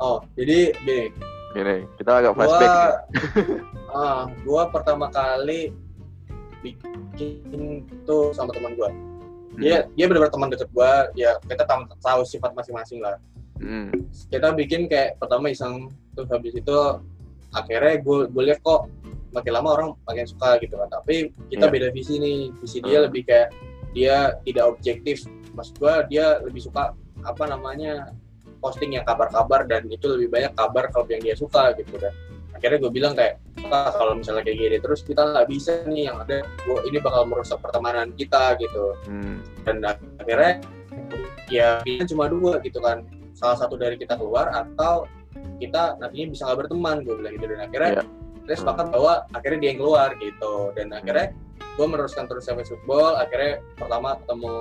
oh 0.03 0.19
jadi 0.35 0.75
gini 0.83 1.07
Gini, 1.55 1.87
kita 2.03 2.19
agak 2.19 2.35
flashback 2.35 2.67
gua 2.67 2.83
nih. 2.83 2.99
ah 3.95 4.23
gua 4.43 4.63
pertama 4.75 5.07
kali 5.07 5.71
bikin 6.59 7.87
tuh 8.03 8.35
sama 8.35 8.51
teman 8.51 8.75
gua 8.75 8.91
dia 9.55 9.87
dia 9.95 10.05
benar-benar 10.11 10.35
teman 10.35 10.51
deket 10.51 10.67
gua 10.75 11.07
ya 11.15 11.39
kita 11.47 11.63
tahu, 11.63 11.87
tahu 12.03 12.21
sifat 12.27 12.51
masing-masing 12.59 12.99
lah 13.03 13.19
Hmm. 13.55 14.11
kita 14.35 14.51
bikin 14.51 14.91
kayak 14.91 15.15
pertama 15.23 15.47
iseng 15.47 15.87
terus 16.15 16.29
habis 16.31 16.55
itu 16.55 16.79
akhirnya 17.51 18.01
gue 18.01 18.19
gue 18.31 18.43
lihat 18.47 18.61
kok 18.63 18.91
makin 19.31 19.53
lama 19.53 19.69
orang 19.75 19.89
makin 20.07 20.27
suka 20.27 20.59
gitu 20.63 20.79
kan. 20.79 20.89
Tapi 20.89 21.35
kita 21.51 21.67
Iya. 21.67 21.73
beda 21.75 21.89
visi 21.91 22.15
nih. 22.19 22.55
Visi 22.63 22.79
dia 22.81 23.03
Hmm. 23.03 23.07
lebih 23.11 23.23
kayak 23.27 23.49
dia 23.91 24.17
tidak 24.43 24.65
objektif. 24.71 25.27
Maksud 25.55 25.75
gue 25.79 25.95
dia 26.11 26.39
lebih 26.39 26.63
suka 26.63 26.95
apa 27.23 27.45
namanya 27.47 28.15
posting 28.59 28.95
yang 28.95 29.05
kabar-kabar 29.05 29.67
dan 29.67 29.87
itu 29.87 30.07
lebih 30.09 30.31
banyak 30.31 30.53
kabar 30.55 30.89
kalau 30.89 31.07
yang 31.07 31.21
dia 31.21 31.35
suka 31.35 31.75
gitu 31.75 31.99
kan. 31.99 32.15
Akhirnya 32.55 32.79
gue 32.81 32.93
bilang 32.95 33.13
kayak 33.13 33.43
"Pak, 33.61 33.99
kalau 33.99 34.15
misalnya 34.15 34.41
kayak 34.41 34.57
gini. 34.57 34.77
Terus 34.79 35.03
kita 35.03 35.21
nggak 35.27 35.47
bisa 35.51 35.85
nih 35.85 36.09
yang 36.09 36.17
ada 36.23 36.41
gua, 36.65 36.81
ini 36.87 36.97
bakal 37.03 37.27
merusak 37.27 37.59
pertemanan 37.61 38.15
kita 38.15 38.55
gitu. 38.57 38.95
Hmm. 39.07 39.43
dan 39.65 39.81
akhirnya 40.21 40.61
ya 41.49 41.81
pilihan 41.81 42.07
cuma 42.07 42.29
dua 42.29 42.61
gitu 42.61 42.79
kan. 42.79 43.05
Salah 43.35 43.59
satu 43.59 43.75
dari 43.75 43.97
kita 43.97 44.15
keluar 44.15 44.49
atau 44.53 45.09
kita 45.57 45.97
nantinya 45.97 46.27
bisa 46.31 46.43
nggak 46.45 46.59
berteman 46.67 46.97
gue 47.03 47.15
bilang 47.15 47.33
gitu 47.35 47.47
dan 47.49 47.61
akhirnya 47.63 47.91
Iya. 47.93 48.03
kita 48.45 48.55
sepakat 48.61 48.87
bahwa 48.91 49.13
akhirnya 49.33 49.59
dia 49.59 49.69
yang 49.73 49.81
keluar 49.81 50.09
gitu 50.17 50.55
dan 50.73 50.87
akhirnya 50.91 51.27
gue 51.57 51.87
meneruskan 51.87 52.25
terus 52.27 52.45
sampai 52.45 52.63
football 52.63 53.15
akhirnya 53.15 53.53
pertama 53.75 54.21
ketemu 54.21 54.55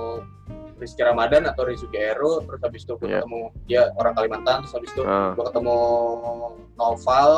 Rizky 0.74 1.02
Ramadan 1.02 1.46
atau 1.46 1.62
Rizuki 1.62 1.94
Eru 1.94 2.42
terus 2.42 2.60
habis 2.60 2.82
itu 2.82 2.94
gue 2.96 3.06
Iya. 3.06 3.22
ketemu 3.22 3.40
dia 3.64 3.82
orang 3.94 4.14
Kalimantan 4.14 4.56
terus 4.62 4.74
habis 4.74 4.90
itu 4.90 5.02
Ah, 5.02 5.30
gue 5.32 5.44
ketemu 5.44 5.76
Noval 6.74 7.30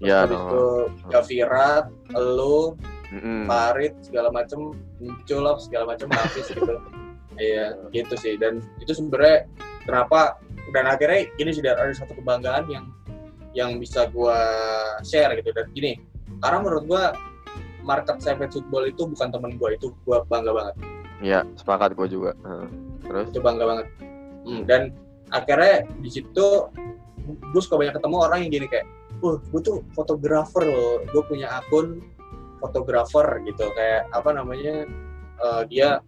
terus 0.00 0.08
ya, 0.08 0.16
habis 0.24 0.38
no. 0.38 0.46
itu 0.48 0.64
Gavirat, 1.12 1.84
Elu, 2.16 2.60
Mm-mm. 3.12 3.44
Farid 3.44 3.92
segala 4.00 4.28
macem 4.32 4.72
muncul 4.96 5.44
segala 5.60 5.84
macem 5.92 6.08
Hafiz 6.08 6.46
gitu 6.48 6.74
iya 7.36 7.76
gitu 7.90 8.14
sih 8.16 8.36
dan 8.36 8.60
itu 8.78 8.92
sebenarnya 8.92 9.44
kenapa 9.84 10.40
dan 10.70 10.84
akhirnya 10.86 11.30
ini 11.40 11.50
sudah 11.50 11.74
ada 11.74 11.94
satu 11.96 12.12
kebanggaan 12.18 12.68
yang 12.68 12.84
yang 13.56 13.70
bisa 13.82 14.06
gua 14.12 14.38
share 15.02 15.34
gitu. 15.38 15.50
Dan 15.50 15.66
gini 15.74 15.98
karena 16.40 16.58
menurut 16.62 16.84
gua 16.86 17.04
market 17.80 18.20
savage 18.20 18.54
football 18.54 18.86
itu 18.86 19.08
bukan 19.08 19.28
temen 19.32 19.56
gua 19.56 19.74
itu 19.74 19.90
gua 20.04 20.22
bangga 20.28 20.52
banget. 20.52 20.76
Ya, 21.20 21.44
sepakat 21.56 21.92
gue 21.94 22.08
juga. 22.08 22.32
Terus? 23.04 23.28
itu 23.28 23.40
bangga 23.44 23.64
banget. 23.68 23.86
Hmm, 24.48 24.64
dan 24.64 24.82
akhirnya 25.30 25.84
di 26.00 26.08
situ 26.08 26.46
gue 27.28 27.60
suka 27.62 27.76
banyak 27.76 27.94
ketemu 27.94 28.16
orang 28.18 28.38
yang 28.42 28.50
gini 28.50 28.66
kayak 28.66 28.86
wah 29.20 29.36
gue 29.36 29.60
tuh 29.60 29.84
fotografer 29.92 30.64
loh. 30.64 31.04
Gue 31.12 31.22
punya 31.28 31.60
akun 31.60 32.00
fotografer 32.58 33.44
gitu. 33.44 33.68
Kayak 33.76 34.08
apa 34.16 34.30
namanya 34.32 34.88
eh, 35.44 35.62
dia 35.68 36.00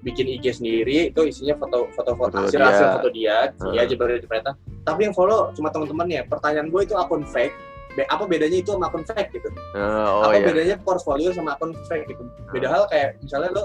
bikin 0.00 0.26
IG 0.30 0.54
sendiri 0.54 1.10
itu 1.10 1.20
isinya 1.22 1.54
foto 1.56 1.90
foto 1.90 2.12
foto 2.14 2.34
hasil 2.40 2.54
dia. 2.54 2.66
hasil 2.66 2.86
foto 2.92 3.08
dia 3.10 3.36
dia 3.50 3.82
Hmm. 3.82 3.84
aja 3.84 3.94
jepretan 4.16 4.54
tapi 4.82 5.00
yang 5.02 5.12
follow 5.12 5.50
cuma 5.52 5.68
teman-temannya 5.68 6.24
pertanyaan 6.24 6.68
gue 6.68 6.80
itu 6.82 6.94
akun 6.94 7.22
fake 7.24 7.54
Be- 7.90 8.06
apa 8.06 8.24
bedanya 8.24 8.56
itu 8.56 8.70
sama 8.70 8.86
akun 8.86 9.02
fake 9.02 9.30
gitu 9.32 9.48
Eh, 9.74 9.80
oh 9.80 10.22
apa 10.22 10.34
ya. 10.34 10.44
bedanya 10.44 10.76
portfolio 10.78 11.30
sama 11.30 11.52
akun 11.52 11.74
fake 11.84 12.06
gitu 12.06 12.22
beda 12.48 12.68
hal 12.68 12.82
kayak 12.86 13.18
misalnya 13.18 13.50
lo 13.50 13.64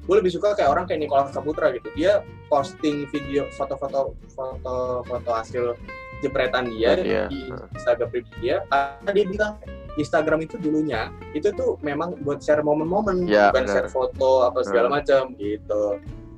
gue 0.00 0.16
lebih 0.16 0.32
suka 0.32 0.52
kayak 0.52 0.68
orang 0.68 0.84
kayak 0.84 1.00
Nicholas 1.00 1.30
Saputra 1.30 1.70
gitu 1.70 1.86
dia 1.92 2.18
posting 2.48 3.06
video 3.08 3.46
foto-foto 3.52 4.16
foto-foto 4.28 5.30
hasil 5.30 5.78
jepretan 6.20 6.68
dia 6.68 6.96
Iya. 6.96 7.24
di 7.26 7.48
Instagram 7.74 8.08
pribadi 8.08 8.36
dia 8.40 8.56
karena 8.66 9.10
dia 9.10 9.24
bilang 9.26 9.52
Instagram 9.94 10.38
itu 10.40 10.54
dulunya 10.56 11.00
itu 11.32 11.48
tuh 11.50 11.76
memang 11.80 12.14
buat 12.20 12.38
share 12.38 12.60
momen-momen 12.60 13.24
Iya, 13.24 13.50
bukan 13.50 13.64
benar. 13.64 13.74
share 13.74 13.90
foto 13.90 14.44
apa 14.44 14.60
segala 14.62 14.86
Hmm. 14.86 14.96
macam 14.96 15.22
gitu 15.34 15.82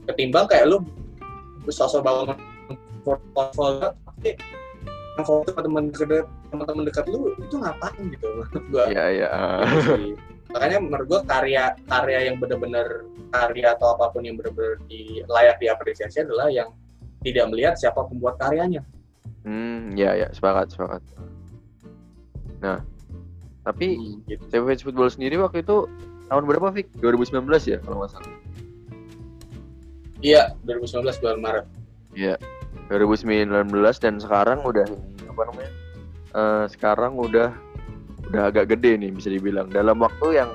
ketimbang 0.05 0.47
kayak 0.47 0.66
lu 0.66 0.78
sosok 1.66 2.03
bangun 2.03 2.35
portfolio 3.03 3.91
tapi 3.95 4.35
yang 5.12 5.24
foto 5.28 5.51
teman 5.53 5.93
dekat 5.93 6.24
teman-teman 6.49 6.83
dekat 6.89 7.05
lu 7.07 7.37
itu 7.37 7.55
ngapain 7.55 8.03
gitu 8.09 8.26
menurut 8.39 8.64
gua 8.70 8.85
Iya, 8.89 9.05
iya. 9.12 9.28
Sih. 9.85 10.14
makanya 10.51 10.78
menurut 10.80 11.07
gua 11.09 11.20
karya 11.22 11.64
karya 11.87 12.18
yang 12.30 12.37
benar-benar 12.39 12.87
karya 13.33 13.72
atau 13.72 13.97
apa 13.97 14.12
pun 14.12 14.20
yang 14.22 14.37
benar-benar 14.37 14.76
di, 14.87 15.24
layak 15.24 15.57
diapresiasi 15.59 16.24
adalah 16.24 16.49
yang 16.49 16.68
tidak 17.22 17.49
melihat 17.49 17.74
siapa 17.76 18.05
pembuat 18.05 18.37
karyanya 18.37 18.83
Hmm, 19.43 19.93
ya, 19.95 20.14
ya, 20.14 20.29
sepakat, 20.31 20.70
sepakat. 20.70 21.03
Nah, 22.62 22.79
tapi 23.62 23.99
Hmm, 23.99 24.23
gitu. 24.31 24.87
Football 24.87 25.11
sendiri 25.11 25.35
waktu 25.37 25.62
itu 25.62 25.91
tahun 26.27 26.45
berapa, 26.47 26.70
Fik? 26.70 26.87
2019 26.99 27.66
ya, 27.66 27.79
kalau 27.83 28.03
nggak 28.03 28.12
salah. 28.14 28.33
iya 30.23 30.55
2019 30.62 31.18
bulan 31.18 31.39
Maret 31.43 31.66
Iya. 32.14 32.39
2019 32.87 33.59
dan 33.99 34.23
sekarang 34.23 34.62
udah 34.62 34.87
apa 35.27 35.43
namanya? 35.51 35.73
Eh, 36.33 36.64
sekarang 36.70 37.18
udah 37.18 37.51
udah 38.31 38.43
agak 38.49 38.70
gede 38.70 38.97
nih 38.97 39.11
bisa 39.11 39.29
dibilang 39.29 39.66
dalam 39.66 39.99
waktu 39.99 40.39
yang 40.39 40.51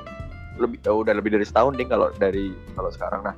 lebih 0.57 0.79
oh, 0.87 1.03
udah 1.03 1.13
lebih 1.13 1.35
dari 1.35 1.45
setahun 1.45 1.75
ding 1.75 1.85
kalau 1.85 2.09
dari 2.15 2.49
kalau 2.73 2.89
sekarang 2.89 3.21
nah 3.21 3.35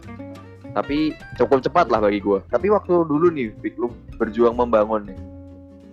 tapi 0.74 1.17
cukup 1.38 1.65
cepat 1.65 1.89
lah 1.89 1.99
bagi 2.01 2.22
gua. 2.22 2.45
Tapi 2.49 2.70
waktu 2.70 2.93
dulu 3.05 3.34
nih 3.34 3.53
lu 3.78 3.89
berjuang 4.22 4.53
membangun 4.57 5.09
nih 5.09 5.20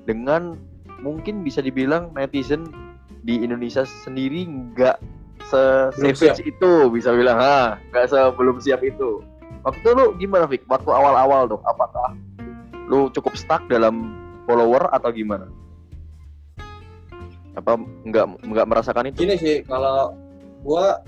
dengan 0.07 0.55
mungkin 1.03 1.43
bisa 1.43 1.61
dibilang 1.61 2.15
netizen 2.15 2.71
di 3.27 3.43
Indonesia 3.43 3.83
sendiri 4.07 4.47
nggak 4.47 4.97
se 5.47 5.91
savage 5.95 6.43
itu 6.47 6.71
bisa 6.91 7.11
bilang 7.13 7.39
ha 7.39 7.77
nggak 7.91 8.07
sebelum 8.09 8.63
siap 8.63 8.81
itu. 8.87 9.21
Waktu 9.67 9.83
itu 9.83 9.91
lu 9.99 10.07
gimana 10.15 10.47
Fik 10.47 10.63
waktu 10.71 10.91
awal-awal 10.95 11.51
tuh 11.51 11.61
apakah 11.67 12.15
lu 12.87 13.11
cukup 13.11 13.35
stuck 13.35 13.63
dalam 13.67 14.15
follower 14.47 14.87
atau 14.95 15.11
gimana? 15.11 15.51
Apa 17.59 17.75
nggak 18.07 18.47
nggak 18.47 18.67
merasakan 18.69 19.11
itu? 19.11 19.27
Gini 19.27 19.35
sih 19.35 19.57
kalau 19.67 20.15
gua 20.63 21.03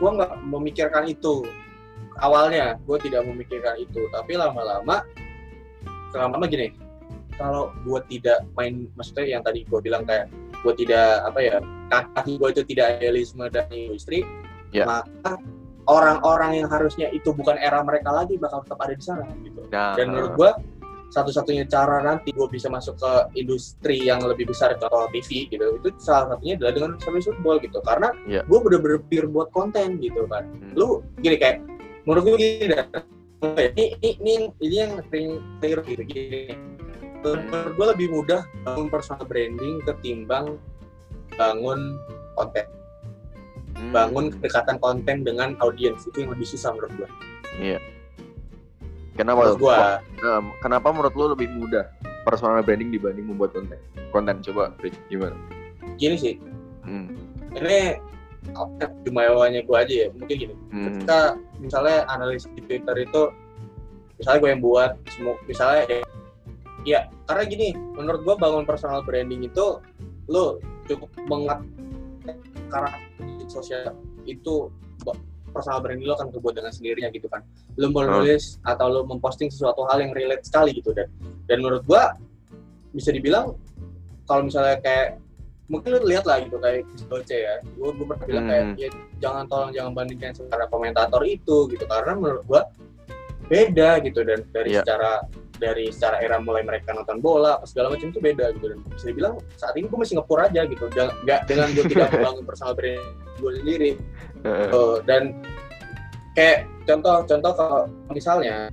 gua 0.00 0.10
nggak 0.16 0.32
memikirkan 0.48 1.04
itu 1.12 1.44
awalnya 2.20 2.76
gua 2.84 2.98
tidak 2.98 3.24
memikirkan 3.24 3.78
itu 3.78 4.04
tapi 4.10 4.36
lama-lama 4.36 5.00
lama-lama 6.12 6.44
gini 6.44 6.74
kalau 7.36 7.72
gua 7.86 8.04
tidak 8.06 8.44
main 8.52 8.86
maksudnya 8.92 9.38
yang 9.38 9.42
tadi 9.42 9.64
gua 9.66 9.80
bilang 9.80 10.04
kayak 10.04 10.28
gua 10.60 10.72
tidak 10.76 11.24
apa 11.24 11.38
ya 11.40 11.56
kaki 11.88 12.36
gua 12.36 12.48
itu 12.52 12.62
tidak 12.68 13.00
idealisme 13.00 13.44
dan 13.48 13.64
industri 13.72 14.24
Ya. 14.72 14.88
maka 14.88 15.36
orang-orang 15.84 16.64
yang 16.64 16.68
harusnya 16.72 17.12
itu 17.12 17.28
bukan 17.36 17.60
era 17.60 17.84
mereka 17.84 18.08
lagi 18.08 18.40
bakal 18.40 18.64
tetap 18.64 18.80
ada 18.80 18.96
di 18.96 19.04
sana 19.04 19.28
gitu 19.44 19.60
nah 19.68 19.92
dan 19.92 20.08
menurut 20.08 20.32
gua 20.32 20.50
satu-satunya 21.12 21.68
cara 21.68 22.00
nanti 22.00 22.32
gue 22.32 22.48
bisa 22.48 22.72
masuk 22.72 22.96
ke 22.96 23.12
industri 23.36 24.00
yang 24.00 24.24
lebih 24.24 24.48
besar 24.48 24.72
contoh 24.80 25.12
TV 25.12 25.44
gitu 25.44 25.76
itu 25.76 25.92
salah 26.00 26.32
satunya 26.32 26.56
adalah 26.56 26.72
dengan 26.72 26.90
service 27.04 27.28
football 27.28 27.60
gitu 27.60 27.84
karena 27.84 28.16
Iya. 28.24 28.40
gue 28.48 28.58
bener-bener 28.64 28.96
pure 29.12 29.28
buat 29.28 29.52
konten 29.52 30.00
gitu 30.00 30.24
kan 30.32 30.48
Hmm. 30.48 30.72
lu 30.72 31.04
gini 31.20 31.36
kayak 31.36 31.60
menurut 32.04 32.22
gue 32.24 32.36
gini 32.36 32.66
dah 32.68 32.84
ini 33.42 33.84
ini 33.98 34.10
ini, 34.18 34.32
ini 34.58 34.74
yang 34.76 34.92
sering 35.10 35.30
clear 35.58 35.78
gitu 35.82 36.02
gini 36.02 36.54
menurut 37.22 37.74
gue 37.74 37.86
lebih 37.94 38.06
mudah 38.10 38.42
bangun 38.62 38.86
personal 38.86 39.22
branding 39.24 39.78
ketimbang 39.84 40.58
bangun 41.34 41.98
konten 42.34 42.66
Hmm. 43.72 43.88
bangun 43.88 44.28
kedekatan 44.28 44.76
konten 44.78 45.24
dengan 45.24 45.56
audiens 45.58 46.04
itu 46.04 46.22
yang 46.22 46.30
lebih 46.30 46.44
susah 46.44 46.76
menurut 46.76 46.92
gue 46.92 47.08
Iya. 47.56 47.80
Kenapa? 49.16 49.48
menurut 49.48 49.64
gue 49.64 49.76
Nah, 50.22 50.38
kenapa 50.60 50.92
menurut 50.92 51.14
lo 51.16 51.32
lebih 51.32 51.48
mudah 51.50 51.88
personal 52.22 52.60
branding 52.60 52.92
dibanding 52.92 53.24
membuat 53.24 53.56
konten? 53.56 53.80
Konten 54.12 54.44
coba, 54.44 54.76
Rick, 54.84 54.92
gimana? 55.08 55.32
gini 55.96 56.20
sih 56.20 56.34
Hmm. 56.84 57.16
ini 57.56 57.96
apa, 58.52 58.90
cuma 59.06 59.22
jawabannya 59.22 59.62
gue 59.62 59.76
aja 59.78 59.94
ya 59.94 60.08
mungkin 60.12 60.36
gini. 60.36 60.54
Hmm. 60.74 60.84
ketika 60.90 61.18
misalnya 61.62 62.02
analis 62.10 62.44
di 62.50 62.60
Twitter 62.66 62.96
itu 63.06 63.22
misalnya 64.18 64.38
gue 64.42 64.50
yang 64.50 64.62
buat 64.62 64.90
semua 65.14 65.34
misalnya 65.46 65.82
ya, 65.86 66.00
ya 66.82 67.00
karena 67.30 67.42
gini 67.46 67.68
menurut 67.94 68.20
gue 68.26 68.34
bangun 68.38 68.64
personal 68.66 69.00
branding 69.06 69.46
itu 69.46 69.78
lo 70.26 70.58
cukup 70.90 71.10
mengat 71.30 71.62
karakter 72.70 73.46
sosial 73.46 73.94
itu 74.26 74.70
personal 75.52 75.84
branding 75.84 76.08
lo 76.08 76.16
akan 76.16 76.32
terbuat 76.32 76.54
dengan 76.56 76.72
sendirinya 76.72 77.12
gitu 77.12 77.28
kan. 77.28 77.44
Lo 77.76 77.92
menulis 77.92 78.58
atau 78.64 78.88
lo 78.88 79.00
memposting 79.04 79.52
sesuatu 79.52 79.84
hal 79.92 80.00
yang 80.00 80.16
relate 80.16 80.42
sekali 80.48 80.72
gitu 80.72 80.96
dan 80.96 81.06
dan 81.46 81.60
menurut 81.60 81.84
gue 81.84 82.02
bisa 82.96 83.12
dibilang 83.12 83.52
kalau 84.24 84.48
misalnya 84.48 84.80
kayak 84.80 85.20
mungkin 85.66 85.94
lu 85.94 86.04
lihat 86.10 86.26
lah 86.26 86.42
gitu 86.42 86.58
kayak 86.58 86.82
Doce 87.06 87.36
ya 87.38 87.54
gue 87.62 87.88
gue 87.94 88.06
pernah 88.06 88.26
bilang 88.26 88.46
kayak 88.46 88.64
Hmm. 88.64 88.74
ya 88.76 88.88
jangan 89.22 89.44
tolong 89.46 89.70
jangan 89.70 89.92
bandingkan 89.94 90.32
secara 90.34 90.64
komentator 90.68 91.22
itu 91.22 91.56
gitu 91.70 91.84
karena 91.86 92.12
menurut 92.14 92.44
gua 92.44 92.62
beda 93.46 94.00
gitu 94.02 94.20
dan 94.26 94.42
dari 94.50 94.74
Iya. 94.74 94.82
secara 94.82 95.10
dari 95.56 95.86
secara 95.94 96.18
era 96.18 96.42
mulai 96.42 96.66
mereka 96.66 96.90
nonton 96.90 97.22
bola 97.22 97.62
apa 97.62 97.66
segala 97.70 97.94
macam 97.94 98.10
itu 98.10 98.18
beda 98.18 98.50
gitu 98.58 98.66
dan 98.74 98.78
bisa 98.82 99.06
dibilang 99.06 99.34
saat 99.54 99.74
ini 99.78 99.86
gue 99.86 99.98
masih 99.98 100.18
ngepur 100.18 100.38
aja 100.42 100.66
gitu 100.66 100.84
nggak 100.90 101.40
dengan 101.46 101.68
gue 101.70 101.84
tidak 101.86 102.08
membangun 102.18 102.44
personal 102.44 102.74
brand 102.74 103.02
gue 103.38 103.50
sendiri. 103.62 103.90
Uh, 104.42 104.98
dan 105.06 105.38
kayak 106.34 106.66
contoh 106.82 107.22
contoh 107.24 107.52
kalau 107.54 107.80
misalnya 108.10 108.66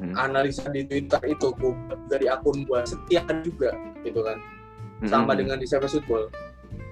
Hmm. 0.00 0.16
analisa 0.16 0.64
di 0.72 0.88
Twitter 0.88 1.20
itu 1.28 1.52
gue 1.60 1.76
dari 2.08 2.24
akun 2.24 2.64
gue 2.64 2.80
setiap 2.88 3.28
juga 3.44 3.76
gitu 4.00 4.24
kan 4.24 4.40
sama 5.04 5.32
Hmm. 5.32 5.38
dengan 5.38 5.56
di 5.56 5.64
Service 5.64 5.94
Football 5.94 6.28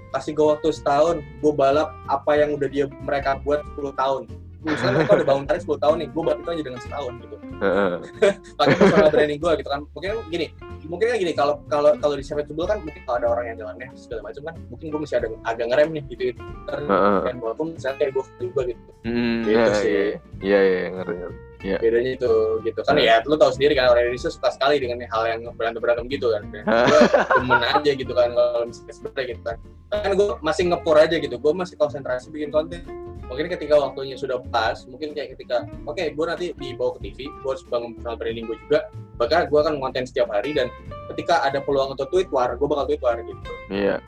kasih 0.09 0.33
gue 0.33 0.47
waktu 0.47 0.69
setahun 0.71 1.21
gue 1.21 1.53
balap 1.53 1.93
apa 2.07 2.33
yang 2.35 2.55
udah 2.55 2.65
dia 2.67 2.89
mereka 2.99 3.37
buat 3.39 3.61
10 3.77 3.93
tahun 3.93 4.23
misalnya 4.59 4.95
mereka 4.99 5.13
udah 5.15 5.27
bangun 5.29 5.45
tarif 5.45 5.63
10 5.63 5.77
tahun 5.79 5.97
nih 6.01 6.09
gue 6.09 6.23
balap 6.23 6.39
itu 6.39 6.49
aja 6.49 6.63
dengan 6.65 6.81
setahun 6.81 7.13
gitu 7.19 7.37
pakai 8.59 8.75
personal 8.75 9.11
branding 9.11 9.37
gue 9.37 9.53
gitu 9.55 9.69
kan 9.69 9.81
mungkin 9.91 10.11
gini 10.29 10.47
mungkin 10.87 11.07
kan 11.07 11.17
gini 11.19 11.33
kalau 11.33 11.55
kalau 11.67 11.91
kalau 11.99 12.15
di 12.17 12.25
Service 12.25 12.47
Football 12.47 12.67
kan 12.67 12.79
mungkin 12.81 13.03
kalau 13.05 13.17
ada 13.19 13.29
orang 13.29 13.45
yang 13.47 13.57
jalannya 13.59 13.89
segala 13.95 14.21
macam 14.25 14.43
kan 14.47 14.55
mungkin 14.67 14.87
gue 14.89 15.01
masih 15.05 15.17
ada 15.19 15.29
agak 15.45 15.67
ngerem 15.69 15.89
nih 15.93 16.03
gitu 16.09 16.23
Heeh. 16.71 17.19
dan 17.23 17.35
walaupun 17.39 17.67
misalnya 17.75 17.97
kayak 17.99 18.13
gue 18.15 18.25
juga 18.41 18.61
gitu 18.67 18.83
Hmm, 18.99 19.41
Gitu 19.41 19.55
iya, 19.55 19.65
sih. 19.73 20.11
Iya, 20.43 20.61
iya, 20.61 20.83
ngerti. 20.91 21.15
ngerti. 21.17 21.39
Bedanya 21.59 22.11
itu 22.15 22.33
gitu. 22.63 22.81
Kan 22.87 22.97
ya 22.99 23.19
lu 23.27 23.35
tahu 23.35 23.51
sendiri 23.55 23.75
kan 23.75 23.91
orang 23.91 24.09
Indonesia 24.09 24.31
suka 24.31 24.55
sekali 24.55 24.79
dengan 24.79 25.03
hal 25.11 25.23
yang 25.27 25.41
berantem 25.59 25.81
berantem 25.83 26.07
gitu 26.07 26.31
kan. 26.31 26.43
Gue 26.91 27.01
demen 27.43 27.63
aja 27.63 27.91
gitu 27.91 28.13
kan 28.15 28.29
kalau 28.33 28.63
misalnya 28.67 28.95
sebenarnya 28.95 29.25
gitu 29.35 29.43
kan. 29.43 29.57
Kan 29.89 30.11
gue 30.15 30.29
masih 30.45 30.63
ngepur 30.69 30.97
aja 31.01 31.17
gitu 31.17 31.37
gue 31.41 31.53
masih 31.57 31.75
konsentrasi 31.81 32.29
bikin 32.29 32.53
konten. 32.53 32.85
Mungkin 33.29 33.49
ketika 33.53 33.77
waktunya 33.77 34.17
sudah 34.17 34.41
pas 34.49 34.89
mungkin 34.89 35.13
kayak 35.13 35.37
ketika 35.37 35.69
oke 35.85 36.01
gue 36.01 36.25
nanti 36.25 36.47
dibawa 36.57 36.97
ke 36.97 37.11
TV 37.11 37.29
gue 37.29 37.51
harus 37.51 37.65
bangun 37.67 37.97
personal 37.97 38.17
branding 38.17 38.45
gue 38.47 38.57
juga. 38.69 38.81
Bahkan 39.19 39.49
gue 39.51 39.59
akan 39.59 39.75
konten 39.83 40.05
setiap 40.07 40.29
hari 40.31 40.55
dan 40.55 40.69
ketika 41.13 41.43
ada 41.43 41.59
peluang 41.65 41.97
untuk 41.97 42.09
tweet 42.13 42.29
war 42.31 42.55
gue 42.55 42.69
bakal 42.69 42.85
tweet 42.87 43.03
war 43.03 43.17
gitu. 43.19 43.53
Iya. 43.73 43.99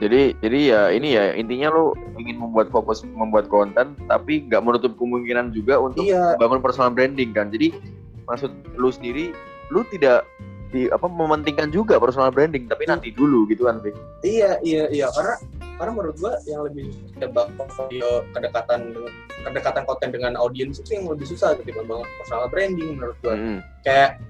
Jadi 0.00 0.32
jadi 0.40 0.58
ya 0.64 0.82
ini 0.90 1.08
ya 1.12 1.36
intinya 1.36 1.68
lu 1.68 1.92
ingin 2.16 2.40
membuat 2.40 2.72
fokus 2.72 3.04
membuat 3.04 3.52
konten 3.52 3.92
tapi 4.08 4.48
nggak 4.48 4.64
menutup 4.64 4.96
kemungkinan 4.96 5.52
juga 5.52 5.76
untuk 5.76 6.02
iya 6.02 6.34
bangun 6.40 6.64
personal 6.64 6.88
branding 6.88 7.36
kan. 7.36 7.52
Jadi 7.52 7.76
maksud 8.24 8.48
lu 8.74 8.88
sendiri 8.88 9.36
lu 9.68 9.84
tidak 9.92 10.24
di 10.70 10.86
apa 10.88 11.04
mementingkan 11.04 11.68
juga 11.68 11.98
personal 11.98 12.30
branding 12.30 12.64
tapi 12.64 12.86
Hmm. 12.86 12.96
nanti 12.96 13.10
dulu 13.10 13.42
gitu 13.50 13.66
kan, 13.66 13.82
Vic. 13.82 13.90
iya 14.22 14.54
iya 14.62 14.86
iya 14.88 15.10
karena 15.10 15.34
karena 15.76 15.92
menurut 15.98 16.16
gue 16.16 16.32
yang 16.46 16.62
lebih 16.62 16.94
tebak 17.18 17.50
portfolio 17.58 18.22
kedekatan 18.30 18.94
kedekatan 19.42 19.82
konten 19.82 20.08
dengan 20.14 20.38
audiens 20.38 20.78
itu 20.78 20.94
yang 20.94 21.10
lebih 21.10 21.26
susah 21.26 21.58
ketimbang 21.58 21.90
bangun 21.90 22.06
personal 22.22 22.46
branding 22.46 22.94
menurut 22.94 23.18
gue 23.18 23.34
Hmm. 23.34 23.58
kayak 23.82 24.22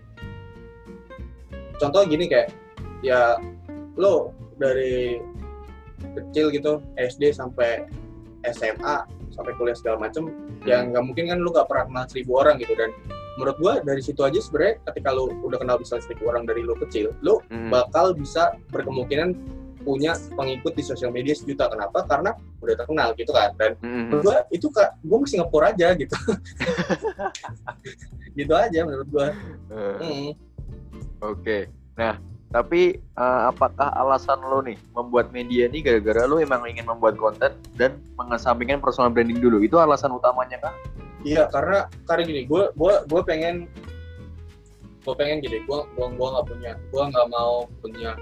contoh 1.77 2.03
gini 2.09 2.25
kayak 2.25 2.49
ya 3.05 3.37
lo 3.97 4.33
dari 4.57 5.21
kecil 6.03 6.51
gitu 6.51 6.73
SD 6.97 7.31
sampai 7.31 7.85
SMA 8.43 9.05
sampai 9.31 9.53
kuliah 9.57 9.77
segala 9.77 10.01
macem 10.01 10.29
Hmm. 10.61 10.93
nggak 10.93 11.03
mungkin 11.03 11.25
kan 11.29 11.39
lu 11.39 11.49
nggak 11.51 11.67
pernah 11.67 11.85
kenal 11.87 12.05
seribu 12.05 12.37
orang 12.37 12.61
gitu 12.61 12.77
dan 12.77 12.93
menurut 13.37 13.57
gua 13.57 13.75
dari 13.81 14.01
situ 14.01 14.21
aja 14.21 14.37
sebenarnya 14.37 14.77
ketika 14.87 15.09
lu 15.09 15.33
udah 15.41 15.57
kenal 15.57 15.77
bisa 15.77 15.97
seribu 15.99 16.29
orang 16.29 16.45
dari 16.45 16.61
lu 16.61 16.77
kecil 16.77 17.17
lu 17.21 17.41
Hmm. 17.49 17.73
bakal 17.73 18.13
bisa 18.13 18.53
berkemungkinan 18.69 19.33
punya 19.81 20.13
pengikut 20.31 20.77
di 20.77 20.85
sosial 20.85 21.09
media 21.09 21.33
sejuta 21.33 21.65
kenapa 21.67 22.05
karena 22.05 22.37
udah 22.61 22.77
terkenal 22.77 23.09
gitu 23.15 23.33
kan 23.33 23.57
dan 23.57 23.73
Hmm. 23.81 24.13
menurut 24.13 24.23
gua 24.23 24.39
itu 24.51 24.69
kak 24.69 24.93
gua 25.01 25.19
masih 25.21 25.41
ngepur 25.41 25.63
aja 25.65 25.89
gitu 25.97 26.13
gitu 28.37 28.53
aja 28.53 28.81
menurut 28.85 29.09
gua 29.09 29.29
Eh, 29.71 29.97
Hmm. 29.97 30.31
Oke. 31.23 31.69
Nah, 31.95 32.17
tapi 32.51 32.99
eh, 32.99 33.43
apakah 33.47 33.95
alasan 33.95 34.43
lo 34.43 34.59
nih 34.59 34.75
membuat 34.91 35.31
media 35.31 35.71
ini 35.71 35.87
gara-gara 35.87 36.27
lo 36.27 36.43
emang 36.43 36.67
ingin 36.67 36.83
membuat 36.83 37.15
konten 37.15 37.55
dan 37.79 38.03
mengesampingkan 38.19 38.83
personal 38.83 39.15
branding 39.15 39.39
dulu? 39.39 39.63
Itu 39.63 39.79
alasan 39.79 40.11
utamanya 40.11 40.59
kah? 40.59 40.75
Iya, 41.23 41.47
karena 41.55 41.87
karena 42.11 42.23
gini, 42.27 42.43
gue 42.51 42.75
gue 42.75 42.95
gue 43.07 43.21
pengen 43.23 43.71
gue 45.01 45.15
pengen 45.15 45.39
gini, 45.41 45.63
gue 45.63 45.79
gue 45.95 46.07
gue 46.11 46.29
nggak 46.35 46.47
punya, 46.51 46.73
gue 46.77 47.03
nggak 47.07 47.29
mau 47.31 47.71
punya 47.81 48.19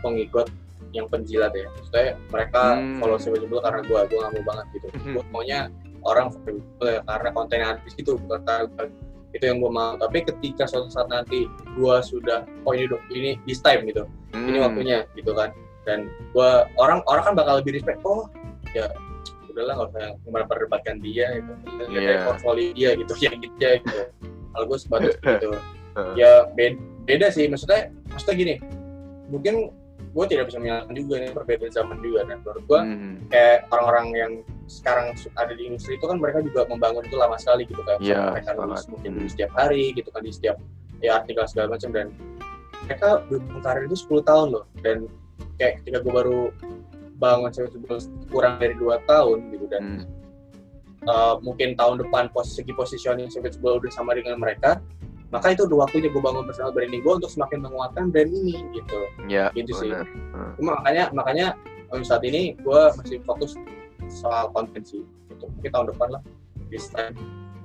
pengikut 0.00 0.46
yang 0.94 1.10
penjilat 1.10 1.50
ya. 1.58 1.66
Maksudnya 1.74 2.14
mereka 2.30 2.78
Hmm. 2.78 3.02
follow 3.02 3.18
dulu 3.18 3.58
karena 3.58 3.80
gue 3.82 3.98
gue 4.14 4.18
nggak 4.22 4.32
mau 4.38 4.44
banget 4.46 4.66
gitu. 4.78 4.86
Mhm. 4.94 5.12
Gue 5.18 5.24
maunya 5.34 5.60
orang 6.06 6.30
follow 6.30 6.86
ya 6.86 7.00
karena 7.02 7.28
konten 7.34 7.58
di 7.82 7.90
situ 7.98 8.14
bukan 8.14 8.40
karena 8.46 8.64
gua- 8.70 8.92
itu 9.34 9.44
yang 9.44 9.58
gue 9.58 9.68
mau. 9.68 9.94
Tapi 9.94 10.22
ketika 10.22 10.64
suatu 10.64 10.88
saat 10.88 11.10
nanti 11.10 11.44
gue 11.50 11.96
sudah 12.00 12.46
oh 12.62 12.72
ini 12.72 12.86
ini 13.10 13.30
this 13.44 13.58
time 13.58 13.82
gitu, 13.84 14.06
ini 14.32 14.56
Hmm. 14.56 14.70
waktunya 14.70 15.02
gitu 15.12 15.34
kan. 15.34 15.50
Dan 15.84 16.06
gue 16.30 16.50
orang 16.74 17.02
orang 17.04 17.24
kan 17.24 17.34
bakal 17.34 17.58
lebih 17.58 17.76
respect. 17.76 17.98
Oh 18.02 18.30
ya 18.72 18.88
udahlah 19.50 19.74
nggak 19.76 19.88
usah 19.90 20.06
memperdebatkan 20.24 20.98
dia 20.98 21.38
gitu. 21.38 21.52
Iya. 21.90 21.98
dari 22.00 22.18
portfolio 22.24 22.68
dia 22.72 22.90
gitu 22.94 23.12
ya 23.24 23.30
gitu 23.34 23.56
ya 23.58 23.70
gitu. 23.78 24.00
Kalau 24.50 24.64
gue 24.64 24.78
sebatas 24.78 25.14
gitu. 25.22 25.50
Ya 26.14 26.46
beda, 26.50 26.74
beda 27.04 27.26
sih 27.30 27.46
maksudnya 27.46 27.90
maksudnya 28.08 28.34
gini. 28.34 28.54
Mungkin 29.30 29.54
gue 30.14 30.24
tidak 30.30 30.46
bisa 30.46 30.62
menyalahkan 30.62 30.94
juga 30.94 31.14
ini 31.18 31.28
perbedaan 31.30 31.70
zaman 31.70 31.98
juga 31.98 32.22
dan 32.24 32.38
menurut 32.42 32.64
gue 32.64 32.80
Hmm. 32.80 33.14
kayak 33.28 33.66
orang-orang 33.68 34.06
yang 34.14 34.32
sekarang 34.66 35.12
ada 35.36 35.52
di 35.52 35.68
industri 35.68 35.96
itu 36.00 36.04
kan 36.08 36.16
mereka 36.16 36.40
juga 36.40 36.64
membangun 36.66 37.04
itu 37.04 37.16
lama 37.16 37.36
sekali 37.36 37.68
gitu 37.68 37.82
kan 37.84 37.98
Iya, 38.00 38.32
mereka 38.32 38.50
nulis 38.56 38.84
mungkin 38.88 39.10
Hmm. 39.20 39.28
setiap 39.28 39.50
hari 39.52 39.92
gitu 39.92 40.08
kan 40.10 40.22
di 40.24 40.32
setiap 40.32 40.56
ya 41.04 41.20
artikel 41.20 41.44
segala 41.44 41.76
macam 41.76 41.90
dan 41.92 42.06
mereka 42.84 43.08
berhubung 43.28 43.62
karir 43.64 43.84
itu 43.88 43.96
10 43.96 44.24
tahun 44.24 44.46
loh 44.56 44.64
dan 44.80 45.08
kayak 45.60 45.80
ketika 45.84 45.98
gue 46.00 46.12
baru 46.12 46.40
bangun 47.20 47.50
bola 47.86 48.00
kurang 48.28 48.54
dari 48.58 48.74
dua 48.76 48.98
tahun 49.06 49.38
gitu 49.54 49.66
dan 49.70 49.82
Hmm. 49.84 51.08
uh, 51.08 51.34
mungkin 51.44 51.76
tahun 51.76 52.00
depan 52.00 52.32
posisi 52.32 52.64
segi 52.64 52.72
positioning 52.72 53.28
bola 53.60 53.80
udah 53.80 53.92
sama 53.92 54.16
dengan 54.16 54.40
mereka 54.40 54.80
maka 55.32 55.50
itu 55.50 55.66
udah 55.66 55.88
waktunya 55.88 56.08
gue 56.14 56.22
bangun 56.22 56.46
personal 56.46 56.70
branding 56.70 57.02
gue 57.02 57.14
untuk 57.18 57.26
semakin 57.32 57.58
menguatkan 57.64 58.08
brand 58.14 58.30
ini 58.30 58.54
gitu 58.70 59.00
Ya, 59.26 59.50
Gitu 59.50 59.74
sih. 59.74 59.90
Cuma 60.60 60.78
makanya 60.78 61.10
makanya 61.10 61.46
saat 62.06 62.22
ini 62.22 62.54
gue 62.58 62.80
masih 62.98 63.18
fokus 63.26 63.58
soal 64.14 64.48
konten 64.54 64.80
sih 64.86 65.02
gitu. 65.28 65.44
mungkin 65.50 65.70
tahun 65.74 65.86
depan 65.90 66.08
lah 66.18 66.22
this 66.70 66.88
time 66.94 67.14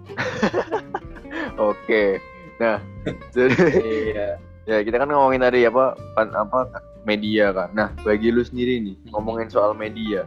Oke. 1.61 2.17
Nah, 2.57 2.81
jadi 3.35 3.53
iya 3.77 4.27
ya 4.65 4.77
kita 4.81 4.97
kan 4.97 5.05
ngomongin 5.05 5.45
tadi 5.45 5.69
apa 5.69 5.93
pan- 6.17 6.33
apa 6.33 6.81
media 7.05 7.53
kan. 7.53 7.69
Nah, 7.77 7.89
bagi 8.01 8.33
lu 8.33 8.41
sendiri 8.41 8.81
nih 8.81 8.97
ngomongin 9.13 9.53
soal 9.53 9.77
media. 9.77 10.25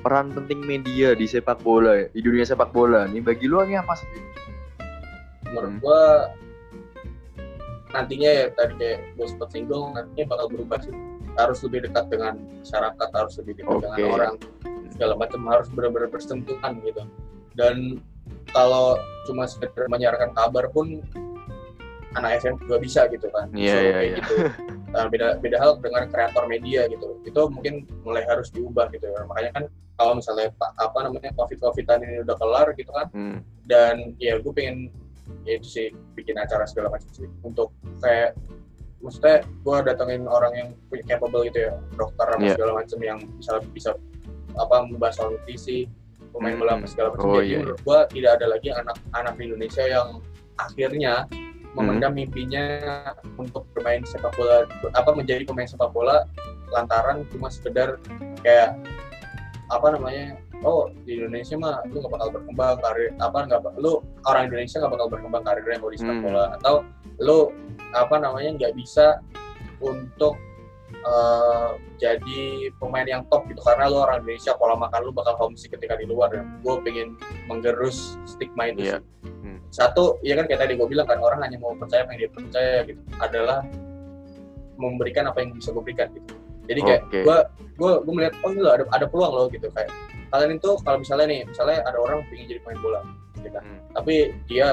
Peran 0.00 0.32
penting 0.32 0.64
media 0.64 1.12
di 1.12 1.28
sepak 1.28 1.60
bola 1.60 1.92
ya, 1.92 2.06
di 2.08 2.24
dunia 2.24 2.48
sepak 2.48 2.72
bola 2.72 3.04
nih 3.04 3.20
bagi 3.20 3.44
lu 3.44 3.60
ini 3.68 3.76
apa 3.76 3.92
sih? 4.00 4.08
menurut 5.48 5.72
Hmm. 5.72 5.80
gue 5.80 6.02
nantinya 7.88 8.30
ya 8.30 8.44
tadi 8.52 8.74
kayak 8.76 8.98
gue 9.16 9.26
sempat 9.32 9.48
singgung 9.48 9.96
nantinya 9.96 10.24
bakal 10.36 10.46
berubah 10.52 10.78
sih 10.84 10.92
harus 11.38 11.58
lebih 11.62 11.86
dekat 11.86 12.04
dengan 12.10 12.34
masyarakat 12.36 13.08
harus 13.14 13.34
lebih 13.38 13.54
dekat 13.62 13.74
Oke. 13.78 13.82
dengan 13.86 13.98
orang 14.10 14.34
segala 14.90 15.14
macam 15.14 15.40
harus 15.46 15.68
benar-benar 15.70 16.10
bersentuhan 16.10 16.72
gitu 16.82 17.02
dan 17.54 17.76
kalau 18.50 18.98
cuma 19.24 19.46
sekedar 19.46 19.86
menyiarkan 19.86 20.34
kabar 20.34 20.66
pun 20.68 20.98
anak 22.16 22.40
SM 22.40 22.56
juga 22.58 22.76
bisa 22.80 23.00
gitu 23.06 23.28
kan 23.30 23.46
Iya, 23.52 23.72
So, 23.72 23.78
iya, 23.78 23.92
kayak 23.92 24.02
iya. 24.02 24.16
gitu 24.18 24.34
Nah, 24.88 25.04
beda 25.04 25.36
beda 25.38 25.60
hal 25.60 25.76
dengan 25.78 26.08
kreator 26.08 26.48
media 26.48 26.88
gitu 26.88 27.20
itu 27.22 27.40
mungkin 27.52 27.84
mulai 28.02 28.24
harus 28.24 28.48
diubah 28.48 28.88
gitu 28.88 29.04
ya 29.04 29.20
makanya 29.28 29.52
kan 29.52 29.64
kalau 29.94 30.16
misalnya 30.16 30.48
apa 30.80 30.98
namanya 31.04 31.28
covid 31.36 31.60
covidan 31.60 32.00
ini 32.00 32.24
udah 32.24 32.36
kelar 32.36 32.66
gitu 32.72 32.90
kan 32.90 33.06
Hmm. 33.12 33.38
dan 33.68 34.16
ya 34.16 34.40
gue 34.40 34.48
pengen 34.50 34.88
ya 35.44 35.60
itu 35.60 35.68
sih 35.68 35.86
bikin 36.16 36.40
acara 36.40 36.64
segala 36.64 36.88
macam 36.88 37.04
sih 37.12 37.28
untuk 37.44 37.68
kayak 38.00 38.32
maksudnya 38.98 39.46
gue 39.46 39.76
datengin 39.86 40.26
orang 40.26 40.52
yang 40.54 40.68
punya 40.90 41.04
capable 41.14 41.46
gitu 41.46 41.70
ya 41.70 41.72
dokter 41.94 42.26
apa 42.26 42.42
Iya. 42.42 42.54
segala 42.58 42.72
macam 42.82 42.98
yang 42.98 43.18
bisa 43.38 43.52
bisa 43.70 43.90
apa 44.58 44.76
membahas 44.90 45.14
soal 45.16 45.38
nutrisi 45.38 45.86
pemain 46.34 46.58
Hmm. 46.58 46.60
bola 46.60 46.72
apa 46.76 46.86
segala 46.90 47.08
macam 47.14 47.26
Oh, 47.30 47.34
jadi 47.38 47.46
iya, 47.46 47.58
menurut 47.62 47.80
gue 47.80 47.98
tidak 48.18 48.30
ada 48.42 48.46
lagi 48.50 48.68
anak-anak 48.74 49.34
di 49.38 49.42
Indonesia 49.46 49.84
yang 49.86 50.08
akhirnya 50.58 51.14
memendam 51.78 52.10
Hmm. 52.10 52.18
mimpinya 52.26 52.64
untuk 53.38 53.62
bermain 53.70 54.02
sepak 54.02 54.34
bola 54.34 54.66
apa 54.92 55.10
menjadi 55.14 55.46
pemain 55.46 55.68
sepak 55.68 55.94
bola 55.94 56.26
lantaran 56.74 57.22
cuma 57.30 57.48
sekedar 57.48 58.02
kayak 58.42 58.74
apa 59.68 59.86
namanya 59.94 60.40
oh 60.60 60.90
di 61.02 61.16
Indonesia 61.16 61.54
mah 61.54 61.86
lu 61.86 62.00
gak 62.00 62.12
bakal 62.12 62.28
berkembang 62.32 62.78
karir 62.78 63.10
apa 63.18 63.38
nggak 63.46 63.60
lu 63.78 63.92
orang 64.24 64.42
Indonesia 64.46 64.76
nggak 64.78 64.92
bakal 64.92 65.06
berkembang 65.08 65.42
karirnya 65.42 65.78
kalau 65.78 65.92
di 65.92 65.98
sepak 65.98 66.14
Hmm. 66.14 66.24
bola 66.24 66.44
atau 66.54 66.74
lu 67.18 67.38
apa 67.92 68.14
namanya 68.16 68.50
nggak 68.54 68.74
bisa 68.74 69.22
untuk 69.78 70.34
eh, 70.88 71.70
jadi 71.96 72.40
pemain 72.76 73.04
yang 73.04 73.22
top 73.28 73.46
gitu 73.46 73.60
karena 73.60 73.86
lu 73.86 74.00
orang 74.00 74.18
Indonesia 74.18 74.56
pola 74.56 74.74
makan 74.74 75.00
lu 75.00 75.12
bakal 75.12 75.36
homesick 75.36 75.70
ketika 75.70 75.94
di 75.94 76.04
luar 76.04 76.32
dan 76.32 76.58
gue 76.58 76.74
pengen 76.80 77.14
menggerus 77.46 78.16
stigma 78.24 78.68
itu 78.68 78.82
Iya. 78.84 78.98
sih. 78.98 79.30
Hmm. 79.38 79.58
satu 79.68 80.16
ya 80.20 80.34
kan 80.34 80.48
kayak 80.48 80.64
tadi 80.64 80.74
gue 80.74 80.86
bilang 80.86 81.04
kan 81.04 81.20
orang 81.20 81.44
hanya 81.44 81.54
mau 81.56 81.70
percaya 81.72 82.02
apa 82.02 82.16
yang 82.16 82.20
dia 82.20 82.30
percaya 82.32 82.74
gitu 82.82 82.98
adalah 83.20 83.62
memberikan 84.74 85.26
apa 85.26 85.42
yang 85.42 85.54
bisa 85.54 85.70
gue 85.70 85.82
berikan 85.82 86.08
gitu 86.10 86.34
jadi 86.66 86.80
kayak 86.82 87.02
gue 87.12 87.36
gue 87.76 87.92
gue 88.02 88.12
melihat 88.12 88.34
oh 88.40 88.50
ini 88.50 88.60
loh 88.60 88.72
ada 88.72 88.84
ada 88.88 89.06
peluang 89.06 89.32
loh 89.34 89.46
gitu 89.48 89.68
kayak 89.70 89.90
kalian 90.28 90.56
itu 90.56 90.70
kalau 90.80 90.98
misalnya 90.98 91.26
nih 91.26 91.40
misalnya 91.44 91.80
ada 91.82 91.98
orang 91.98 92.24
pengen 92.28 92.46
jadi 92.46 92.60
pemain 92.60 92.80
bola 92.80 93.00
gitu 93.34 93.48
kan 93.48 93.62
Hmm. 93.62 93.78
tapi 93.94 94.14
dia 94.44 94.68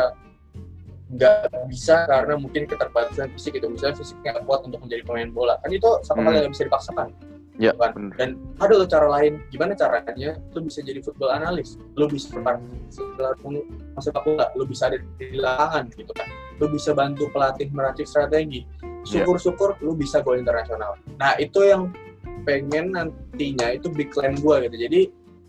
nggak 1.05 1.69
bisa 1.69 2.09
karena 2.09 2.33
mungkin 2.33 2.65
keterbatasan 2.65 3.29
fisik 3.31 3.55
gitu 3.55 3.69
misalnya 3.69 3.95
fisiknya 3.95 4.41
kuat 4.41 4.65
untuk 4.65 4.81
menjadi 4.81 5.05
pemain 5.05 5.29
bola 5.29 5.61
kan 5.61 5.69
itu 5.69 5.85
sama 6.01 6.21
Hmm. 6.21 6.27
kali 6.27 6.35
nggak 6.41 6.53
bisa 6.53 6.65
dipaksakan 6.65 7.09
Ya, 7.55 7.71
kan? 7.71 7.95
bener. 7.95 8.11
dan 8.19 8.29
ada 8.59 8.73
loh 8.75 8.83
cara 8.83 9.07
lain 9.09 9.39
gimana 9.47 9.71
caranya 9.73 10.35
lu 10.51 10.59
bisa 10.59 10.83
jadi 10.83 10.99
football 10.99 11.31
analis 11.31 11.79
lu 11.95 12.03
bisa 12.05 12.27
berpartisipasi 12.29 13.63
masuk 13.95 14.11
sepak 14.11 14.23
bola 14.23 14.45
lu 14.51 14.67
bisa 14.67 14.91
ada 14.91 14.99
di 14.99 15.39
lapangan 15.39 15.87
gitu 15.89 16.11
kan 16.11 16.27
lu 16.57 16.67
bisa 16.67 16.91
bantu 16.91 17.31
pelatih 17.31 17.71
meracik 17.71 18.03
strategi 18.03 18.67
Iya. 19.05 19.23
syukur-syukur 19.23 19.79
lu 19.79 19.95
bisa 19.95 20.19
go 20.19 20.35
internasional 20.35 20.99
nah 21.15 21.31
itu 21.37 21.63
yang 21.63 21.95
pengen 22.43 22.91
nantinya 22.91 23.71
itu 23.71 23.87
big 23.87 24.11
claim 24.11 24.35
gue 24.35 24.55
gitu 24.67 24.75
jadi 24.81 24.99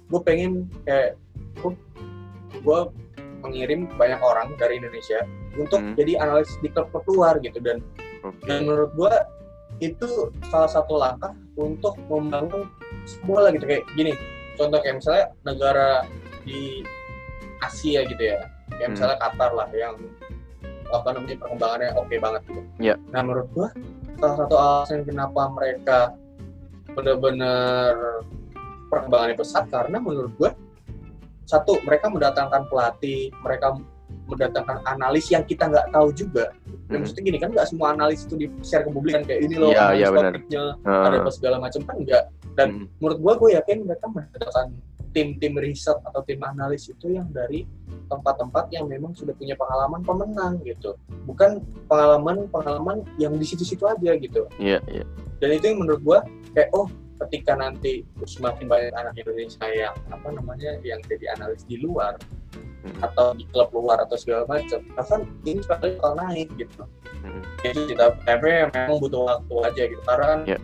gue 0.06 0.20
pengen 0.22 0.70
kayak 0.84 1.18
gue 2.62 2.80
mengirim 3.42 3.86
banyak 3.94 4.18
orang 4.18 4.54
dari 4.56 4.78
Indonesia 4.78 5.22
untuk 5.56 5.78
Hmm. 5.80 5.94
jadi 5.94 6.12
analis 6.20 6.50
di 6.60 6.68
klub 6.68 6.90
luar 7.06 7.38
gitu 7.38 7.58
dan 7.60 7.80
Oke. 8.22 8.44
dan 8.44 8.66
menurut 8.66 8.92
gua 8.92 9.14
itu 9.78 10.08
salah 10.48 10.68
satu 10.68 10.96
langkah 10.96 11.32
untuk 11.54 11.94
membangun 12.08 12.66
bola 13.22 13.52
gitu 13.52 13.64
kayak 13.64 13.84
gini 13.94 14.12
contoh 14.56 14.80
kayak 14.80 14.98
misalnya 14.98 15.24
negara 15.44 15.88
di 16.42 16.80
Asia 17.60 18.04
gitu 18.04 18.20
ya 18.20 18.40
kayak 18.72 18.88
Hmm. 18.88 18.94
misalnya 18.98 19.16
Qatar 19.20 19.50
lah 19.52 19.68
yang 19.72 19.94
apa 20.86 21.08
namanya 21.12 21.36
perkembangannya 21.38 21.90
oke 21.94 22.14
banget 22.16 22.42
gitu 22.46 22.62
Iya. 22.78 22.94
nah 23.10 23.20
menurut 23.22 23.48
gua 23.52 23.68
salah 24.16 24.36
satu 24.38 24.54
alasan 24.56 25.00
kenapa 25.04 25.42
mereka 25.52 25.98
benar-benar 26.92 27.92
perkembangannya 28.88 29.36
pesat 29.36 29.64
karena 29.68 29.98
menurut 29.98 30.32
gua 30.36 30.50
satu 31.46 31.78
mereka 31.82 32.10
mendatangkan 32.10 32.66
pelatih 32.66 33.30
mereka 33.40 33.78
mendatangkan 34.26 34.82
analis 34.84 35.30
yang 35.30 35.42
kita 35.42 35.66
nggak 35.66 35.90
tahu 35.90 36.10
juga 36.10 36.50
dan 36.86 36.98
Hmm. 36.98 37.02
maksudnya 37.02 37.22
gini 37.24 37.38
kan 37.38 37.50
nggak 37.50 37.66
semua 37.66 37.88
analis 37.92 38.22
itu 38.22 38.34
di 38.36 38.46
share 38.62 38.82
ke 38.82 38.90
publik 38.90 39.14
kan 39.14 39.22
kayak 39.24 39.40
ini 39.42 39.54
loh 39.58 39.70
Iya, 39.70 39.82
analis 39.82 39.98
iya, 39.98 40.08
benar. 40.10 40.30
topiknya 40.30 40.62
Ah. 40.82 41.02
ada 41.06 41.16
apa 41.18 41.30
segala 41.30 41.56
macam 41.58 41.80
kan 41.82 41.96
enggak 41.98 42.24
dan 42.54 42.68
Hmm. 42.70 42.86
menurut 42.98 43.18
gua 43.18 43.32
gue 43.36 43.50
yakin 43.54 43.76
mereka 43.82 44.06
mendatangkan 44.06 44.66
tim-tim 45.10 45.54
riset 45.56 45.96
atau 46.02 46.20
tim 46.22 46.38
analis 46.40 46.86
itu 46.86 47.06
yang 47.08 47.26
dari 47.30 47.64
tempat-tempat 48.06 48.68
yang 48.70 48.86
memang 48.86 49.10
sudah 49.12 49.32
punya 49.32 49.56
pengalaman 49.56 50.02
pemenang 50.02 50.54
gitu 50.62 50.94
bukan 51.24 51.58
pengalaman-pengalaman 51.88 53.00
yang 53.16 53.32
di 53.32 53.42
situ-situ 53.42 53.82
aja 53.82 54.14
gitu 54.14 54.46
Iya, 54.56 54.78
iya. 54.86 55.02
dan 55.38 55.48
itu 55.50 55.64
yang 55.66 55.78
menurut 55.80 56.02
gua 56.02 56.18
kayak 56.52 56.70
oh 56.72 56.86
ketika 57.24 57.56
nanti 57.56 58.04
semakin 58.24 58.68
banyak 58.68 58.92
anak 58.92 59.14
Indonesia 59.16 59.66
yang 59.66 59.94
apa 60.12 60.28
namanya 60.28 60.76
yang 60.84 61.00
jadi 61.04 61.32
analis 61.38 61.64
di 61.64 61.80
luar 61.80 62.16
Hmm. 62.86 63.02
atau 63.02 63.34
di 63.34 63.42
klub 63.50 63.74
luar 63.74 63.98
atau 63.98 64.14
segala 64.14 64.46
macam 64.46 64.78
bahkan 64.94 65.26
ini 65.42 65.58
sekali 65.58 65.98
bakal 65.98 66.12
naik 66.22 66.46
gitu 66.54 66.86
Hmm. 67.18 67.42
itu 67.66 67.80
kita 67.90 68.14
tapi 68.22 68.46
memang 68.46 69.02
butuh 69.02 69.22
waktu 69.26 69.54
aja 69.66 69.82
gitu 69.90 70.02
karena 70.06 70.24
kan 70.30 70.40
Ya. 70.46 70.58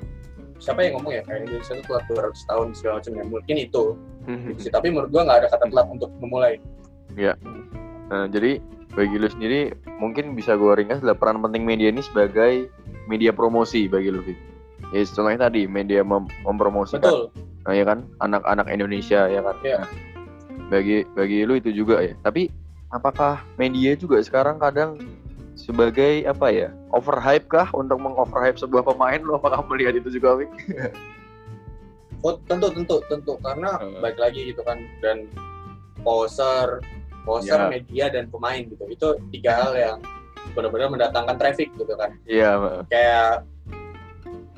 siapa 0.62 0.86
yang 0.86 1.02
ngomong 1.02 1.18
ya 1.18 1.22
kayak 1.26 1.50
Indonesia 1.50 1.74
itu 1.74 1.82
telat 1.82 2.04
200 2.06 2.46
tahun 2.46 2.66
segala 2.78 2.94
macam 3.02 3.12
ya 3.18 3.24
mungkin 3.26 3.56
itu 3.58 3.84
Hmm. 4.22 4.54
gitu 4.54 4.60
sih. 4.62 4.70
tapi 4.70 4.94
menurut 4.94 5.10
gua 5.10 5.22
nggak 5.26 5.38
ada 5.42 5.48
kata 5.50 5.64
telat 5.66 5.86
untuk 5.90 6.10
memulai 6.22 6.54
Nah, 8.12 8.28
jadi 8.28 8.60
bagi 8.92 9.16
lu 9.16 9.28
sendiri 9.28 9.60
mungkin 9.96 10.36
bisa 10.36 10.52
gue 10.54 10.68
ringkas 10.68 11.00
adalah 11.00 11.16
peran 11.16 11.40
penting 11.40 11.64
media 11.64 11.88
ini 11.88 12.04
sebagai 12.04 12.68
media 13.08 13.32
promosi 13.32 13.88
bagi 13.88 14.12
lu, 14.12 14.20
Vic. 14.20 14.36
Ya, 14.90 15.06
contohnya 15.06 15.46
tadi 15.46 15.70
media 15.70 16.02
mem- 16.02 16.28
mempromosikan, 16.42 17.06
betul 17.06 17.30
nah, 17.62 17.72
ya 17.78 17.84
kan, 17.86 18.02
anak-anak 18.18 18.66
Indonesia 18.68 19.30
ya 19.30 19.40
kan. 19.40 19.56
Iya. 19.62 19.78
Nah, 19.78 19.88
bagi 20.68 21.06
bagi 21.14 21.38
lu 21.46 21.54
itu 21.56 21.70
juga 21.70 22.02
ya. 22.02 22.12
Tapi 22.20 22.50
apakah 22.90 23.46
media 23.54 23.94
juga 23.94 24.18
sekarang 24.20 24.58
kadang 24.58 24.98
sebagai 25.52 26.24
apa 26.24 26.48
ya 26.48 26.68
overhype 26.96 27.44
kah 27.46 27.68
untuk 27.76 28.00
mengoverhype 28.00 28.56
sebuah 28.56 28.88
pemain 28.88 29.20
lu 29.20 29.36
apakah 29.36 29.60
melihat 29.68 29.92
itu 29.96 30.08
juga 30.16 30.40
Vic? 30.40 30.48
oh, 32.24 32.40
tentu 32.48 32.72
tentu 32.72 32.96
tentu 33.08 33.36
karena 33.40 33.76
Hmm. 33.76 34.00
baik 34.00 34.16
lagi 34.16 34.48
gitu 34.52 34.64
kan 34.64 34.80
dan 35.04 35.28
poser 36.00 36.80
poser 37.22 37.58
Ya. 37.58 37.68
media 37.68 38.04
dan 38.10 38.32
pemain 38.32 38.64
gitu 38.64 38.80
itu 38.88 39.08
tiga 39.30 39.60
hal 39.60 39.72
yang 39.76 39.98
benar-benar 40.56 40.88
mendatangkan 40.90 41.36
traffic 41.38 41.68
gitu 41.78 41.94
kan 41.94 42.16
Iya, 42.26 42.82
kayak 42.90 43.46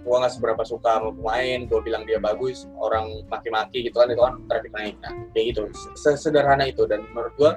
gua 0.04 0.24
nggak 0.24 0.34
seberapa 0.36 0.62
suka 0.62 1.00
sama 1.00 1.10
pemain 1.16 1.64
gua 1.66 1.80
bilang 1.80 2.04
dia 2.04 2.20
bagus 2.20 2.68
orang 2.76 3.24
maki-maki 3.32 3.88
gitu 3.88 3.96
kan 3.98 4.12
itu 4.12 4.20
kan 4.20 4.34
traffic 4.46 4.72
naik 4.76 4.94
nah 5.00 5.12
kayak 5.32 5.56
gitu. 5.56 5.62
Sesederhana 5.96 6.68
itu 6.68 6.84
dan 6.84 7.02
menurut 7.16 7.34
gua 7.40 7.52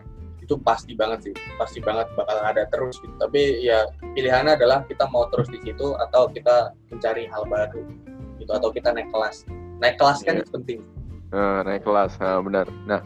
itu 0.47 0.55
pasti 0.63 0.95
banget 0.95 1.27
sih 1.27 1.33
pasti 1.59 1.83
banget 1.83 2.07
bakal 2.15 2.39
ada 2.39 2.63
terus 2.71 2.97
gitu. 3.03 3.11
Tapi 3.19 3.67
ya 3.67 3.85
pilihannya 4.15 4.55
adalah 4.55 4.87
kita 4.87 5.05
mau 5.11 5.27
terus 5.27 5.51
di 5.51 5.59
situ 5.59 5.91
atau 6.07 6.31
kita 6.31 6.71
mencari 6.87 7.27
hal 7.27 7.43
baru 7.43 7.83
gitu 8.39 8.51
atau 8.55 8.71
kita 8.71 8.95
naik 8.95 9.11
kelas. 9.11 9.43
Naik 9.83 9.99
kelas 9.99 10.23
kan 10.23 10.39
itu 10.39 10.49
penting. 10.55 10.79
Nah, 11.27 11.59
naik 11.67 11.83
kelas, 11.83 12.15
nah, 12.23 12.39
benar. 12.39 12.71
Nah, 12.87 13.03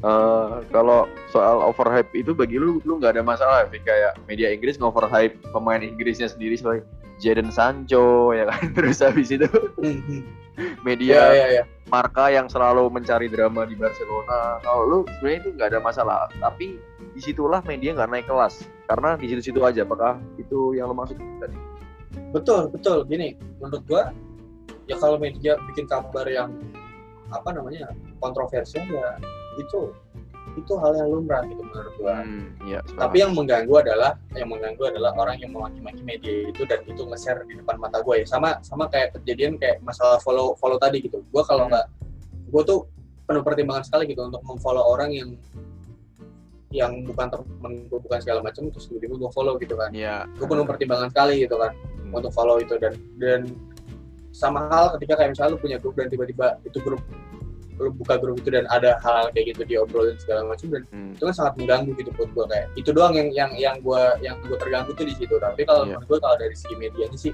eh, 0.00 0.54
kalau 0.72 1.04
soal 1.28 1.60
overhype 1.60 2.08
itu 2.16 2.32
bagi 2.32 2.56
lu, 2.56 2.80
lu 2.88 2.96
nggak 2.96 3.20
ada 3.20 3.22
masalah, 3.24 3.68
Vic? 3.68 3.84
kayak 3.84 4.16
media 4.24 4.48
Inggris 4.48 4.80
nge-overhype 4.80 5.36
pemain 5.52 5.84
Inggrisnya 5.84 6.32
sendiri 6.32 6.56
sebagai 6.56 6.88
Jadon 7.20 7.52
Sancho, 7.52 8.32
ya 8.32 8.48
kan? 8.48 8.62
Terus 8.76 9.04
habis 9.04 9.28
itu 9.28 9.46
media 10.86 11.14
Iya 11.16 11.24
iya 11.32 11.46
iya. 11.60 11.64
Marka 11.92 12.32
yang 12.32 12.48
selalu 12.48 12.88
mencari 12.88 13.28
drama 13.28 13.68
di 13.68 13.76
Barcelona. 13.76 14.58
Kalau 14.64 14.82
lu 14.88 14.98
sebenarnya 15.18 15.38
itu 15.44 15.48
nggak 15.54 15.68
ada 15.76 15.80
masalah, 15.84 16.20
tapi 16.40 16.80
di 17.12 17.20
situlah 17.20 17.60
media 17.66 17.92
nggak 17.92 18.10
naik 18.10 18.26
kelas 18.26 18.64
karena 18.88 19.20
di 19.20 19.26
situ-situ 19.28 19.60
aja. 19.60 19.84
Apakah 19.84 20.16
itu 20.40 20.74
yang 20.74 20.88
lo 20.88 20.94
maksud 20.96 21.18
tadi? 21.42 21.56
Betul, 22.30 22.70
betul. 22.72 23.04
Gini, 23.06 23.34
menurut 23.58 23.82
gua 23.86 24.14
ya 24.86 24.96
kalau 24.98 25.18
media 25.18 25.54
bikin 25.70 25.86
kabar 25.86 26.26
yang 26.26 26.50
apa 27.30 27.54
namanya 27.54 27.94
kontroversial 28.18 28.82
ya 28.90 29.18
itu 29.58 29.94
itu 30.60 30.72
hal 30.76 30.92
yang 30.94 31.08
lumrah 31.08 31.42
gitu 31.48 31.62
menurut 31.64 31.94
gua. 31.96 32.20
Hmm, 32.20 32.52
iya. 32.68 32.80
Tapi 32.84 33.16
yang 33.24 33.32
mengganggu 33.32 33.74
adalah 33.80 34.20
yang 34.36 34.48
mengganggu 34.52 34.84
adalah 34.92 35.10
orang 35.16 35.40
yang 35.40 35.50
memaki-maki 35.56 36.02
media 36.04 36.52
itu 36.52 36.62
dan 36.68 36.84
itu 36.84 37.00
nge-share 37.00 37.42
di 37.48 37.56
depan 37.56 37.80
mata 37.80 38.04
gue 38.04 38.20
ya. 38.20 38.26
Sama 38.28 38.60
sama 38.60 38.86
kayak 38.92 39.16
kejadian 39.16 39.56
kayak 39.56 39.80
masalah 39.80 40.20
follow 40.20 40.52
follow 40.60 40.76
tadi 40.76 41.00
gitu. 41.00 41.24
Gua 41.32 41.42
kalau 41.48 41.66
Hmm. 41.66 41.72
nggak 41.72 41.86
gue 42.50 42.62
tuh 42.66 42.78
penuh 43.24 43.42
pertimbangan 43.46 43.86
sekali 43.86 44.10
gitu 44.10 44.26
untuk 44.26 44.42
memfollow 44.42 44.82
orang 44.84 45.10
yang 45.14 45.30
yang 46.70 47.02
bukan 47.02 47.26
temen 47.34 47.72
gue 47.90 47.98
bukan 47.98 48.18
segala 48.22 48.46
macam 48.46 48.70
terus 48.70 48.86
tiba-tiba 48.86 49.18
gue 49.18 49.30
follow 49.34 49.58
gitu 49.58 49.74
kan 49.74 49.90
Iya. 49.90 50.30
gue 50.38 50.46
penuh 50.46 50.62
pertimbangan 50.62 51.10
sekali 51.10 51.42
gitu 51.42 51.58
kan 51.58 51.74
Hmm. 51.74 52.14
untuk 52.14 52.30
follow 52.30 52.62
itu 52.62 52.74
dan 52.78 52.94
dan 53.18 53.40
sama 54.30 54.70
hal 54.70 54.94
ketika 54.98 55.18
kayak 55.18 55.34
misalnya 55.34 55.54
lu 55.54 55.58
punya 55.58 55.76
grup 55.82 55.98
dan 55.98 56.06
tiba-tiba 56.06 56.58
itu 56.62 56.78
grup 56.82 57.02
lu 57.80 57.88
buka 57.90 58.20
grup 58.20 58.36
itu 58.36 58.52
dan 58.52 58.68
ada 58.68 59.00
hal 59.00 59.32
kayak 59.32 59.56
gitu 59.56 59.64
diobrolin 59.64 60.12
segala 60.20 60.44
macam 60.44 60.68
dan 60.68 60.82
Hmm. 60.92 61.16
itu 61.16 61.22
kan 61.24 61.34
sangat 61.34 61.54
mengganggu 61.56 61.90
gitu 61.96 62.10
buat 62.12 62.28
gue 62.30 62.44
kayak 62.52 62.66
itu 62.76 62.90
doang 62.92 63.14
yang 63.16 63.28
yang 63.32 63.50
yang 63.56 63.76
gue 63.80 64.02
yang 64.20 64.36
gue 64.44 64.58
terganggu 64.60 64.92
tuh 64.92 65.08
di 65.08 65.14
situ 65.16 65.34
tapi 65.40 65.64
kalau 65.64 65.88
Iya. 65.88 65.96
menurut 65.96 66.06
gue 66.06 66.18
kalau 66.20 66.36
dari 66.36 66.52
segi 66.52 66.76
medianya 66.76 67.16
sih 67.16 67.32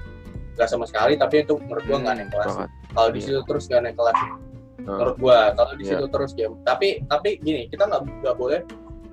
nggak 0.55 0.69
sama 0.71 0.87
sekali 0.87 1.19
tapi 1.19 1.43
itu 1.43 1.59
menurut 1.59 1.83
gue 1.83 1.97
nggak 1.99 2.15
Hmm, 2.15 2.23
naik 2.23 2.31
kelas 2.31 2.53
kalau 2.89 3.09
di 3.11 3.19
Iya. 3.19 3.27
situ 3.27 3.39
terus 3.43 3.63
nggak 3.67 3.81
naik 3.83 3.95
kelas 3.95 4.17
Heeh. 4.17 4.87
menurut 4.87 5.15
gue 5.19 5.37
kalau 5.53 5.71
di 5.75 5.83
Iya. 5.83 5.89
situ 5.91 6.05
terus 6.07 6.31
game 6.33 6.55
tapi 6.63 6.87
tapi 7.05 7.29
gini 7.37 7.61
kita 7.67 7.83
nggak 7.83 8.01
nggak 8.23 8.35
boleh 8.35 8.59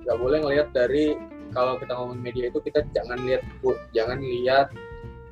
nggak 0.07 0.17
boleh 0.17 0.37
ngelihat 0.39 0.67
dari 0.71 1.05
kalau 1.51 1.75
kita 1.75 1.91
ngomong 1.93 2.17
media 2.17 2.47
itu 2.47 2.59
kita 2.59 2.79
jangan 2.91 3.19
lihat 3.21 3.43
jangan 3.91 4.17
lihat 4.17 4.67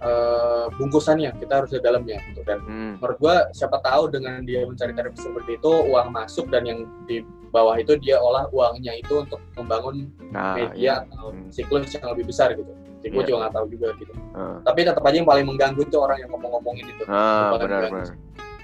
eh, 0.04 0.66
bungkusannya 0.76 1.32
kita 1.40 1.54
harus 1.58 1.72
lihat 1.72 1.86
dalamnya 1.86 2.20
gitu 2.28 2.44
dan 2.44 2.60
Hmm. 2.64 3.00
menurut 3.00 3.18
gua 3.18 3.36
siapa 3.52 3.80
tahu 3.80 4.12
dengan 4.12 4.44
dia 4.44 4.64
mencari 4.64 4.92
tarif 4.92 5.16
seperti 5.16 5.56
itu 5.56 5.72
uang 5.88 6.12
masuk 6.12 6.48
dan 6.48 6.64
yang 6.64 6.84
di 7.06 7.24
bawah 7.50 7.78
itu 7.78 7.96
dia 7.98 8.18
olah 8.18 8.50
uangnya 8.50 8.94
itu 8.94 9.24
untuk 9.24 9.40
membangun 9.56 10.12
Nah, 10.28 10.58
iya. 10.58 10.68
media 10.68 10.94
atau 11.06 11.32
Hmm. 11.32 11.48
siklus 11.48 11.88
yang 11.90 12.12
lebih 12.12 12.28
besar 12.28 12.52
gitu. 12.52 12.68
Jadi 13.00 13.08
gue 13.10 13.20
Iya. 13.20 13.28
juga 13.28 13.38
nggak 13.44 13.54
tahu 13.54 13.66
juga 13.70 13.88
gitu. 13.96 14.14
Heeh. 14.16 14.58
Tapi 14.64 14.80
tetap 14.82 15.04
aja 15.04 15.16
yang 15.16 15.28
paling 15.28 15.46
mengganggu 15.46 15.82
itu 15.82 15.98
orang 15.98 16.18
yang 16.18 16.30
ngomong-ngomongin 16.32 16.86
itu. 16.90 17.04
Ah, 17.06 17.54
benar 17.54 17.88
benar. 17.88 18.08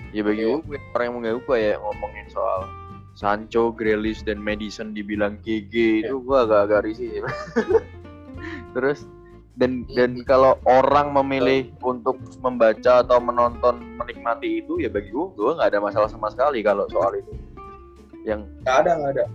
Ya 0.10 0.22
bagi 0.26 0.42
Iya. 0.42 0.58
gue 0.60 0.78
orang 0.90 1.06
yang 1.06 1.16
mengganggu 1.22 1.42
gue 1.46 1.58
ya 1.62 1.74
ngomongin 1.78 2.26
soal 2.28 2.62
Sancho, 3.14 3.76
Grealish 3.76 4.24
dan 4.24 4.40
Madison 4.40 4.96
dibilang 4.96 5.38
GG 5.40 5.74
itu 6.02 6.16
gue 6.18 6.38
agak-agak 6.40 6.88
risih. 6.88 7.20
Terus 8.74 9.04
dan 9.60 9.84
dan 9.92 10.24
kalau 10.24 10.56
orang 10.64 11.12
memilih 11.12 11.68
untuk 11.84 12.16
membaca 12.40 13.04
atau 13.04 13.20
menonton 13.20 13.84
menikmati 14.00 14.64
itu 14.64 14.80
ya 14.80 14.88
bagi 14.88 15.12
gue 15.12 15.26
gue 15.36 15.52
nggak 15.60 15.76
ada 15.76 15.80
masalah 15.84 16.08
sama 16.08 16.32
sekali 16.32 16.64
kalau 16.64 16.88
soal 16.88 17.12
itu. 17.14 17.36
Yang 18.24 18.48
Nggak 18.64 18.78
ada 18.88 18.92
nggak 18.96 19.12
ada. 19.20 19.26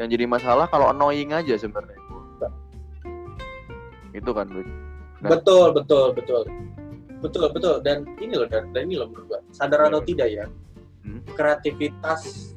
yang 0.00 0.08
jadi 0.10 0.24
masalah 0.26 0.66
kalau 0.66 0.90
annoying 0.90 1.30
aja 1.30 1.54
sebenarnya. 1.54 1.94
Itu 4.12 4.30
kan. 4.34 4.50
Nah. 4.50 5.30
Betul 5.38 5.70
betul 5.70 6.12
betul 6.12 6.42
betul 7.22 7.46
betul 7.54 7.74
dan 7.86 8.02
ini 8.18 8.34
loh 8.34 8.50
dan, 8.50 8.66
dan 8.74 8.90
ini 8.90 8.98
loh 8.98 9.06
menurut 9.06 9.26
gua 9.30 9.40
sadar 9.54 9.86
atau 9.86 10.02
Iya. 10.02 10.08
tidak 10.10 10.28
ya 10.34 10.44
Hmm. 11.02 11.22
kreativitas 11.38 12.54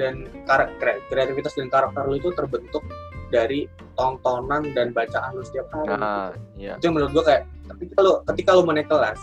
dan 0.00 0.24
karakter 0.44 1.00
kreativitas 1.08 1.52
dan 1.56 1.68
karakter 1.68 2.04
lu 2.08 2.16
itu 2.16 2.28
terbentuk 2.32 2.80
dari 3.28 3.66
tontonan 3.96 4.70
dan 4.76 4.92
bacaan 4.92 5.34
lu 5.34 5.42
setiap 5.42 5.66
hari. 5.72 5.96
Nah, 5.96 6.30
iya. 6.54 6.76
itu 6.76 6.84
yang 6.86 6.94
menurut 7.00 7.12
gua 7.16 7.24
kayak 7.26 7.42
ketika 7.66 7.98
lu 8.04 8.12
ketika 8.30 8.50
lu 8.54 8.62
mau 8.62 8.74
naik 8.76 8.86
kelas 8.86 9.20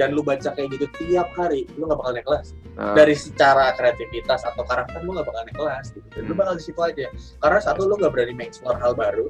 dan 0.00 0.08
lu 0.16 0.24
baca 0.24 0.48
kayak 0.50 0.68
gitu 0.72 0.86
tiap 0.96 1.28
hari 1.36 1.68
lu 1.76 1.84
nggak 1.84 1.98
bakal 2.00 2.12
naik 2.14 2.24
kelas 2.24 2.48
Nah, 2.74 2.90
dari 2.90 3.14
secara 3.14 3.70
kreativitas 3.78 4.42
atau 4.42 4.66
karakter 4.66 4.98
lu 5.04 5.14
nggak 5.14 5.28
bakal 5.30 5.42
naik 5.46 5.54
kelas 5.54 5.94
gitu. 5.94 6.06
dan 6.10 6.22
lu 6.26 6.32
Hmm. 6.34 6.40
bakal 6.42 6.54
di 6.58 6.64
situ 6.64 6.80
aja 6.82 7.06
karena 7.38 7.58
satu 7.62 7.86
lu 7.86 7.94
nggak 7.94 8.10
berani 8.10 8.32
mengeksplor 8.34 8.74
hal 8.80 8.92
baru 8.96 9.26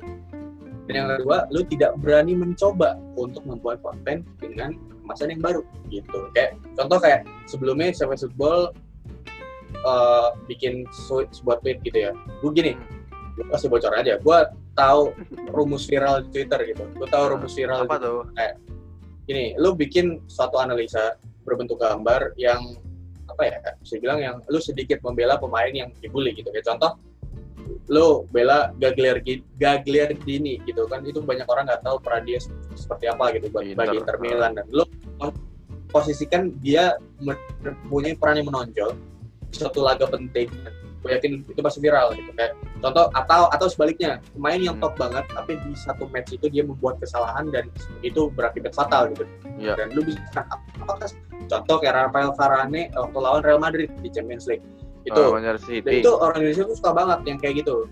dan 0.86 0.92
yang 0.94 1.08
kedua 1.12 1.44
lu 1.50 1.60
tidak 1.66 1.92
berani 2.00 2.32
mencoba 2.32 2.96
untuk 3.16 3.44
membuat 3.44 3.84
konten 3.84 4.24
dengan 4.38 4.72
kemasan 5.02 5.34
yang 5.34 5.42
baru 5.44 5.60
gitu 5.90 6.28
kayak 6.32 6.56
contoh 6.72 6.96
kayak 6.96 7.26
sebelumnya 7.44 7.92
sampai 7.92 8.16
football 8.16 8.72
eh, 9.74 10.28
bikin 10.46 10.88
sebuah 11.28 11.60
tweet 11.60 11.84
gitu 11.84 11.98
ya 12.08 12.12
gue 12.40 12.50
gini 12.54 12.72
gue 13.34 13.44
kasih 13.50 13.68
bocor 13.70 13.92
aja 13.98 14.14
gue 14.18 14.38
tahu 14.78 15.10
rumus 15.50 15.86
viral 15.90 16.22
di 16.22 16.28
Twitter 16.30 16.60
gitu 16.74 16.86
gue 16.94 17.08
tahu 17.10 17.34
rumus 17.34 17.54
viral 17.54 17.86
apa 17.86 17.98
di- 17.98 18.04
tuh? 18.06 18.22
gini, 19.24 19.56
lu 19.56 19.72
bikin 19.72 20.20
suatu 20.28 20.60
analisa 20.60 21.16
berbentuk 21.48 21.80
gambar 21.80 22.36
yang 22.36 22.76
apa 23.24 23.42
ya, 23.48 23.56
bisa 23.80 23.96
bilang 23.98 24.20
yang 24.20 24.36
lu 24.52 24.60
sedikit 24.60 25.00
membela 25.00 25.40
pemain 25.40 25.72
yang 25.72 25.88
dibully 25.98 26.36
gitu. 26.36 26.52
Kayak 26.52 26.76
contoh, 26.76 26.92
lu 27.88 28.28
bela 28.28 28.70
Gagliardini, 28.76 29.40
Gagliardini 29.56 30.60
gitu 30.68 30.84
kan, 30.86 31.00
itu 31.08 31.24
banyak 31.24 31.48
orang 31.48 31.64
nggak 31.66 31.82
tahu 31.82 31.96
peran 32.04 32.22
dia 32.28 32.38
seperti 32.76 33.08
apa 33.08 33.32
gitu 33.32 33.48
buat 33.48 33.64
Inter. 33.64 33.80
bagi 33.80 33.96
Inter 34.04 34.16
Milan 34.20 34.50
dan 34.60 34.66
lu 34.68 34.84
posisikan 35.88 36.52
dia 36.60 37.00
mempunyai 37.22 38.18
peran 38.18 38.44
yang 38.44 38.48
menonjol 38.52 38.92
di 39.48 39.54
suatu 39.56 39.80
laga 39.80 40.04
penting. 40.10 40.52
Gue 41.04 41.12
yakin 41.12 41.44
itu 41.44 41.60
pasti 41.60 41.78
viral 41.78 42.16
gitu 42.16 42.32
kayak 42.32 42.56
contoh 42.80 43.12
atau 43.12 43.46
atau 43.46 43.66
sebaliknya 43.68 44.24
pemain 44.32 44.56
yang 44.56 44.74
Hmm. 44.74 44.88
top 44.88 44.96
banget 44.96 45.24
tapi 45.28 45.60
di 45.60 45.76
satu 45.76 46.08
match 46.08 46.32
itu 46.32 46.48
dia 46.48 46.64
membuat 46.64 46.96
kesalahan 46.96 47.52
dan 47.52 47.68
itu 48.00 48.32
berakibat 48.32 48.72
fatal 48.72 49.12
gitu. 49.12 49.28
Iya. 49.54 49.76
dan 49.76 49.92
lu 49.92 50.02
bisa 50.02 50.18
apakah 50.80 51.06
contoh 51.46 51.76
kayak 51.78 52.08
Rafael 52.08 52.32
Varane 52.32 52.88
waktu 52.90 53.18
lawan 53.20 53.44
Real 53.44 53.60
Madrid 53.60 53.92
di 54.00 54.08
Champions 54.08 54.48
League? 54.48 54.64
Itu 55.04 55.20
Oh, 55.20 55.36
dan 55.36 55.60
itu 55.84 56.10
orang 56.10 56.40
Indonesia 56.40 56.64
tuh 56.64 56.74
suka 56.74 56.90
banget 56.90 57.18
yang 57.28 57.36
kayak 57.36 57.60
gitu. 57.60 57.84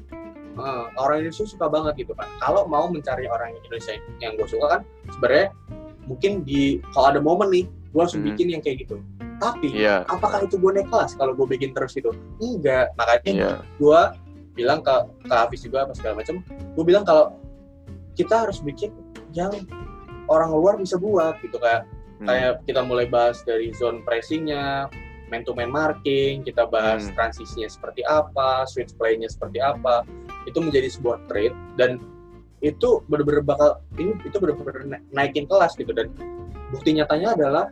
Eh, 0.53 0.85
orang 0.97 1.21
Indonesia 1.21 1.45
suka 1.45 1.65
banget 1.65 1.97
gitu 1.99 2.13
kan 2.13 2.29
kalau 2.39 2.65
mau 2.65 2.85
mencari 2.85 3.25
orang 3.25 3.53
Indonesia 3.55 3.93
yang 4.19 4.37
gue 4.37 4.45
suka 4.45 4.67
kan 4.69 4.81
sebenarnya 5.11 5.49
mungkin 6.03 6.43
di 6.43 6.77
kalau 6.93 7.09
ada 7.09 7.21
momen 7.21 7.49
nih 7.49 7.65
gue 7.65 8.01
langsung 8.01 8.21
Hmm. 8.21 8.33
bikin 8.33 8.47
yang 8.51 8.61
kayak 8.61 8.85
gitu 8.85 9.01
tapi 9.43 9.75
Iya. 9.75 10.07
apakah 10.07 10.47
itu 10.47 10.55
gue 10.55 10.71
naik 10.71 10.87
kelas 10.87 11.19
kalau 11.19 11.35
gue 11.35 11.47
bikin 11.49 11.75
terus 11.75 11.99
itu 11.99 12.15
enggak 12.39 12.95
makanya 12.95 13.27
Iya. 13.27 13.53
gue 13.77 14.01
bilang 14.55 14.79
ke 14.81 14.95
ke 15.27 15.35
Hafiz 15.35 15.67
juga 15.67 15.83
apa 15.83 15.93
segala 15.93 16.23
macam 16.23 16.39
gue 16.47 16.85
bilang 16.87 17.03
kalau 17.03 17.35
kita 18.15 18.47
harus 18.47 18.63
bikin 18.63 18.95
yang 19.35 19.51
orang 20.29 20.55
luar 20.55 20.79
bisa 20.79 20.95
buat 20.95 21.35
gitu 21.43 21.59
kayak 21.59 21.83
Hmm. 22.23 22.31
kayak 22.31 22.53
kita 22.63 22.81
mulai 22.81 23.11
bahas 23.11 23.43
dari 23.43 23.75
zone 23.75 24.07
pressingnya 24.07 24.87
man 25.27 25.43
to 25.43 25.51
man 25.53 25.73
marking 25.73 26.45
kita 26.45 26.63
bahas 26.65 27.09
Hmm. 27.09 27.17
transisinya 27.19 27.67
seperti 27.67 28.07
apa 28.07 28.63
switch 28.65 28.95
play-nya 28.95 29.27
seperti 29.27 29.59
apa 29.59 30.07
itu 30.47 30.63
menjadi 30.63 30.87
sebuah 30.87 31.19
trade 31.27 31.57
dan 31.75 31.99
itu 32.61 33.03
benar-benar 33.11 33.43
bakal 33.43 33.71
ini 33.99 34.15
itu 34.23 34.37
benar-benar 34.39 34.87
na- 34.87 35.03
naikin 35.11 35.51
kelas 35.51 35.75
gitu 35.75 35.91
dan 35.91 36.15
bukti 36.71 36.95
nyatanya 36.95 37.35
adalah 37.35 37.67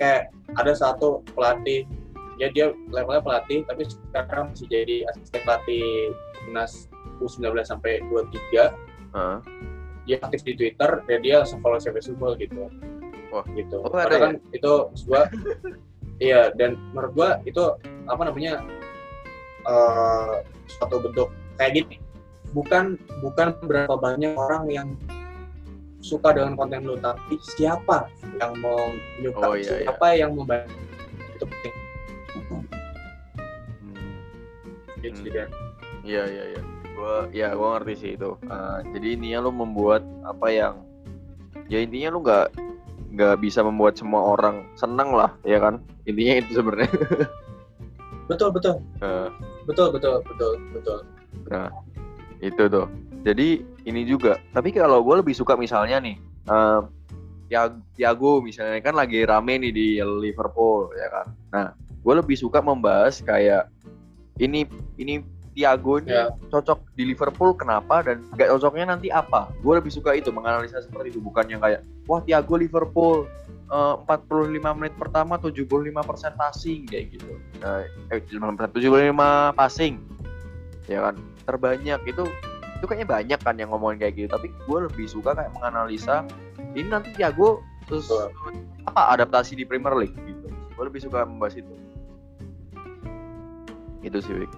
kayak 0.00 0.32
ada 0.56 0.72
satu 0.72 1.20
pelatih 1.36 1.84
ya 2.40 2.48
dia 2.48 2.72
levelnya 2.88 3.20
pelatih 3.20 3.68
tapi 3.68 3.84
sekarang 3.84 4.48
masih 4.56 4.66
jadi 4.72 4.96
asisten 5.12 5.44
pelatih 5.44 6.16
timnas 6.40 6.88
U19 7.20 7.52
sampai 7.68 8.00
23 8.08 8.72
Heeh. 9.12 9.38
dia 10.08 10.16
aktif 10.24 10.40
di 10.48 10.56
Twitter 10.56 11.04
dan 11.04 11.18
dia 11.20 11.44
langsung 11.44 11.60
follow 11.60 11.76
Football 11.76 12.40
gitu. 12.40 12.72
Wah. 13.30 13.44
gitu. 13.54 13.78
Oh, 13.84 13.92
Karena 13.92 14.08
ada 14.08 14.16
ya? 14.16 14.22
kan 14.26 14.32
itu 14.50 14.72
gua 15.06 15.22
iya 16.24 16.40
dan 16.56 16.74
menurut 16.96 17.12
gua 17.14 17.30
itu 17.46 17.62
apa 18.08 18.22
namanya 18.26 18.64
eh 19.68 20.34
suatu 20.66 20.98
bentuk 21.04 21.28
kayak 21.60 21.84
gini. 21.84 21.96
Bukan 22.50 22.98
bukan 23.22 23.54
berapa 23.68 23.94
banyak 23.94 24.34
orang 24.34 24.64
yang 24.66 24.88
suka 26.00 26.32
dengan 26.32 26.56
konten 26.56 26.80
lu 26.82 26.96
tapi 26.96 27.36
siapa 27.56 28.08
yang 28.40 28.56
mau 28.58 28.88
nyuka 29.20 29.44
Oh, 29.44 29.54
iya, 29.54 29.68
iya. 29.68 29.84
siapa 29.88 30.06
yang 30.16 30.32
membantu 30.32 30.72
itu 31.36 31.44
penting 31.44 31.74
Hmm. 32.50 32.64
gitu 35.00 35.20
Hmm. 35.20 35.32
Dan. 35.32 35.48
Iya 36.02 36.22
iya 36.26 36.44
iya. 36.56 36.62
Gua 36.96 37.16
ya 37.32 37.48
gua 37.54 37.68
ngerti 37.78 37.94
sih 37.96 38.10
itu. 38.16 38.36
Eh, 38.44 38.78
jadi 38.92 39.06
intinya 39.16 39.38
lu 39.44 39.50
membuat 39.52 40.02
apa 40.24 40.48
yang 40.48 40.74
ya 41.68 41.80
intinya 41.80 42.08
lu 42.12 42.20
nggak 42.20 42.48
nggak 43.10 43.34
bisa 43.42 43.60
membuat 43.60 43.98
semua 43.98 44.22
orang 44.36 44.66
seneng 44.74 45.10
lah 45.10 45.34
ya 45.42 45.58
kan 45.58 45.82
intinya 46.06 46.38
itu 46.38 46.50
sebenarnya 46.58 46.90
betul 48.30 48.54
betul 48.54 48.76
Eh, 49.02 49.28
betul 49.66 49.90
betul 49.90 50.22
betul 50.22 50.52
betul 50.70 50.98
itu 52.40 52.62
tuh 52.70 52.86
jadi 53.20 53.48
ini 53.84 54.02
juga. 54.04 54.40
Tapi 54.50 54.72
kalau 54.72 55.00
gue 55.00 55.20
lebih 55.20 55.32
suka 55.32 55.56
misalnya 55.56 56.00
nih 56.00 56.16
eh, 56.46 56.80
Tiag- 57.50 57.82
Thiago 57.98 58.38
misalnya 58.38 58.78
kan 58.78 58.94
lagi 58.94 59.26
rame 59.26 59.58
nih 59.58 59.72
di 59.74 59.86
Liverpool 59.98 60.94
ya 60.94 61.08
kan? 61.10 61.26
Nah 61.50 61.66
gue 61.76 62.14
lebih 62.16 62.38
suka 62.38 62.62
membahas 62.62 63.20
kayak 63.20 63.68
ini 64.38 64.64
ini 64.96 65.20
Thiago 65.50 65.98
ini 65.98 66.14
Ya. 66.14 66.30
cocok 66.48 66.94
di 66.94 67.10
Liverpool 67.10 67.52
kenapa 67.52 68.06
dan 68.06 68.22
gak 68.38 68.54
cocoknya 68.54 68.94
nanti 68.94 69.10
apa? 69.10 69.50
Gue 69.60 69.76
lebih 69.76 69.90
suka 69.90 70.14
itu 70.14 70.30
menganalisa 70.30 70.78
seperti 70.78 71.10
itu. 71.10 71.20
Bukan 71.20 71.50
yang 71.50 71.58
kayak 71.60 71.82
wah 72.06 72.22
Thiago 72.22 72.54
Liverpool 72.54 73.26
eh, 73.66 73.94
45 74.06 74.78
menit 74.78 74.94
pertama 74.94 75.34
75% 75.36 75.90
passing 76.38 76.86
kayak 76.86 77.18
gitu. 77.18 77.34
Nah, 77.58 77.82
eh 78.08 78.22
75% 78.22 78.78
75 78.78 79.52
passing 79.52 79.98
ya 80.86 81.10
kan? 81.10 81.14
Terbanyak 81.44 82.00
itu 82.06 82.24
itu 82.80 82.84
kayaknya 82.88 83.08
banyak 83.08 83.40
kan 83.44 83.54
yang 83.60 83.68
ngomongin 83.68 84.00
kayak 84.00 84.16
gitu 84.16 84.28
tapi 84.32 84.48
gue 84.48 84.78
lebih 84.88 85.04
suka 85.04 85.36
kayak 85.36 85.52
menganalisa 85.52 86.24
ini 86.72 86.88
nanti 86.88 87.12
Thiago 87.12 87.60
terus 87.84 88.08
Betul. 88.08 88.56
apa 88.88 89.20
adaptasi 89.20 89.52
di 89.52 89.68
Premier 89.68 89.92
League 89.92 90.16
gitu 90.24 90.48
gue 90.48 90.84
lebih 90.88 91.04
suka 91.04 91.28
membahas 91.28 91.60
itu 91.60 91.74
itu 94.00 94.16
sih 94.24 94.32
Wik. 94.32 94.52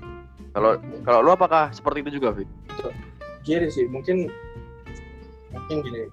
Kalau 0.54 0.78
kalau 1.02 1.18
lu 1.18 1.34
apakah 1.34 1.74
seperti 1.74 2.06
itu 2.06 2.22
juga, 2.22 2.30
Fik? 2.30 2.46
gini 3.42 3.66
sih 3.68 3.90
mungkin 3.90 4.30
mungkin 5.50 5.76
gini 5.82 6.06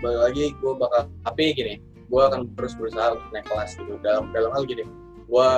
balik 0.00 0.20
lagi 0.32 0.44
gue 0.56 0.72
bakal 0.80 1.06
tapi 1.28 1.52
gini 1.52 1.74
gue 2.08 2.22
akan 2.24 2.48
terus 2.56 2.72
berusaha 2.74 3.14
untuk 3.16 3.28
naik 3.36 3.46
kelas 3.46 3.76
gitu 3.76 4.00
dalam 4.00 4.32
dalam 4.32 4.50
hal 4.56 4.64
gini 4.64 4.88
gue 5.28 5.48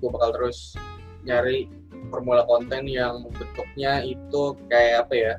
gue 0.00 0.08
bakal 0.10 0.30
terus 0.32 0.78
nyari 1.26 1.66
formula 2.10 2.42
konten 2.44 2.84
yang 2.90 3.24
bentuknya 3.30 4.02
itu 4.02 4.58
kayak 4.68 5.06
apa 5.06 5.14
ya 5.14 5.34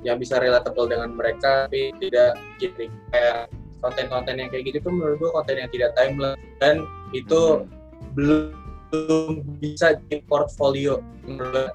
yang 0.00 0.16
bisa 0.16 0.40
relatable 0.40 0.88
dengan 0.88 1.12
mereka 1.12 1.68
tapi 1.68 1.92
tidak 2.00 2.40
jadi 2.56 2.84
kayak 3.12 3.40
konten-konten 3.84 4.40
yang 4.40 4.48
kayak 4.48 4.64
gitu 4.72 4.78
tuh 4.80 4.92
menurut 4.92 5.16
gue 5.20 5.30
konten 5.32 5.56
yang 5.60 5.70
tidak 5.72 5.90
timeless 5.96 6.36
dan 6.60 6.84
itu 7.12 7.66
Hmm. 8.10 8.50
belum 8.90 9.60
bisa 9.62 9.94
di 10.10 10.18
portfolio 10.26 10.98
menurut 11.22 11.52
gue 11.54 11.66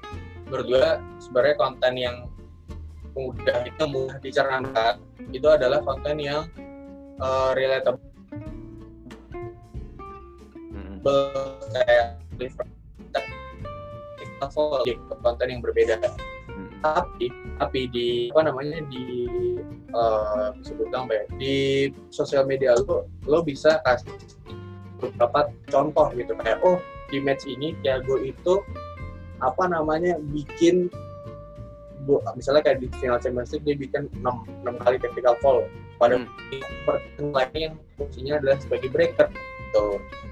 menurut 0.50 0.66
gue 0.68 0.86
sebenarnya 1.16 1.56
konten 1.56 1.92
yang 1.96 2.16
mudah 3.16 3.64
itu 3.64 3.84
mudah 3.88 4.20
dicernakan 4.20 5.00
itu 5.32 5.48
adalah 5.48 5.80
konten 5.80 6.20
yang 6.20 6.44
uh, 7.22 7.56
relatable 7.56 8.02
Hmm. 10.76 11.00
kayak 11.72 12.20
level 14.38 14.82
gitu, 14.84 15.12
konten 15.22 15.46
yang 15.48 15.62
berbeda. 15.62 15.96
Hmm. 16.46 16.70
tapi 16.80 17.28
tapi 17.58 17.80
di 17.90 18.08
apa 18.32 18.48
namanya 18.48 18.80
di 18.86 19.26
uh, 19.92 20.54
sebutkan 20.62 21.04
apa 21.04 21.12
ya 21.12 21.24
di 21.36 21.56
sosial 22.08 22.46
media 22.46 22.72
lo 22.86 23.04
lo 23.26 23.42
bisa 23.42 23.80
kasih 23.82 24.12
beberapa 24.96 25.50
contoh 25.68 26.08
gitu. 26.14 26.32
Kayak 26.38 26.62
oh 26.62 26.78
di 27.10 27.18
match 27.20 27.44
ini 27.44 27.76
Thiago 27.84 28.22
itu 28.22 28.62
apa 29.40 29.68
namanya 29.68 30.16
bikin 30.32 30.88
bu- 32.08 32.22
misalnya 32.32 32.64
kayak 32.64 32.80
di 32.80 32.88
final 32.96 33.20
Champions 33.20 33.52
League 33.52 33.66
dia 33.66 33.76
bikin 33.76 34.02
6, 34.24 34.64
6 34.64 34.84
kali 34.84 34.96
tactical 34.96 35.36
foul 35.44 35.66
pada 35.96 36.16
Hmm. 36.16 36.28
pertandingan 36.86 37.32
lainnya 37.34 37.60
yang 37.72 37.76
fungsinya 37.96 38.32
adalah 38.40 38.56
sebagai 38.60 38.88
breaker. 38.88 39.28
Gitu. 39.32 39.86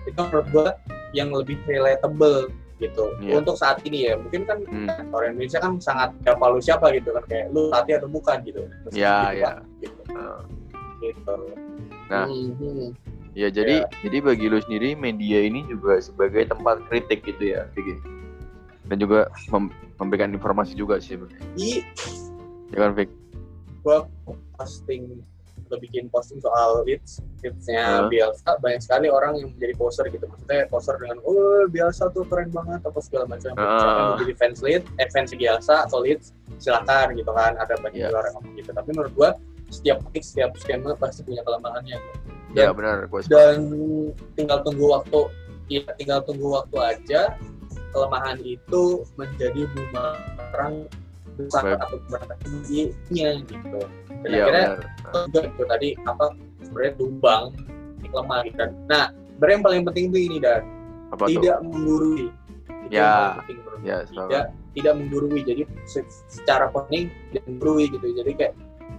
Itu 0.08 0.20
menurut 0.28 0.46
gua 0.54 0.68
yang 1.12 1.34
lebih 1.34 1.58
relatable 1.66 2.48
gitu 2.76 3.14
Iya. 3.22 3.38
untuk 3.38 3.54
saat 3.54 3.78
ini 3.86 4.10
ya 4.10 4.18
mungkin 4.18 4.42
kan 4.44 4.58
Hmm. 4.66 4.90
orang 5.10 5.38
Indonesia 5.38 5.62
kan 5.62 5.78
sangat 5.78 6.10
siapa 6.20 6.44
lu 6.50 6.58
siapa 6.58 6.86
gitu 6.90 7.14
kan 7.14 7.24
kayak 7.24 7.46
lu 7.54 7.70
latih 7.70 7.94
atau 7.96 8.10
bukan 8.10 8.36
gitu 8.42 8.66
Ya, 8.90 9.30
gitu, 9.30 9.40
ya. 9.40 9.50
Gitu. 9.78 10.00
Uh, 10.10 10.40
gitu 10.98 11.36
Nah. 12.04 12.26
Mhm. 12.28 12.92
Ya 13.34 13.50
jadi 13.50 13.82
Ya. 13.82 13.88
jadi 14.04 14.16
bagi 14.20 14.46
lu 14.46 14.58
sendiri 14.60 14.94
media 14.94 15.42
ini 15.42 15.66
juga 15.66 15.98
sebagai 15.98 16.46
tempat 16.46 16.86
kritik 16.86 17.24
gitu 17.24 17.50
ya, 17.50 17.66
Vicky. 17.74 17.98
Dan 18.84 19.00
juga 19.00 19.26
mem- 19.48 19.72
memberikan 19.96 20.30
informasi 20.30 20.76
juga 20.76 21.00
sih, 21.00 21.16
sebenarnya. 21.16 21.42
Di 21.56 21.82
ya 22.70 22.78
kan, 22.78 22.92
Vic? 22.94 23.10
gua 23.82 24.06
posting 24.54 25.18
udah 25.74 25.82
bikin 25.82 26.06
posting 26.08 26.38
soal 26.38 26.86
leads 26.86 27.18
leadsnya 27.42 27.82
Huh? 27.84 28.08
Bielsa 28.08 28.50
banyak 28.56 28.80
sekali 28.80 29.10
orang 29.10 29.36
yang 29.36 29.50
menjadi 29.52 29.74
poser 29.74 30.06
gitu. 30.08 30.24
Maksudnya 30.24 30.70
poser 30.70 30.94
dengan 30.96 31.18
oh 31.26 31.66
Bielsa 31.66 32.08
tuh 32.08 32.22
keren 32.24 32.48
banget 32.48 32.80
apa 32.80 33.00
segala 33.02 33.26
macam. 33.26 33.50
Yang 33.52 34.06
menjadi 34.14 34.34
fans 34.38 34.58
lead 34.62 34.82
eh 34.96 35.08
fans 35.10 35.30
Bielsa 35.34 35.84
atau 35.84 35.98
leads 36.00 36.30
silakan 36.56 37.18
gitu 37.18 37.28
kan 37.30 37.58
ada 37.58 37.74
banyak 37.82 37.98
Iya. 38.00 38.08
juga 38.08 38.18
orang 38.22 38.32
ngomong 38.38 38.54
gitu. 38.56 38.70
Tapi 38.70 38.88
menurut 38.94 39.12
gua 39.12 39.30
setiap 39.68 39.98
peak 40.14 40.22
setiap 40.22 40.50
skema 40.56 40.94
pasti 40.94 41.26
punya 41.26 41.42
kelemahannya. 41.42 41.98
Ya 42.54 42.70
Dan- 42.70 42.78
benar, 42.78 43.10
gue 43.10 43.20
dan 43.26 43.58
tinggal 44.38 44.62
tunggu 44.62 44.86
waktu 44.86 45.20
ya 45.66 45.82
tinggal 45.98 46.22
tunggu 46.22 46.54
waktu 46.54 46.76
aja 46.78 47.34
kelemahan 47.90 48.38
itu 48.40 49.02
menjadi 49.16 49.66
bumerang 49.74 50.86
besar 51.36 51.76
atau 51.78 51.96
bumerang 52.06 52.38
tingginya 52.42 53.30
gitu. 53.44 53.78
Dan 54.24 54.28
Iya 54.30 54.42
akhirnya 54.42 54.66
juga 55.28 55.40
itu 55.44 55.62
tadi 55.68 55.88
apa 56.06 56.26
sebenarnya 56.64 56.92
tumbang 56.96 57.44
lemah 58.14 58.38
gitu 58.46 58.56
kan. 58.56 58.70
Nah 58.86 59.04
sebenarnya 59.34 59.54
yang 59.58 59.64
paling 59.66 59.82
penting 59.90 60.04
itu 60.12 60.18
ini 60.30 60.36
dan. 60.38 60.62
Apa 61.10 61.24
tuh? 61.26 61.42
tidak 61.42 61.56
menggurui. 61.62 62.26
Itu 62.86 62.94
Ya. 62.94 63.38
penting 63.42 63.58
Ya, 63.84 64.00
tidak 64.08 64.44
tidak 64.72 64.94
menggurui. 64.96 65.40
Jadi 65.44 65.62
se- 65.84 66.08
secara 66.26 66.72
posting 66.72 67.12
tidak 67.30 67.44
menggurui 67.46 67.84
gitu. 67.92 68.06
Jadi 68.16 68.30
kayak 68.32 68.54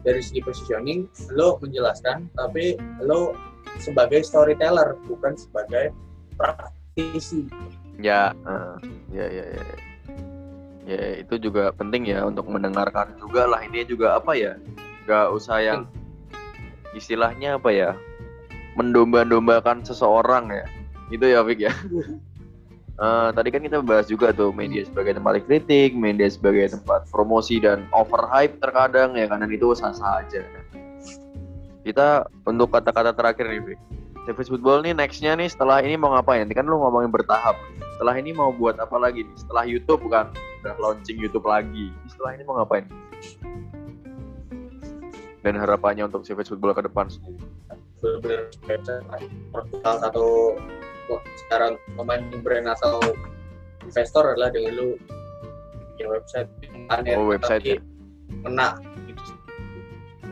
dari 0.06 0.22
segi 0.22 0.40
positioning 0.46 1.10
lo 1.34 1.58
menjelaskan 1.58 2.30
tapi 2.38 2.78
lo 3.02 3.34
sebagai 3.82 4.22
storyteller 4.22 4.94
bukan 5.10 5.34
sebagai 5.34 5.90
praktisi. 6.38 7.50
Ya, 7.98 8.32
eh, 8.46 8.76
ya, 9.12 9.26
ya, 9.32 9.46
ya. 9.58 9.64
Ya 10.86 11.18
itu 11.18 11.42
juga 11.42 11.74
penting 11.74 12.06
ya 12.06 12.22
untuk 12.30 12.46
mendengarkan 12.46 13.18
juga 13.18 13.50
lah 13.50 13.66
ini 13.66 13.82
juga 13.90 14.22
apa 14.22 14.38
ya? 14.38 14.54
Gak 15.10 15.34
usah 15.34 15.58
yang 15.62 15.90
istilahnya 16.94 17.58
apa 17.58 17.74
ya? 17.74 17.92
Mendomba-dombakan 18.78 19.82
seseorang 19.82 20.54
ya. 20.54 20.66
Itu 21.10 21.26
ya, 21.26 21.42
Vic 21.42 21.66
ya. 21.66 21.74
Eh, 22.96 23.30
tadi 23.36 23.52
kan 23.52 23.60
kita 23.60 23.84
bahas 23.84 24.08
juga 24.08 24.32
tuh 24.32 24.56
media 24.56 24.88
sebagai 24.88 25.20
tempat 25.20 25.44
kritik, 25.44 25.92
media 25.92 26.32
sebagai 26.32 26.80
tempat 26.80 27.04
promosi 27.12 27.60
dan 27.60 27.84
overhype 27.92 28.56
terkadang 28.64 29.20
ya 29.20 29.28
dan 29.28 29.44
itu 29.52 29.76
sah-sah 29.76 30.24
aja. 30.24 30.40
Kita 31.84 32.24
untuk 32.48 32.72
kata-kata 32.72 33.12
terakhir 33.12 33.52
nih, 33.52 33.62
Vic. 33.68 33.80
Savage 34.24 34.48
Football 34.48 34.88
nih 34.88 34.96
nextnya 34.96 35.36
nih 35.36 35.52
setelah 35.52 35.84
ini 35.84 36.00
mau 36.00 36.16
ngapain? 36.16 36.48
Nanti 36.48 36.56
kan 36.56 36.66
lu 36.66 36.80
ngomongin 36.80 37.12
bertahap. 37.12 37.60
Setelah 37.96 38.20
ini 38.20 38.36
mau 38.36 38.52
buat 38.52 38.76
apa 38.76 39.00
lagi 39.00 39.24
nih? 39.24 39.36
Setelah 39.40 39.64
YouTube 39.64 40.04
kan 40.12 40.28
udah 40.60 40.76
launching 40.84 41.16
YouTube 41.16 41.48
lagi. 41.48 41.96
Setelah 42.12 42.36
ini 42.36 42.44
mau 42.44 42.60
ngapain? 42.60 42.84
Dan 45.40 45.56
harapannya 45.56 46.04
untuk 46.04 46.28
Savage 46.28 46.52
Football 46.52 46.76
ke 46.76 46.84
depan 46.84 47.08
sendiri. 47.08 47.40
benar-benar 48.06 48.52
salah 49.82 50.00
satu 50.12 50.54
secara 51.40 51.74
pemain 51.96 52.22
brand 52.44 52.68
atau 52.68 53.00
investor 53.82 54.36
adalah 54.36 54.52
dengan 54.52 54.76
lu 54.76 54.88
bikin 55.96 56.12
website 56.12 56.50
banner, 56.92 57.16
Oh, 57.16 57.32
website 57.32 57.64
tapi 57.64 57.80
ya. 57.80 57.82
kena 58.44 58.70
gitu 59.08 59.24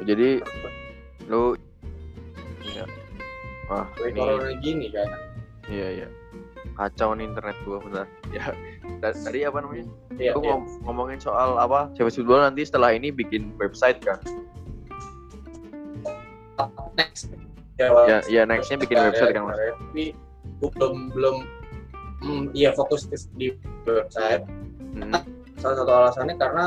Jadi 0.03 0.29
lu 1.31 1.55
Iya. 2.61 2.83
Wah, 3.71 3.87
Kayak 3.95 4.13
ini 4.13 4.53
gini 4.61 4.87
kan 4.91 5.07
iya 5.71 5.87
iya. 6.03 6.07
Kacau 6.73 7.13
nih 7.13 7.25
internet 7.25 7.57
gua 7.63 7.77
benar. 7.79 8.05
Ya. 8.33 8.49
Tadi 9.03 9.43
apa 9.43 9.59
namanya? 9.59 9.83
Iya, 10.15 10.31
Lu 10.33 10.41
iya. 10.41 10.55
ngom- 10.55 10.79
ngomongin 10.81 11.19
soal 11.19 11.55
apa? 11.55 11.91
Savage 11.93 12.15
Football 12.15 12.41
nanti 12.41 12.63
setelah 12.63 12.91
ini 12.91 13.11
bikin 13.11 13.51
website 13.57 13.99
kan? 13.99 14.17
next 16.93 17.27
Ya, 17.75 18.21
ya 18.29 18.41
nextnya 18.45 18.77
bikin 18.77 18.95
website 18.95 19.33
kan 19.33 19.43
mas? 19.43 19.57
tapi 19.57 20.13
belum 20.61 21.09
belum 21.11 21.35
hmm, 22.21 22.43
ya 22.53 22.69
fokus 22.71 23.09
di- 23.09 23.27
di 23.35 23.47
website 23.83 24.45
Hmm. 24.93 25.09
salah 25.57 25.75
satu 25.75 25.89
alasannya 25.91 26.37
karena 26.37 26.65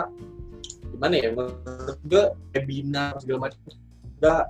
gimana 0.90 1.14
ya 1.14 1.30
menurut 1.30 1.98
gue 2.02 2.24
webinar 2.52 3.14
segala 3.16 3.46
macam 3.46 3.60
nggak 4.18 4.42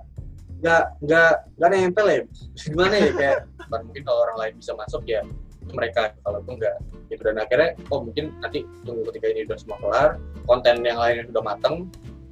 nggak 0.65 0.85
nggak 1.05 1.33
nggak 1.61 1.71
nempel 1.71 2.07
ya 2.09 2.21
gimana 2.57 2.95
ya 2.97 3.11
kayak 3.13 3.39
mungkin 3.85 4.03
kalau 4.09 4.21
orang 4.25 4.37
lain 4.41 4.55
bisa 4.57 4.73
masuk 4.73 5.03
ya 5.05 5.21
itu 5.67 5.73
mereka 5.75 6.15
kalau 6.23 6.39
gue 6.41 6.55
nggak 6.57 6.77
gitu 7.13 7.23
dan 7.27 7.37
akhirnya 7.43 7.71
oh 7.93 8.01
mungkin 8.03 8.33
nanti 8.41 8.65
tunggu 8.87 9.03
ketika 9.13 9.27
ini 9.31 9.41
udah 9.45 9.59
semua 9.61 9.79
kelar 9.83 10.11
konten 10.49 10.81
yang 10.87 10.99
lainnya 10.99 11.29
sudah 11.29 11.45
mateng 11.45 11.75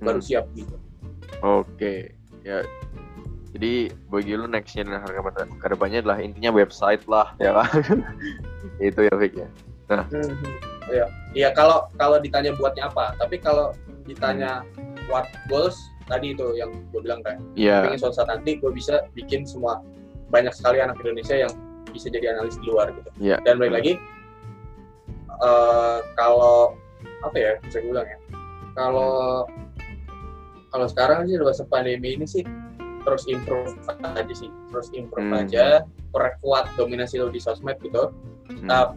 baru 0.00 0.20
Hmm. 0.20 0.26
siap 0.26 0.46
gitu 0.56 0.76
Oke, 1.44 2.14
ya. 2.40 2.64
Jadi 3.52 3.92
bagi 4.08 4.32
lu 4.32 4.48
nextnya 4.48 4.88
dan 4.88 5.04
harapan 5.04 5.50
ke 5.60 5.66
depannya 5.68 5.98
adalah 6.00 6.18
intinya 6.24 6.50
website 6.50 7.04
lah, 7.04 7.36
ya 7.36 7.52
kan? 7.54 8.00
Itu 8.82 9.04
ya 9.04 9.14
Vic 9.14 9.36
ya. 9.36 9.48
Iya, 10.88 11.06
iya 11.36 11.48
kalau 11.52 11.86
kalau 12.00 12.16
ditanya 12.18 12.56
buatnya 12.56 12.88
apa, 12.88 13.12
tapi 13.20 13.36
kalau 13.38 13.76
ditanya 14.08 14.64
what 15.08 15.28
goals 15.52 15.76
tadi 16.04 16.32
itu 16.32 16.46
yang 16.54 16.70
gue 16.92 17.00
bilang 17.00 17.20
kan, 17.24 17.40
Iya. 17.54 17.88
pengen 17.88 17.98
suatu 17.98 18.16
saat 18.20 18.28
nanti 18.28 18.56
gue 18.58 18.70
bisa 18.70 19.08
bikin 19.12 19.44
semua 19.44 19.80
banyak 20.28 20.52
sekali 20.52 20.80
anak 20.80 21.00
Indonesia 21.00 21.36
yang 21.36 21.52
bisa 21.88 22.10
jadi 22.10 22.34
analis 22.36 22.58
di 22.58 22.66
luar 22.68 22.90
gitu. 22.92 23.10
Iya. 23.22 23.38
Dan 23.46 23.56
balik 23.56 23.74
lagi, 23.80 23.92
eh, 25.40 25.98
kalau 26.14 26.74
apa 27.24 27.36
ya 27.36 27.52
bisa 27.64 27.80
gue 27.80 27.90
bilang 27.90 28.08
ya, 28.08 28.18
kalau 28.76 29.44
kalau 30.68 30.86
sekarang 30.90 31.24
sih 31.30 31.38
masa 31.38 31.64
pandemi 31.64 32.18
ini 32.18 32.26
sih 32.26 32.42
terus 33.04 33.28
improve 33.28 33.76
aja 34.02 34.34
sih, 34.34 34.48
terus 34.72 34.88
improve 34.96 35.28
Hmm. 35.28 35.40
aja, 35.44 35.84
perkuat 36.10 36.72
dominasi 36.74 37.20
lo 37.20 37.28
di 37.28 37.38
sosmed 37.38 37.76
gitu 37.80 38.10
Hmm. 38.44 38.68
Nah, 38.68 38.92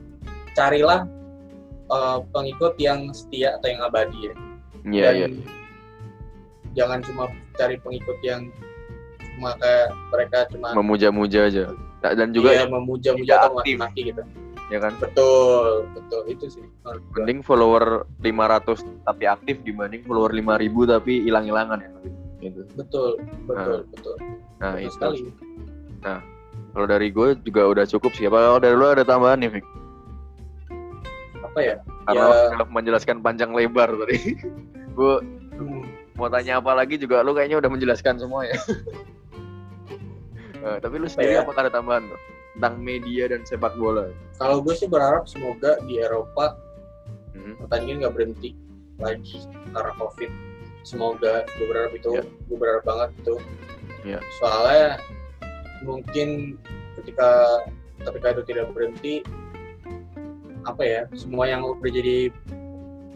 carilah 0.55 1.07
uh, 1.87 2.19
pengikut 2.35 2.75
yang 2.83 3.15
setia 3.15 3.55
atau 3.55 3.67
yang 3.71 3.79
abadi 3.79 4.19
ya. 4.27 4.33
Iya. 4.83 5.07
Dan 5.07 5.31
Jangan 6.77 7.01
cuma 7.01 7.23
cari 7.57 7.75
pengikut 7.81 8.17
yang 8.21 8.47
cuma 9.35 9.57
kayak 9.57 9.89
mereka 10.13 10.37
cuma 10.53 10.67
Memuja-muja 10.77 11.49
aja. 11.49 11.73
Dan 12.05 12.29
juga 12.31 12.53
iya, 12.53 12.69
memuja-muja 12.69 13.49
tidak 13.49 13.49
atau 13.49 13.57
maki 13.81 14.01
gitu. 14.13 14.21
ya 14.69 14.79
kan? 14.79 14.93
Betul 15.01 15.89
betul. 15.97 16.21
Itu 16.29 16.45
sih. 16.53 16.63
Mending 17.17 17.41
follower 17.41 18.05
500 18.21 18.85
tapi 19.03 19.23
aktif 19.25 19.57
dibanding 19.65 20.05
follower 20.05 20.29
5000 20.29 20.93
tapi 20.93 21.25
hilang-hilangan 21.25 21.81
ya. 21.81 21.89
Gitu. 22.45 22.61
Betul 22.77 23.17
betul 23.49 23.89
betul. 23.89 24.15
Nah 24.61 24.77
betul 24.77 24.85
itu. 24.85 24.93
sekali. 24.93 25.19
Kalau 26.77 26.85
dari 26.85 27.09
gue 27.09 27.33
juga 27.41 27.65
udah 27.65 27.85
cukup 27.89 28.13
sih. 28.13 28.29
Apa 28.29 28.37
kalau 28.37 28.59
dari 28.61 28.77
lu 28.77 28.85
ada 28.85 29.01
tambahan 29.01 29.41
nih 29.41 29.49
Vic? 29.57 29.65
apa 31.41 31.59
ya? 31.63 31.75
Karena 32.05 32.27
Ya. 32.53 32.65
menjelaskan 32.69 33.17
panjang 33.25 33.49
lebar 33.49 33.89
tadi. 33.97 34.37
Gue 34.97 35.17
Hmm, 35.57 35.81
mau 36.17 36.27
tanya 36.27 36.57
apa 36.57 36.73
lagi 36.73 36.97
juga 36.97 37.21
lu 37.21 37.31
kayaknya 37.31 37.57
udah 37.57 37.69
menjelaskan 37.69 38.17
semua 38.17 38.43
ya 38.43 38.57
Eh, 40.57 40.77
tapi 40.81 40.97
lu 40.97 41.05
sendiri 41.05 41.37
ya? 41.37 41.45
apakah 41.45 41.63
ada 41.63 41.71
tambahan 41.71 42.03
tuh 42.03 42.19
tentang 42.57 42.75
media 42.77 43.29
dan 43.29 43.45
sepak 43.45 43.77
bola 43.77 44.09
kalau 44.35 44.59
gue 44.59 44.73
sih 44.73 44.85
berharap 44.85 45.23
semoga 45.25 45.77
di 45.83 45.97
Eropa 45.97 46.57
Hmm. 47.31 47.53
pertandingan 47.61 48.01
nggak 48.01 48.15
berhenti 48.17 48.49
lagi 48.97 49.45
karena 49.69 49.93
covid 49.93 50.31
semoga 50.81 51.45
gue 51.47 51.65
berharap 51.65 51.93
itu 51.93 52.09
Iya. 52.11 52.23
gue 52.25 52.57
berharap 52.57 52.83
banget 52.83 53.09
itu 53.15 53.35
Iya. 54.03 54.19
soalnya 54.41 54.97
mungkin 55.79 56.57
ketika 56.97 57.29
ketika 58.01 58.27
itu 58.33 58.43
tidak 58.43 58.65
berhenti 58.73 59.21
apa 60.65 60.81
ya 60.81 61.01
semua 61.13 61.45
yang 61.45 61.61
udah 61.61 61.77
jadi 61.87 62.33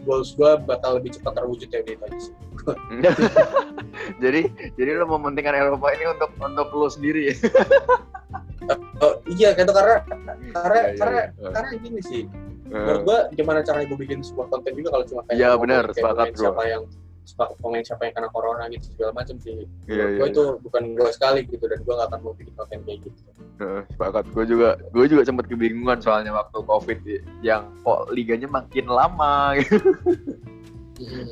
goals 0.06 0.38
gue 0.38 0.52
bakal 0.62 1.02
lebih 1.02 1.18
cepat 1.18 1.34
terwujud 1.36 1.68
ya 1.68 1.82
gitu 1.82 1.98
aja 2.00 2.20
sih 2.22 2.34
jadi 4.24 4.42
jadi 4.76 4.90
lu 4.98 5.06
mementingkan 5.10 5.56
Eropa 5.56 5.88
ini 5.94 6.06
untuk 6.10 6.32
untuk 6.38 6.68
lu 6.72 6.88
sendiri. 6.88 7.32
Ya 7.32 7.36
oh, 9.04 9.14
iya 9.28 9.50
gitu 9.58 9.72
karena 9.74 10.06
karena 10.54 10.80
Iya, 10.80 10.90
iya, 10.94 11.00
karena 11.00 11.22
iya. 11.34 11.50
karena 11.52 11.72
gini 11.82 12.02
sih. 12.04 12.24
Eh, 12.72 12.78
menurut 12.78 13.02
gua 13.04 13.18
gimana 13.36 13.60
caranya 13.68 13.88
gue 13.92 14.00
bikin 14.00 14.24
sebuah 14.24 14.48
konten 14.48 14.72
juga 14.80 14.96
kalau 14.96 15.04
cuma 15.04 15.22
kayak 15.28 15.38
Iya, 15.44 15.50
benar, 15.60 15.84
kayak 15.92 15.98
sepakat, 16.00 16.26
bro. 16.32 16.40
siapa 16.40 16.64
yang 16.64 16.84
sepak- 17.22 17.54
pemain 17.60 17.84
siapa 17.84 18.02
yang 18.08 18.14
kena 18.16 18.30
corona 18.32 18.64
gitu 18.72 18.86
segala 18.96 19.12
macam 19.12 19.36
sih. 19.44 19.68
Iya, 19.92 20.06
gue 20.16 20.24
iya, 20.24 20.32
itu 20.32 20.44
bukan 20.64 20.84
gue 20.96 21.10
sekali 21.12 21.40
gitu 21.52 21.66
dan 21.68 21.80
gue 21.84 21.94
gak 21.94 22.08
akan 22.08 22.20
mau 22.24 22.32
bikin 22.32 22.54
konten 22.56 22.80
kayak 22.88 23.00
gitu. 23.04 23.20
Eh, 23.62 23.82
sepakat. 23.92 24.24
Gue 24.32 24.46
juga 24.48 24.70
gue 24.90 25.06
juga 25.06 25.22
sempat 25.28 25.46
kebingungan 25.52 26.00
soalnya 26.00 26.32
waktu 26.32 26.58
covid 26.64 27.00
ya, 27.04 27.20
yang 27.44 27.64
kok 27.84 28.08
liganya 28.16 28.48
makin 28.48 28.86
lama 28.88 29.60
gitu. 29.60 29.76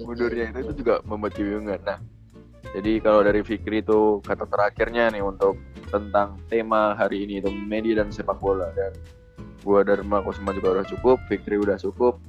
mundurnya 0.03 0.51
itu, 0.51 0.59
itu 0.65 0.73
juga 0.83 1.01
membuat 1.05 1.33
kebingungan. 1.37 1.79
Nah, 1.85 1.99
jadi 2.75 3.01
kalau 3.01 3.25
dari 3.25 3.41
Fikri 3.41 3.81
itu 3.81 4.21
kata 4.21 4.45
terakhirnya 4.45 5.09
nih 5.09 5.23
untuk 5.25 5.57
tentang 5.89 6.37
tema 6.51 6.93
hari 6.93 7.25
ini 7.25 7.41
itu 7.41 7.49
media 7.49 8.05
dan 8.05 8.13
sepak 8.13 8.37
bola 8.37 8.69
dan 8.77 8.93
gua 9.65 9.81
Dharma 9.81 10.21
Kusuma 10.21 10.53
juga 10.53 10.79
udah 10.79 10.85
cukup, 10.85 11.17
Fikri 11.25 11.57
udah 11.57 11.81
cukup, 11.81 12.21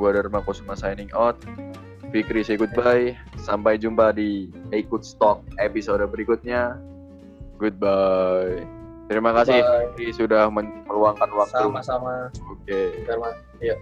gua 0.00 0.16
Dharma 0.16 0.40
Kusuma 0.40 0.72
signing 0.72 1.12
out. 1.12 1.36
Fikri 2.12 2.44
say 2.44 2.60
goodbye, 2.60 3.16
sampai 3.40 3.80
jumpa 3.80 4.12
di 4.12 4.52
Ikut 4.72 5.04
Stock 5.04 5.44
episode 5.56 6.04
berikutnya. 6.08 6.76
Goodbye. 7.56 8.64
Terima 9.08 9.32
kasih 9.36 9.60
Bye. 9.60 9.92
Fikri 9.96 10.12
sudah 10.16 10.48
meluangkan 10.48 11.28
waktu. 11.36 11.68
sama-sama 11.68 12.32
Oke. 12.48 13.04
Dharma 13.04 13.32
iya 13.60 13.76